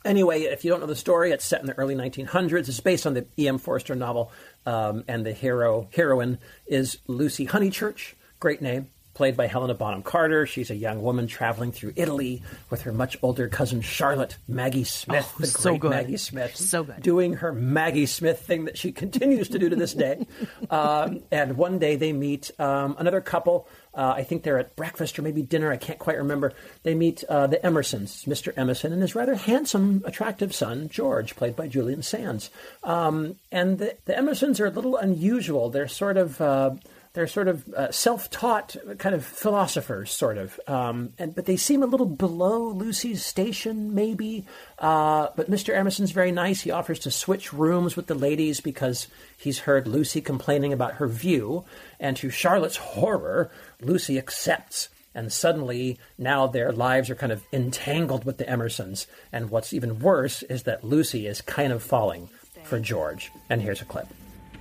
Anyway, 0.04 0.42
if 0.42 0.66
you 0.66 0.72
don't 0.72 0.80
know 0.80 0.88
the 0.88 0.96
story, 0.96 1.32
it's 1.32 1.46
set 1.46 1.62
in 1.62 1.68
the 1.68 1.78
early 1.78 1.96
1900s. 1.96 2.68
It's 2.68 2.80
based 2.80 3.06
on 3.06 3.14
the 3.14 3.28
E.M. 3.38 3.60
Forster 3.60 3.94
novel, 3.94 4.32
um, 4.66 5.04
and 5.08 5.24
the 5.24 5.32
hero 5.32 5.90
heroine 5.94 6.40
is 6.66 6.98
Lucy 7.06 7.46
Honeychurch. 7.46 8.14
Great 8.40 8.64
name, 8.64 8.90
played 9.22 9.38
by 9.38 9.46
Helena 9.46 9.76
Bonham 9.76 10.02
Carter. 10.02 10.48
She's 10.48 10.72
a 10.72 10.76
young 10.76 11.04
woman 11.04 11.28
traveling 11.28 11.72
through 11.72 11.94
Italy 11.96 12.42
with 12.72 12.82
her 12.82 12.92
much 12.92 13.16
older 13.22 13.48
cousin 13.48 13.80
Charlotte, 13.82 14.36
Maggie 14.48 14.84
Smith, 14.84 15.32
Oh, 15.36 15.42
the 15.42 15.46
so 15.46 15.70
great 15.70 15.82
good. 15.82 15.92
Maggie 15.92 16.18
Smith, 16.18 16.56
So 16.56 16.84
good. 16.84 17.04
doing 17.04 17.34
her 17.34 17.54
Maggie 17.54 18.08
Smith 18.08 18.40
thing 18.42 18.66
that 18.66 18.80
she 18.80 18.92
continues 19.04 19.50
to 19.50 19.60
do 19.60 19.70
to 19.70 19.76
this 19.76 19.94
day. 19.94 20.26
um, 20.72 21.22
and 21.32 21.56
one 21.56 21.78
day 21.78 21.98
they 21.98 22.14
meet 22.14 22.50
um, 22.60 22.96
another 22.98 23.22
couple. 23.22 23.68
Uh, 23.94 24.14
I 24.18 24.24
think 24.24 24.42
they're 24.42 24.58
at 24.58 24.76
breakfast 24.76 25.20
or 25.20 25.22
maybe 25.22 25.44
dinner. 25.44 25.72
I 25.72 25.78
can't 25.78 26.00
quite 26.00 26.18
remember. 26.18 26.54
They 26.82 26.96
meet 26.96 27.24
uh, 27.26 27.46
the 27.46 27.58
Emersons, 27.58 28.26
Mr. 28.26 28.52
Emerson, 28.58 28.92
and 28.92 29.04
his 29.04 29.14
rather 29.14 29.36
handsome, 29.36 30.02
attractive 30.04 30.56
son, 30.56 30.90
George, 30.90 31.36
played 31.36 31.56
by 31.56 31.68
Julian 31.68 32.02
Sands. 32.02 32.50
Um, 32.84 33.36
and 33.52 33.78
the, 33.78 33.96
the 34.06 34.14
Emersons 34.14 34.60
are 34.60 34.66
a 34.66 34.72
little 34.72 34.98
unusual. 34.98 35.70
They're 35.70 35.88
sort 35.88 36.18
of. 36.18 36.42
Uh, 36.42 36.72
they're 37.14 37.28
sort 37.28 37.48
of 37.50 37.68
uh, 37.74 37.92
self-taught 37.92 38.78
kind 38.98 39.14
of 39.14 39.26
philosophers, 39.26 40.12
sort 40.12 40.38
of, 40.38 40.60
um, 40.68 41.12
and 41.20 41.36
but 41.36 41.46
they 41.46 41.58
seem 41.58 41.84
a 41.84 41.86
little 41.86 42.06
below 42.06 42.70
Lucy's 42.70 43.26
station, 43.26 43.94
maybe. 43.94 44.46
Uh, 44.80 45.28
but 45.36 45.52
Mr. 45.52 45.76
Emerson's 45.76 46.12
very 46.12 46.32
nice. 46.32 46.62
He 46.62 46.72
offers 46.72 47.00
to 47.00 47.12
switch 47.12 47.52
rooms 47.52 47.96
with 47.96 48.08
the 48.08 48.16
ladies 48.16 48.62
because 48.62 49.08
he's 49.38 49.60
heard 49.60 49.88
Lucy 49.88 50.22
complaining 50.22 50.72
about 50.72 50.94
her 50.94 51.08
view, 51.08 51.66
and 52.00 52.16
to 52.18 52.30
Charlotte's 52.30 52.78
horror, 52.78 53.52
Lucy 53.82 54.18
accepts. 54.18 54.88
And 55.14 55.34
suddenly, 55.34 56.00
now 56.18 56.48
their 56.48 56.72
lives 56.72 57.10
are 57.10 57.16
kind 57.16 57.34
of 57.34 57.44
entangled 57.52 58.24
with 58.24 58.38
the 58.38 58.46
Emersons. 58.46 59.08
And 59.34 59.50
what's 59.50 59.74
even 59.74 60.00
worse 60.00 60.42
is 60.44 60.64
that 60.64 60.86
Lucy 60.86 61.28
is 61.28 61.42
kind 61.42 61.74
of 61.74 61.84
falling 61.84 62.30
for 62.64 62.80
George. 62.80 63.30
And 63.50 63.62
here's 63.62 63.82
a 63.82 63.86
clip. 63.86 64.08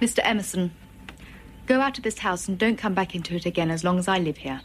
Mr. 0.00 0.18
Emerson, 0.24 0.72
go 1.70 1.80
out 1.80 1.96
of 1.96 2.02
this 2.02 2.18
house 2.18 2.48
and 2.48 2.58
don't 2.58 2.76
come 2.76 2.94
back 2.94 3.14
into 3.14 3.36
it 3.36 3.46
again 3.46 3.70
as 3.70 3.84
long 3.84 3.96
as 3.96 4.08
I 4.08 4.18
live 4.18 4.38
here. 4.38 4.60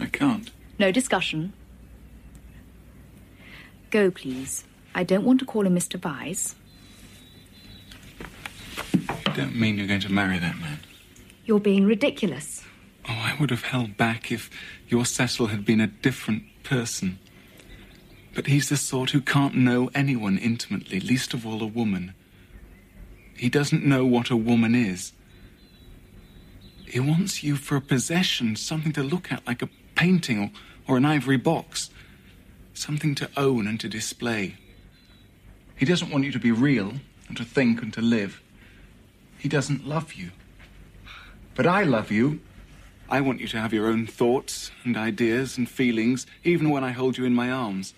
I 0.00 0.06
can't. 0.06 0.50
No 0.80 0.90
discussion. 0.90 1.52
Go, 3.92 4.10
please. 4.10 4.64
I 4.96 5.04
don't 5.04 5.24
want 5.24 5.38
to 5.38 5.46
call 5.46 5.64
him 5.64 5.76
Mr. 5.76 5.96
Vyse. 5.96 6.56
You 8.92 9.32
don't 9.32 9.54
mean 9.54 9.78
you're 9.78 9.86
going 9.86 10.00
to 10.00 10.12
marry 10.12 10.40
that 10.40 10.58
man. 10.58 10.80
You're 11.44 11.60
being 11.60 11.86
ridiculous. 11.86 12.64
Oh, 13.08 13.12
I 13.12 13.36
would 13.38 13.50
have 13.50 13.62
held 13.62 13.96
back 13.96 14.32
if 14.32 14.50
your 14.88 15.04
Cecil 15.04 15.46
had 15.46 15.64
been 15.64 15.80
a 15.80 15.86
different 15.86 16.42
person. 16.64 17.20
But 18.34 18.48
he's 18.48 18.70
the 18.70 18.76
sort 18.76 19.10
who 19.10 19.20
can't 19.20 19.54
know 19.54 19.88
anyone 19.94 20.38
intimately, 20.38 20.98
least 20.98 21.32
of 21.32 21.46
all 21.46 21.62
a 21.62 21.66
woman. 21.66 22.12
He 23.36 23.48
doesn't 23.48 23.86
know 23.86 24.04
what 24.04 24.30
a 24.30 24.36
woman 24.36 24.74
is. 24.74 25.12
He 26.94 27.00
wants 27.00 27.42
you 27.42 27.56
for 27.56 27.74
a 27.74 27.80
possession, 27.80 28.54
something 28.54 28.92
to 28.92 29.02
look 29.02 29.32
at 29.32 29.44
like 29.48 29.62
a 29.62 29.68
painting 29.96 30.38
or, 30.38 30.50
or 30.86 30.96
an 30.96 31.04
ivory 31.04 31.36
box, 31.36 31.90
something 32.72 33.16
to 33.16 33.28
own 33.36 33.66
and 33.66 33.80
to 33.80 33.88
display. 33.88 34.54
He 35.74 35.86
doesn't 35.86 36.12
want 36.12 36.22
you 36.22 36.30
to 36.30 36.38
be 36.38 36.52
real 36.52 36.92
and 37.26 37.36
to 37.36 37.44
think 37.44 37.82
and 37.82 37.92
to 37.94 38.00
live. 38.00 38.40
He 39.36 39.48
doesn't 39.48 39.84
love 39.84 40.14
you. 40.14 40.30
But 41.56 41.66
I 41.66 41.82
love 41.82 42.12
you. 42.12 42.38
I 43.10 43.20
want 43.20 43.40
you 43.40 43.48
to 43.48 43.58
have 43.58 43.72
your 43.72 43.88
own 43.88 44.06
thoughts 44.06 44.70
and 44.84 44.96
ideas 44.96 45.58
and 45.58 45.68
feelings, 45.68 46.28
even 46.44 46.70
when 46.70 46.84
I 46.84 46.92
hold 46.92 47.18
you 47.18 47.24
in 47.24 47.34
my 47.34 47.50
arms. 47.50 47.92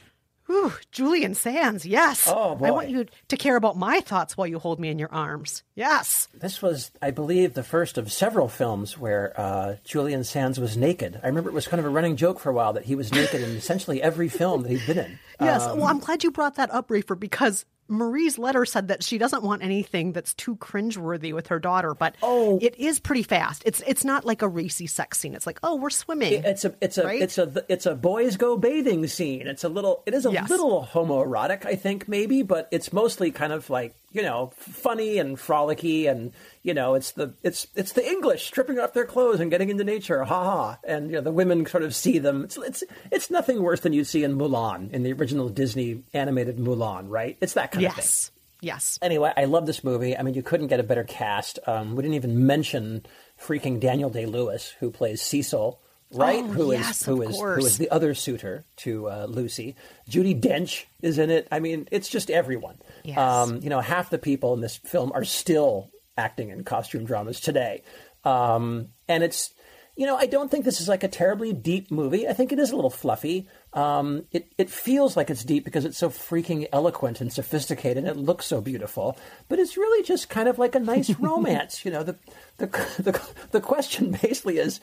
Ooh, 0.48 0.72
Julian 0.92 1.34
Sands, 1.34 1.84
yes. 1.84 2.28
Oh, 2.32 2.54
boy. 2.54 2.66
I 2.66 2.70
want 2.70 2.88
you 2.88 3.06
to 3.28 3.36
care 3.36 3.56
about 3.56 3.76
my 3.76 4.00
thoughts 4.00 4.36
while 4.36 4.46
you 4.46 4.58
hold 4.58 4.78
me 4.78 4.88
in 4.88 4.98
your 4.98 5.12
arms. 5.12 5.62
Yes. 5.74 6.28
This 6.32 6.62
was, 6.62 6.92
I 7.02 7.10
believe, 7.10 7.54
the 7.54 7.64
first 7.64 7.98
of 7.98 8.12
several 8.12 8.48
films 8.48 8.96
where 8.96 9.32
uh, 9.38 9.76
Julian 9.84 10.22
Sands 10.22 10.60
was 10.60 10.76
naked. 10.76 11.18
I 11.22 11.26
remember 11.26 11.50
it 11.50 11.54
was 11.54 11.66
kind 11.66 11.80
of 11.80 11.86
a 11.86 11.90
running 11.90 12.16
joke 12.16 12.38
for 12.38 12.50
a 12.50 12.54
while 12.54 12.72
that 12.74 12.84
he 12.84 12.94
was 12.94 13.12
naked 13.12 13.40
in 13.40 13.50
essentially 13.56 14.00
every 14.00 14.28
film 14.28 14.62
that 14.62 14.70
he'd 14.70 14.86
been 14.86 14.98
in. 14.98 15.18
Yes. 15.38 15.64
Um, 15.64 15.80
well, 15.80 15.88
I'm 15.88 15.98
glad 15.98 16.24
you 16.24 16.30
brought 16.30 16.54
that 16.54 16.72
up, 16.72 16.88
Rafer, 16.88 17.18
because 17.20 17.66
Marie's 17.88 18.38
letter 18.38 18.64
said 18.64 18.88
that 18.88 19.02
she 19.02 19.18
doesn't 19.18 19.42
want 19.42 19.62
anything 19.62 20.12
that's 20.12 20.34
too 20.34 20.56
cringeworthy 20.56 21.32
with 21.32 21.48
her 21.48 21.58
daughter, 21.58 21.94
but 21.94 22.16
oh. 22.22 22.58
it 22.60 22.76
is 22.78 22.98
pretty 22.98 23.22
fast. 23.22 23.62
It's 23.64 23.82
it's 23.86 24.04
not 24.04 24.24
like 24.24 24.42
a 24.42 24.48
racy 24.48 24.86
sex 24.86 25.18
scene. 25.18 25.34
It's 25.34 25.46
like, 25.46 25.58
oh, 25.62 25.76
we're 25.76 25.90
swimming. 25.90 26.44
It's 26.44 26.64
a 26.64 26.74
it's 26.80 26.98
a 26.98 27.04
Right? 27.04 27.22
it's 27.22 27.38
a 27.38 27.64
it's 27.68 27.86
a 27.86 27.94
boys 27.94 28.36
go 28.36 28.56
bathing 28.56 29.06
scene. 29.06 29.46
It's 29.46 29.64
a 29.64 29.68
little 29.68 30.02
it 30.06 30.14
is 30.14 30.26
a 30.26 30.32
Yes. 30.32 30.50
little 30.50 30.88
homoerotic, 30.92 31.64
I 31.64 31.76
think 31.76 32.08
maybe, 32.08 32.42
but 32.42 32.68
it's 32.70 32.92
mostly 32.92 33.30
kind 33.30 33.52
of 33.52 33.70
like 33.70 33.94
you 34.16 34.22
know 34.22 34.50
funny 34.56 35.18
and 35.18 35.36
frolicky, 35.36 36.10
and 36.10 36.32
you 36.62 36.72
know 36.72 36.94
it's 36.94 37.12
the 37.12 37.34
it's 37.42 37.66
it's 37.74 37.92
the 37.92 38.08
English 38.08 38.46
stripping 38.46 38.78
off 38.78 38.94
their 38.94 39.04
clothes 39.04 39.40
and 39.40 39.50
getting 39.50 39.68
into 39.68 39.84
nature, 39.84 40.24
ha 40.24 40.44
ha, 40.44 40.78
and 40.84 41.10
you 41.10 41.16
know 41.16 41.20
the 41.20 41.30
women 41.30 41.66
sort 41.66 41.82
of 41.82 41.94
see 41.94 42.18
them. 42.18 42.44
It's 42.44 42.56
it's 42.56 42.82
it's 43.12 43.30
nothing 43.30 43.62
worse 43.62 43.80
than 43.80 43.92
you'd 43.92 44.06
see 44.06 44.24
in 44.24 44.38
Mulan 44.38 44.90
in 44.92 45.02
the 45.02 45.12
original 45.12 45.50
Disney 45.50 46.02
animated 46.14 46.56
Mulan, 46.56 47.10
right? 47.10 47.36
It's 47.42 47.52
that 47.52 47.72
kind 47.72 47.84
of 47.84 47.92
thing. 47.92 48.02
yes. 48.02 48.30
Yes. 48.62 48.98
Anyway, 49.02 49.30
I 49.36 49.44
love 49.44 49.66
this 49.66 49.84
movie. 49.84 50.16
I 50.16 50.22
mean, 50.22 50.32
you 50.32 50.42
couldn't 50.42 50.68
get 50.68 50.80
a 50.80 50.82
better 50.82 51.04
cast. 51.04 51.58
Um, 51.66 51.94
we 51.94 52.02
didn't 52.02 52.14
even 52.14 52.46
mention 52.46 53.04
freaking 53.38 53.78
Daniel 53.78 54.08
Day 54.08 54.24
Lewis, 54.24 54.74
who 54.80 54.90
plays 54.90 55.20
Cecil, 55.20 55.78
right? 56.12 56.42
Oh, 56.44 56.48
Who 56.48 56.72
is 56.72 56.80
yes, 56.80 57.04
who 57.04 57.22
of 57.22 57.30
is 57.30 57.38
who 57.38 57.56
is 57.56 57.78
the 57.78 57.90
other 57.90 58.14
suitor 58.14 58.64
to 58.78 59.08
uh, 59.10 59.26
Lucy. 59.28 59.76
Judi 60.08 60.38
Dench 60.40 60.84
is 61.02 61.18
in 61.18 61.30
it. 61.30 61.48
I 61.50 61.60
mean, 61.60 61.88
it's 61.90 62.08
just 62.08 62.30
everyone. 62.30 62.78
Yes. 63.04 63.18
Um, 63.18 63.60
you 63.62 63.70
know, 63.70 63.80
half 63.80 64.10
the 64.10 64.18
people 64.18 64.54
in 64.54 64.60
this 64.60 64.76
film 64.76 65.12
are 65.14 65.24
still 65.24 65.90
acting 66.16 66.50
in 66.50 66.64
costume 66.64 67.04
dramas 67.04 67.40
today, 67.40 67.82
um, 68.24 68.88
and 69.08 69.22
it's. 69.22 69.52
You 69.98 70.04
know, 70.04 70.14
I 70.18 70.26
don't 70.26 70.50
think 70.50 70.66
this 70.66 70.82
is 70.82 70.88
like 70.88 71.04
a 71.04 71.08
terribly 71.08 71.54
deep 71.54 71.90
movie. 71.90 72.28
I 72.28 72.34
think 72.34 72.52
it 72.52 72.58
is 72.58 72.70
a 72.70 72.76
little 72.76 72.90
fluffy. 72.90 73.48
Um, 73.72 74.26
it 74.30 74.52
it 74.58 74.68
feels 74.68 75.16
like 75.16 75.30
it's 75.30 75.42
deep 75.42 75.64
because 75.64 75.86
it's 75.86 75.96
so 75.96 76.10
freaking 76.10 76.68
eloquent 76.70 77.22
and 77.22 77.32
sophisticated. 77.32 78.04
and 78.04 78.06
It 78.06 78.18
looks 78.18 78.44
so 78.44 78.60
beautiful, 78.60 79.16
but 79.48 79.58
it's 79.58 79.78
really 79.78 80.02
just 80.02 80.28
kind 80.28 80.50
of 80.50 80.58
like 80.58 80.74
a 80.74 80.80
nice 80.80 81.08
romance. 81.18 81.82
You 81.82 81.92
know, 81.92 82.02
the 82.02 82.14
the 82.58 82.66
the 82.98 83.20
the 83.52 83.60
question 83.62 84.10
basically 84.22 84.58
is, 84.58 84.80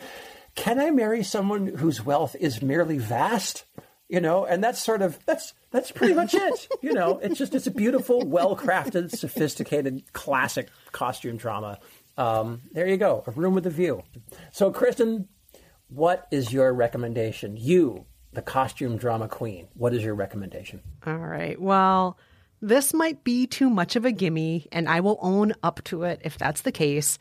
can 0.55 0.79
I 0.79 0.91
marry 0.91 1.23
someone 1.23 1.67
whose 1.67 2.03
wealth 2.03 2.35
is 2.39 2.61
merely 2.61 2.97
vast? 2.97 3.65
You 4.09 4.21
know, 4.21 4.45
and 4.45 4.63
that's 4.63 4.83
sort 4.83 5.01
of 5.01 5.17
that's 5.25 5.53
that's 5.71 5.91
pretty 5.91 6.13
much 6.13 6.35
it. 6.35 6.67
You 6.81 6.93
know, 6.93 7.17
it's 7.17 7.37
just 7.37 7.55
it's 7.55 7.67
a 7.67 7.71
beautiful, 7.71 8.21
well 8.21 8.55
crafted, 8.55 9.09
sophisticated, 9.15 10.13
classic 10.13 10.69
costume 10.91 11.37
drama. 11.37 11.79
Um, 12.17 12.61
there 12.71 12.87
you 12.87 12.97
go, 12.97 13.23
a 13.25 13.31
room 13.31 13.55
with 13.55 13.65
a 13.65 13.71
view. 13.71 14.03
So, 14.51 14.71
Kristen, 14.71 15.27
what 15.87 16.27
is 16.31 16.53
your 16.53 16.71
recommendation? 16.73 17.57
You, 17.57 18.05
the 18.33 18.43
costume 18.43 18.97
drama 18.97 19.27
queen, 19.27 19.67
what 19.73 19.93
is 19.95 20.03
your 20.03 20.13
recommendation? 20.13 20.81
All 21.07 21.17
right. 21.17 21.59
Well, 21.59 22.19
this 22.61 22.93
might 22.93 23.23
be 23.23 23.47
too 23.47 23.69
much 23.69 23.95
of 23.95 24.05
a 24.05 24.11
gimme, 24.11 24.67
and 24.71 24.87
I 24.87 24.99
will 24.99 25.17
own 25.21 25.53
up 25.63 25.83
to 25.85 26.03
it 26.03 26.21
if 26.23 26.37
that's 26.37 26.61
the 26.61 26.71
case. 26.71 27.17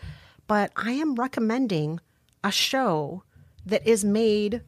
But 0.46 0.72
I 0.76 0.92
am 0.92 1.14
recommending 1.14 2.00
a 2.44 2.50
show 2.52 3.22
that 3.66 3.86
is 3.86 4.04
made 4.04 4.62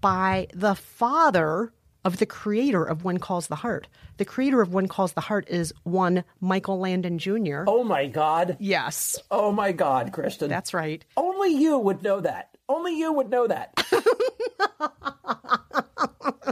by 0.00 0.48
the 0.52 0.74
father 0.74 1.72
of 2.04 2.18
the 2.18 2.26
creator 2.26 2.84
of 2.84 3.04
When 3.04 3.18
Calls 3.18 3.46
the 3.46 3.56
Heart. 3.56 3.86
The 4.16 4.24
creator 4.24 4.60
of 4.60 4.72
When 4.74 4.88
Calls 4.88 5.12
the 5.12 5.20
Heart 5.20 5.48
is 5.48 5.72
one 5.84 6.24
Michael 6.40 6.78
Landon 6.80 7.18
Jr. 7.18 7.64
Oh 7.66 7.84
my 7.84 8.06
God. 8.06 8.56
Yes. 8.58 9.18
Oh 9.30 9.52
my 9.52 9.72
God, 9.72 10.12
Kristen. 10.12 10.48
That's 10.48 10.74
right. 10.74 11.04
Only 11.16 11.50
you 11.54 11.78
would 11.78 12.02
know 12.02 12.20
that. 12.20 12.56
Only 12.68 12.98
you 12.98 13.12
would 13.12 13.30
know 13.30 13.46
that. 13.46 13.72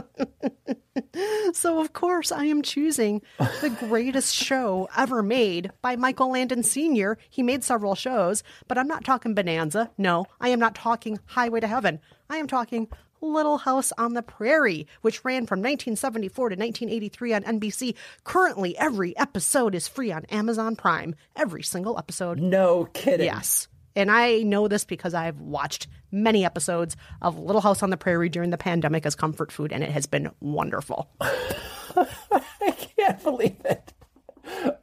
So, 1.53 1.79
of 1.79 1.93
course, 1.93 2.31
I 2.31 2.45
am 2.45 2.61
choosing 2.61 3.21
the 3.37 3.75
greatest 3.79 4.35
show 4.35 4.87
ever 4.95 5.21
made 5.21 5.71
by 5.81 5.95
Michael 5.95 6.31
Landon 6.31 6.63
Sr. 6.63 7.17
He 7.29 7.43
made 7.43 7.63
several 7.63 7.95
shows, 7.95 8.43
but 8.67 8.77
I'm 8.77 8.87
not 8.87 9.03
talking 9.03 9.33
Bonanza. 9.33 9.91
No, 9.97 10.25
I 10.39 10.49
am 10.49 10.59
not 10.59 10.75
talking 10.75 11.19
Highway 11.25 11.59
to 11.59 11.67
Heaven. 11.67 11.99
I 12.29 12.37
am 12.37 12.47
talking 12.47 12.87
Little 13.21 13.59
House 13.59 13.91
on 13.97 14.13
the 14.13 14.23
Prairie, 14.23 14.87
which 15.01 15.23
ran 15.23 15.45
from 15.45 15.59
1974 15.59 16.49
to 16.49 16.55
1983 16.55 17.33
on 17.33 17.43
NBC. 17.43 17.95
Currently, 18.23 18.77
every 18.77 19.15
episode 19.17 19.75
is 19.75 19.87
free 19.87 20.11
on 20.11 20.25
Amazon 20.25 20.75
Prime. 20.75 21.15
Every 21.35 21.63
single 21.63 21.97
episode. 21.97 22.39
No 22.39 22.85
kidding. 22.93 23.27
Yes. 23.27 23.67
And 23.95 24.11
I 24.11 24.39
know 24.43 24.67
this 24.67 24.85
because 24.85 25.13
I've 25.13 25.39
watched 25.39 25.87
many 26.11 26.45
episodes 26.45 26.95
of 27.21 27.37
Little 27.37 27.61
House 27.61 27.83
on 27.83 27.89
the 27.89 27.97
Prairie 27.97 28.29
during 28.29 28.49
the 28.49 28.57
pandemic 28.57 29.05
as 29.05 29.15
comfort 29.15 29.51
food, 29.51 29.71
and 29.71 29.83
it 29.83 29.91
has 29.91 30.05
been 30.05 30.31
wonderful. 30.39 31.09
I 31.21 32.71
can't 32.97 33.21
believe 33.23 33.57
it. 33.65 33.93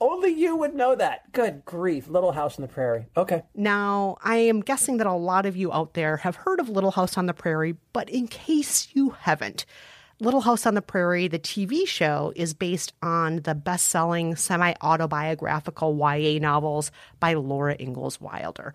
Only 0.01 0.31
you 0.31 0.57
would 0.57 0.75
know 0.75 0.95
that. 0.95 1.33
Good 1.33 1.65
grief. 1.65 2.09
Little 2.09 2.33
House 2.33 2.59
on 2.59 2.63
the 2.63 2.69
Prairie. 2.69 3.07
Okay. 3.17 3.43
Now, 3.55 4.17
I 4.23 4.37
am 4.37 4.61
guessing 4.61 4.99
that 4.99 5.07
a 5.07 5.13
lot 5.13 5.47
of 5.47 5.57
you 5.57 5.73
out 5.73 5.95
there 5.95 6.19
have 6.19 6.37
heard 6.37 6.61
of 6.61 6.69
Little 6.69 6.93
House 6.93 7.19
on 7.19 7.27
the 7.27 7.35
Prairie, 7.35 7.77
but 7.93 8.09
in 8.09 8.29
case 8.29 8.89
you 8.93 9.11
haven't, 9.11 9.67
Little 10.21 10.41
House 10.41 10.67
on 10.67 10.75
the 10.75 10.83
Prairie, 10.83 11.29
the 11.29 11.39
TV 11.39 11.87
show, 11.87 12.33
is 12.35 12.53
based 12.53 12.93
on 13.01 13.37
the 13.43 13.55
best 13.55 13.87
selling 13.87 14.35
semi 14.35 14.75
autobiographical 14.83 15.97
YA 15.97 16.41
novels 16.41 16.91
by 17.21 17.35
Laura 17.35 17.77
Ingalls 17.79 18.21
Wilder. 18.21 18.75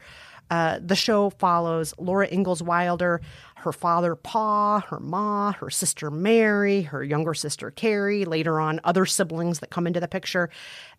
Uh, 0.54 0.78
the 0.86 0.96
show 0.96 1.32
follows 1.32 1.96
Laura 1.98 2.28
Ingalls 2.32 2.62
Wilder, 2.62 3.22
her 3.56 3.72
father 3.72 4.16
Pa, 4.16 4.82
her 4.82 5.00
ma, 5.00 5.52
her 5.54 5.72
sister 5.72 6.12
Mary, 6.12 6.84
her 6.84 7.04
younger 7.04 7.34
sister 7.34 7.72
Carrie, 7.72 8.24
later 8.24 8.60
on 8.60 8.80
other 8.84 9.08
siblings 9.08 9.62
that 9.62 9.72
come 9.72 9.88
into 9.88 10.00
the 10.00 10.08
picture, 10.08 10.52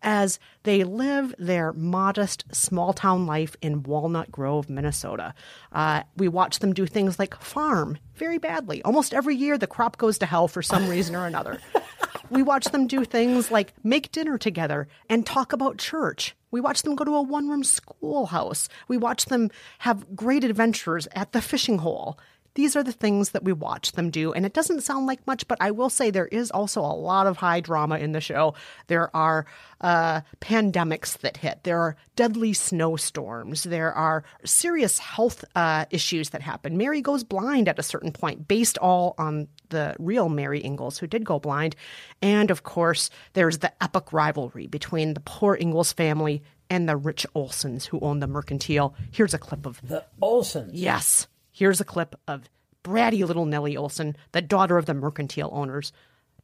as 0.02 0.40
they 0.64 0.82
live 0.82 1.32
their 1.38 1.72
modest 1.74 2.46
small 2.50 2.92
town 2.92 3.26
life 3.26 3.54
in 3.62 3.84
Walnut 3.84 4.32
Grove, 4.32 4.68
Minnesota. 4.68 5.32
Uh, 5.70 6.02
we 6.16 6.26
watch 6.26 6.58
them 6.58 6.72
do 6.72 6.84
things 6.84 7.20
like 7.20 7.36
farm 7.36 7.96
very 8.16 8.38
badly. 8.38 8.82
Almost 8.82 9.14
every 9.14 9.36
year, 9.36 9.56
the 9.56 9.68
crop 9.68 9.98
goes 9.98 10.18
to 10.18 10.26
hell 10.26 10.48
for 10.48 10.62
some 10.62 10.88
reason 10.88 11.14
or 11.14 11.26
another. 11.26 11.60
We 12.30 12.42
watch 12.42 12.66
them 12.66 12.86
do 12.86 13.04
things 13.04 13.50
like 13.50 13.74
make 13.84 14.10
dinner 14.10 14.38
together 14.38 14.88
and 15.08 15.26
talk 15.26 15.52
about 15.52 15.78
church. 15.78 16.34
We 16.54 16.60
watch 16.60 16.82
them 16.82 16.94
go 16.94 17.02
to 17.02 17.16
a 17.16 17.20
one 17.20 17.48
room 17.48 17.64
schoolhouse. 17.64 18.68
We 18.86 18.96
watch 18.96 19.24
them 19.24 19.50
have 19.80 20.14
great 20.14 20.44
adventures 20.44 21.08
at 21.10 21.32
the 21.32 21.42
fishing 21.42 21.78
hole. 21.78 22.16
These 22.54 22.76
are 22.76 22.82
the 22.82 22.92
things 22.92 23.30
that 23.30 23.44
we 23.44 23.52
watch 23.52 23.92
them 23.92 24.10
do. 24.10 24.32
And 24.32 24.46
it 24.46 24.52
doesn't 24.52 24.82
sound 24.82 25.06
like 25.06 25.26
much, 25.26 25.46
but 25.48 25.58
I 25.60 25.70
will 25.70 25.90
say 25.90 26.10
there 26.10 26.26
is 26.26 26.50
also 26.50 26.80
a 26.80 26.94
lot 26.94 27.26
of 27.26 27.36
high 27.36 27.60
drama 27.60 27.98
in 27.98 28.12
the 28.12 28.20
show. 28.20 28.54
There 28.86 29.14
are 29.14 29.46
uh, 29.80 30.20
pandemics 30.40 31.18
that 31.18 31.36
hit, 31.36 31.64
there 31.64 31.80
are 31.80 31.96
deadly 32.16 32.52
snowstorms, 32.52 33.64
there 33.64 33.92
are 33.92 34.24
serious 34.44 34.98
health 34.98 35.44
uh, 35.54 35.84
issues 35.90 36.30
that 36.30 36.42
happen. 36.42 36.76
Mary 36.76 37.00
goes 37.00 37.24
blind 37.24 37.68
at 37.68 37.78
a 37.78 37.82
certain 37.82 38.12
point, 38.12 38.48
based 38.48 38.78
all 38.78 39.14
on 39.18 39.48
the 39.70 39.94
real 39.98 40.28
Mary 40.28 40.64
Ingalls, 40.64 40.98
who 40.98 41.06
did 41.06 41.24
go 41.24 41.38
blind. 41.38 41.76
And 42.22 42.50
of 42.50 42.62
course, 42.62 43.10
there's 43.32 43.58
the 43.58 43.72
epic 43.82 44.12
rivalry 44.12 44.66
between 44.66 45.14
the 45.14 45.20
poor 45.20 45.56
Ingalls 45.60 45.92
family 45.92 46.42
and 46.70 46.88
the 46.88 46.96
rich 46.96 47.26
Olesons 47.34 47.84
who 47.84 48.00
own 48.00 48.20
the 48.20 48.26
mercantile. 48.26 48.94
Here's 49.10 49.34
a 49.34 49.38
clip 49.38 49.66
of 49.66 49.86
the 49.86 50.04
Olesons. 50.22 50.70
Yes. 50.72 51.26
Here's 51.56 51.80
a 51.80 51.84
clip 51.84 52.16
of 52.26 52.50
bratty 52.82 53.24
little 53.24 53.46
Nellie 53.46 53.76
Oleson, 53.76 54.16
the 54.32 54.42
daughter 54.42 54.76
of 54.76 54.86
the 54.86 54.92
mercantile 54.92 55.50
owners, 55.52 55.92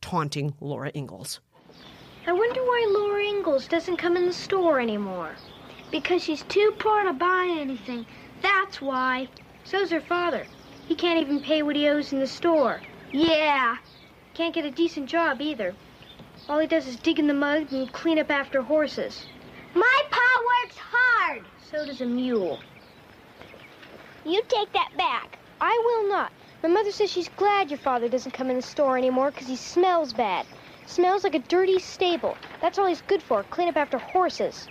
taunting 0.00 0.54
Laura 0.60 0.92
Ingalls. 0.94 1.40
I 2.28 2.32
wonder 2.32 2.60
why 2.60 2.86
Laura 2.96 3.24
Ingalls 3.24 3.66
doesn't 3.66 3.96
come 3.96 4.16
in 4.16 4.26
the 4.26 4.32
store 4.32 4.78
anymore. 4.78 5.34
Because 5.90 6.22
she's 6.22 6.44
too 6.44 6.72
poor 6.78 7.02
to 7.02 7.12
buy 7.12 7.56
anything. 7.58 8.06
That's 8.40 8.80
why. 8.80 9.26
So's 9.64 9.90
her 9.90 10.00
father. 10.00 10.46
He 10.86 10.94
can't 10.94 11.20
even 11.20 11.40
pay 11.40 11.64
what 11.64 11.74
he 11.74 11.88
owes 11.88 12.12
in 12.12 12.20
the 12.20 12.26
store. 12.28 12.80
Yeah. 13.10 13.78
Can't 14.34 14.54
get 14.54 14.64
a 14.64 14.70
decent 14.70 15.08
job 15.08 15.40
either. 15.40 15.74
All 16.48 16.60
he 16.60 16.68
does 16.68 16.86
is 16.86 16.94
dig 16.94 17.18
in 17.18 17.26
the 17.26 17.34
mud 17.34 17.72
and 17.72 17.92
clean 17.92 18.20
up 18.20 18.30
after 18.30 18.62
horses. 18.62 19.26
My 19.74 20.02
pa 20.08 20.42
works 20.46 20.76
hard. 20.78 21.42
So 21.68 21.84
does 21.84 22.00
a 22.00 22.06
mule. 22.06 22.60
You 24.24 24.42
take 24.48 24.72
that 24.72 24.90
back. 24.98 25.38
I 25.62 25.80
will 25.84 26.08
not. 26.10 26.30
My 26.62 26.68
mother 26.68 26.92
says 26.92 27.10
she's 27.10 27.30
glad 27.36 27.70
your 27.70 27.78
father 27.78 28.08
doesn't 28.08 28.32
come 28.32 28.50
in 28.50 28.56
the 28.56 28.62
store 28.62 28.98
anymore 28.98 29.30
because 29.30 29.48
he 29.48 29.56
smells 29.56 30.12
bad. 30.12 30.46
Smells 30.86 31.24
like 31.24 31.34
a 31.34 31.38
dirty 31.38 31.78
stable. 31.78 32.36
That's 32.60 32.78
all 32.78 32.86
he's 32.86 33.00
good 33.00 33.22
for, 33.22 33.44
clean 33.44 33.68
up 33.68 33.78
after 33.78 33.96
horses. 33.96 34.68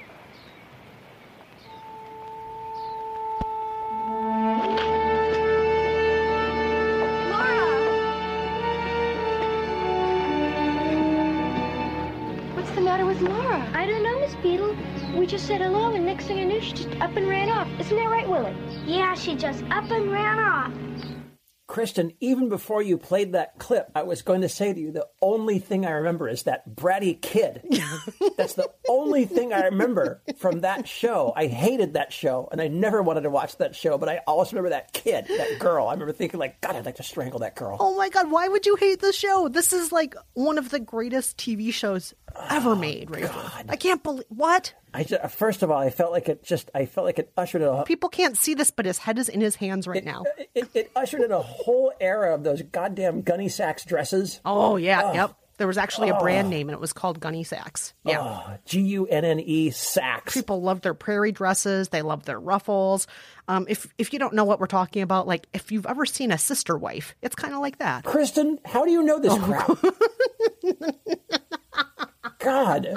Laura! 7.31 7.79
What's 12.53 12.71
the 12.71 12.81
matter 12.81 13.05
with 13.05 13.21
Laura? 13.21 13.67
I 13.73 13.87
don't 13.87 14.03
know, 14.03 14.19
Miss 14.19 14.35
Beadle. 14.43 14.75
We 15.17 15.25
just 15.25 15.47
said 15.47 15.61
hello, 15.61 15.93
and 15.93 16.05
next 16.05 16.25
thing 16.25 16.39
I 16.39 16.43
knew, 16.43 16.61
she 16.61 16.73
just 16.73 16.89
up 17.01 17.15
and 17.15 17.27
ran 17.27 17.49
off. 17.49 17.67
Isn't 17.79 17.95
that 17.97 18.09
right, 18.09 18.29
Willie? 18.29 18.55
Yeah, 18.85 19.15
she 19.15 19.35
just 19.35 19.63
up 19.65 19.89
and 19.91 20.11
ran 20.11 20.39
off. 20.39 20.71
Kristen, 21.69 22.13
even 22.19 22.49
before 22.49 22.81
you 22.81 22.97
played 22.97 23.33
that 23.33 23.59
clip, 23.59 23.91
I 23.93 24.01
was 24.01 24.23
going 24.23 24.41
to 24.41 24.49
say 24.49 24.73
to 24.73 24.79
you 24.79 24.91
the 24.91 25.07
only 25.21 25.59
thing 25.59 25.85
I 25.85 25.91
remember 25.91 26.27
is 26.27 26.43
that 26.43 26.67
bratty 26.67 27.21
kid. 27.21 27.61
That's 28.37 28.55
the 28.55 28.71
only 28.89 29.25
thing 29.25 29.53
I 29.53 29.65
remember 29.65 30.23
from 30.37 30.61
that 30.61 30.87
show. 30.87 31.31
I 31.35 31.45
hated 31.45 31.93
that 31.93 32.11
show, 32.11 32.49
and 32.51 32.59
I 32.59 32.69
never 32.69 33.03
wanted 33.03 33.21
to 33.21 33.29
watch 33.29 33.57
that 33.57 33.75
show, 33.75 33.99
but 33.99 34.09
I 34.09 34.21
always 34.25 34.51
remember 34.51 34.69
that 34.69 34.93
kid, 34.93 35.27
that 35.27 35.59
girl. 35.59 35.87
I 35.87 35.93
remember 35.93 36.11
thinking, 36.11 36.39
like, 36.39 36.59
God, 36.59 36.75
I'd 36.75 36.87
like 36.87 36.95
to 36.95 37.03
strangle 37.03 37.39
that 37.41 37.55
girl. 37.55 37.77
Oh 37.79 37.95
my 37.95 38.09
god, 38.09 38.31
why 38.31 38.47
would 38.47 38.65
you 38.65 38.75
hate 38.75 38.99
the 38.99 39.13
show? 39.13 39.47
This 39.47 39.71
is 39.71 39.91
like 39.91 40.15
one 40.33 40.57
of 40.57 40.69
the 40.71 40.79
greatest 40.79 41.37
TV 41.37 41.71
shows 41.71 42.15
ever 42.49 42.71
oh, 42.71 42.75
made, 42.75 43.11
right? 43.11 43.29
I 43.69 43.75
can't 43.75 44.01
believe 44.01 44.25
what? 44.29 44.73
I 44.93 45.03
just, 45.03 45.35
first 45.35 45.61
of 45.63 45.71
all, 45.71 45.79
I 45.79 45.89
felt 45.89 46.11
like 46.11 46.29
it 46.29 46.43
just, 46.43 46.69
I 46.73 46.85
felt 46.85 47.05
like 47.05 47.19
it 47.19 47.31
ushered 47.37 47.61
in 47.61 47.67
a, 47.67 47.83
People 47.83 48.09
can't 48.09 48.37
see 48.37 48.53
this, 48.53 48.71
but 48.71 48.85
his 48.85 48.97
head 48.97 49.17
is 49.19 49.29
in 49.29 49.41
his 49.41 49.55
hands 49.55 49.87
right 49.87 50.03
now. 50.03 50.23
it, 50.55 50.69
it 50.73 50.91
ushered 50.95 51.21
in 51.21 51.31
a 51.31 51.39
whole 51.41 51.91
era 52.01 52.33
of 52.33 52.43
those 52.43 52.61
goddamn 52.61 53.21
gunny 53.21 53.49
sacks 53.49 53.85
dresses. 53.85 54.39
Oh 54.45 54.75
yeah, 54.77 55.13
yep. 55.13 55.35
There 55.57 55.67
was 55.67 55.77
actually 55.77 56.07
a 56.07 56.17
brand 56.17 56.47
Oh. 56.47 56.51
name, 56.51 56.69
and 56.69 56.73
it 56.73 56.79
was 56.79 56.93
called 56.93 57.19
Gunne 57.19 57.43
Sax. 57.45 57.93
Yeah. 58.05 58.21
Oh, 58.21 58.57
G 58.65 58.79
U 58.79 59.05
N 59.07 59.25
N 59.25 59.41
E 59.41 59.71
sacks. 59.71 60.33
People 60.33 60.61
love 60.61 60.79
their 60.79 60.93
prairie 60.93 61.33
dresses. 61.33 61.89
They 61.89 62.01
love 62.01 62.23
their 62.23 62.39
ruffles. 62.39 63.07
Um, 63.49 63.65
if 63.67 63.85
if 63.97 64.13
you 64.13 64.19
don't 64.19 64.33
know 64.33 64.45
what 64.45 64.61
we're 64.61 64.67
talking 64.67 65.01
about, 65.01 65.27
like 65.27 65.47
if 65.53 65.69
you've 65.73 65.85
ever 65.85 66.05
seen 66.05 66.31
a 66.31 66.37
sister 66.37 66.77
wife, 66.77 67.13
it's 67.21 67.35
kind 67.35 67.53
of 67.53 67.59
like 67.59 67.79
that. 67.79 68.05
Kristen, 68.05 68.57
how 68.63 68.85
do 68.85 68.91
you 68.91 69.03
know 69.03 69.19
this 69.19 69.37
crap? 69.37 69.77
God. 72.39 72.93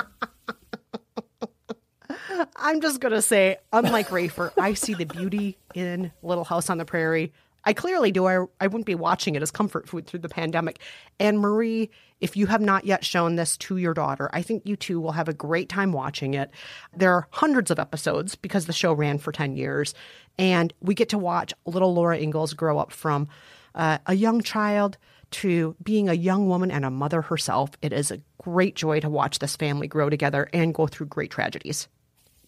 I'm 2.57 2.81
just 2.81 3.01
gonna 3.01 3.23
say, 3.23 3.59
unlike 3.73 4.09
Rafer, 4.09 4.53
I 4.59 4.75
see 4.75 4.95
the 4.95 5.07
beauty 5.07 5.59
in 5.75 6.13
Little 6.23 6.45
House 6.45 6.71
on 6.71 6.79
the 6.79 6.85
Prairie. 6.85 7.33
I 7.65 7.73
clearly 7.73 8.11
do. 8.11 8.27
I, 8.27 8.45
I 8.61 8.67
wouldn't 8.67 8.87
be 8.87 8.95
watching 8.95 9.35
it 9.35 9.43
as 9.43 9.51
comfort 9.51 9.89
food 9.89 10.07
through 10.07 10.21
the 10.21 10.29
pandemic. 10.29 10.81
And 11.21 11.39
Marie, 11.39 11.91
if 12.21 12.37
you 12.37 12.47
have 12.47 12.61
not 12.61 12.85
yet 12.85 13.05
shown 13.05 13.37
this 13.37 13.57
to 13.59 13.77
your 13.77 13.95
daughter, 13.95 14.29
I 14.33 14.43
think 14.43 14.63
you 14.67 14.77
two 14.77 15.01
will 15.01 15.13
have 15.13 15.29
a 15.29 15.33
great 15.33 15.69
time 15.69 15.93
watching 15.93 16.35
it. 16.35 16.51
There 16.97 17.13
are 17.13 17.29
hundreds 17.31 17.71
of 17.71 17.79
episodes 17.79 18.35
because 18.35 18.67
the 18.67 18.73
show 18.73 18.93
ran 18.93 19.19
for 19.19 19.33
10 19.33 19.57
years. 19.57 19.95
And 20.39 20.73
we 20.81 20.95
get 20.95 21.11
to 21.11 21.19
watch 21.19 21.55
little 21.65 21.95
Laura 21.95 22.19
Ingalls 22.19 22.55
grow 22.55 22.79
up 22.79 22.91
from 22.93 23.29
uh, 23.75 23.99
a 24.07 24.15
young 24.15 24.43
child 24.43 24.99
to 25.31 25.77
being 25.83 26.09
a 26.09 26.15
young 26.15 26.49
woman 26.49 26.71
and 26.71 26.85
a 26.85 26.91
mother 26.91 27.23
herself. 27.23 27.71
It 27.81 27.93
is 27.93 28.11
a 28.11 28.21
great 28.39 28.77
joy 28.77 29.01
to 29.01 29.09
watch 29.09 29.39
this 29.39 29.57
family 29.57 29.89
grow 29.89 30.11
together 30.11 30.49
and 30.53 30.75
go 30.75 30.87
through 30.87 31.07
great 31.07 31.31
tragedies. 31.31 31.89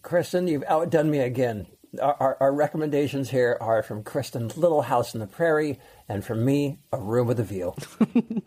Kristen, 0.05 0.47
you've 0.47 0.63
outdone 0.67 1.09
me 1.09 1.17
again. 1.17 1.65
Our, 1.99 2.15
our, 2.19 2.37
our 2.39 2.53
recommendations 2.53 3.27
here 3.27 3.57
are 3.59 3.81
from 3.81 4.03
Kristen's 4.03 4.55
Little 4.55 4.83
House 4.83 5.15
in 5.15 5.19
the 5.19 5.25
Prairie, 5.25 5.79
and 6.07 6.23
from 6.23 6.45
me, 6.45 6.77
A 6.93 6.99
Room 6.99 7.27
with 7.27 7.39
a 7.39 7.43
View. 7.43 7.73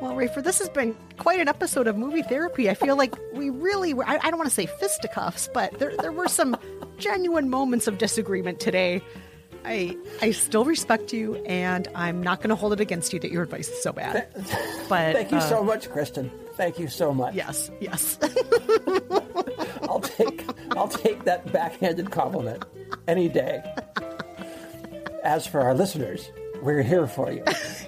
Well, 0.00 0.16
Rafer, 0.16 0.42
this 0.42 0.58
has 0.58 0.68
been 0.68 0.94
quite 1.18 1.38
an 1.38 1.46
episode 1.46 1.86
of 1.86 1.96
movie 1.96 2.22
therapy. 2.22 2.68
I 2.68 2.74
feel 2.74 2.96
like 2.96 3.14
we 3.32 3.48
really 3.48 3.94
were, 3.94 4.04
I, 4.04 4.18
I 4.20 4.30
don't 4.30 4.36
want 4.36 4.48
to 4.48 4.54
say 4.54 4.66
fisticuffs, 4.66 5.48
but 5.54 5.78
there, 5.78 5.94
there 5.96 6.10
were 6.10 6.26
some 6.26 6.56
genuine 6.98 7.48
moments 7.48 7.86
of 7.86 7.96
disagreement 7.98 8.58
today. 8.58 9.00
I, 9.64 9.96
I 10.20 10.32
still 10.32 10.64
respect 10.64 11.12
you, 11.12 11.36
and 11.46 11.86
I'm 11.94 12.22
not 12.22 12.40
going 12.40 12.50
to 12.50 12.56
hold 12.56 12.72
it 12.72 12.80
against 12.80 13.12
you 13.12 13.20
that 13.20 13.30
your 13.30 13.44
advice 13.44 13.68
is 13.68 13.82
so 13.82 13.92
bad. 13.92 14.26
But 14.88 15.14
Thank 15.14 15.30
you 15.30 15.38
uh, 15.38 15.48
so 15.48 15.62
much, 15.62 15.88
Kristen. 15.88 16.30
Thank 16.56 16.78
you 16.80 16.88
so 16.88 17.14
much. 17.14 17.34
Yes, 17.34 17.70
yes. 17.80 18.18
I'll 20.76 20.88
take 20.88 21.24
that 21.24 21.52
backhanded 21.52 22.10
compliment 22.10 22.64
any 23.06 23.28
day. 23.28 23.62
As 25.22 25.46
for 25.46 25.60
our 25.60 25.74
listeners, 25.74 26.30
we're 26.62 26.82
here 26.82 27.06
for 27.06 27.30
you 27.30 27.42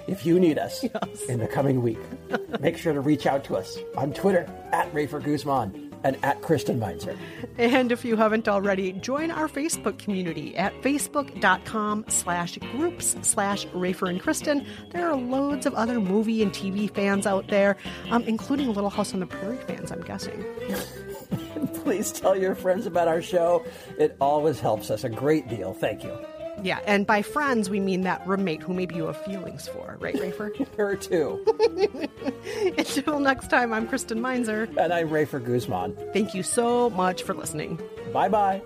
if 0.07 0.25
you 0.25 0.39
need 0.39 0.57
us 0.57 0.83
in 1.27 1.39
the 1.39 1.47
coming 1.47 1.81
week. 1.81 1.99
Make 2.59 2.77
sure 2.77 2.93
to 2.93 3.01
reach 3.01 3.25
out 3.25 3.43
to 3.45 3.55
us 3.55 3.77
on 3.95 4.13
Twitter 4.13 4.49
at 4.71 4.91
Rafer 4.93 5.23
Guzman 5.23 5.87
and 6.03 6.17
at 6.23 6.41
Kristen 6.41 6.79
Meinzer. 6.79 7.17
And 7.57 7.91
if 7.91 8.05
you 8.05 8.15
haven't 8.15 8.47
already, 8.47 8.93
join 8.93 9.31
our 9.31 9.47
Facebook 9.47 9.97
community 9.97 10.55
at 10.55 10.73
facebook.com 10.81 12.05
slash 12.07 12.57
groups 12.71 13.15
slash 13.21 13.65
Rafer 13.67 14.09
and 14.09 14.21
Kristen. 14.21 14.65
There 14.91 15.09
are 15.09 15.15
loads 15.15 15.65
of 15.65 15.73
other 15.73 15.99
movie 15.99 16.41
and 16.43 16.51
TV 16.51 16.93
fans 16.93 17.25
out 17.25 17.47
there, 17.47 17.77
um, 18.11 18.23
including 18.23 18.73
Little 18.73 18.89
House 18.91 19.13
on 19.13 19.19
the 19.19 19.27
Prairie 19.27 19.57
fans, 19.57 19.91
I'm 19.91 20.01
guessing. 20.01 20.45
Please 21.83 22.11
tell 22.11 22.37
your 22.37 22.55
friends 22.55 22.85
about 22.85 23.07
our 23.07 23.21
show. 23.21 23.65
It 23.97 24.15
always 24.19 24.59
helps 24.59 24.89
us 24.91 25.03
a 25.03 25.09
great 25.09 25.47
deal. 25.47 25.73
Thank 25.73 26.03
you. 26.03 26.17
Yeah, 26.63 26.79
and 26.87 27.05
by 27.05 27.21
friends, 27.21 27.69
we 27.69 27.79
mean 27.79 28.01
that 28.01 28.25
roommate 28.27 28.63
who 28.63 28.73
maybe 28.73 28.95
you 28.95 29.05
have 29.05 29.17
feelings 29.17 29.67
for, 29.67 29.97
right, 29.99 30.15
Rafer? 30.15 30.67
Her 30.77 30.95
too. 30.95 31.45
Until 32.77 33.19
next 33.19 33.49
time, 33.49 33.73
I'm 33.73 33.87
Kristen 33.87 34.21
Meinzer. 34.21 34.67
And 34.77 34.91
I'm 34.91 35.09
Rafer 35.09 35.43
Guzman. 35.43 35.95
Thank 36.13 36.33
you 36.33 36.41
so 36.41 36.89
much 36.89 37.21
for 37.21 37.35
listening. 37.35 37.79
Bye 38.11 38.29
bye. 38.29 38.61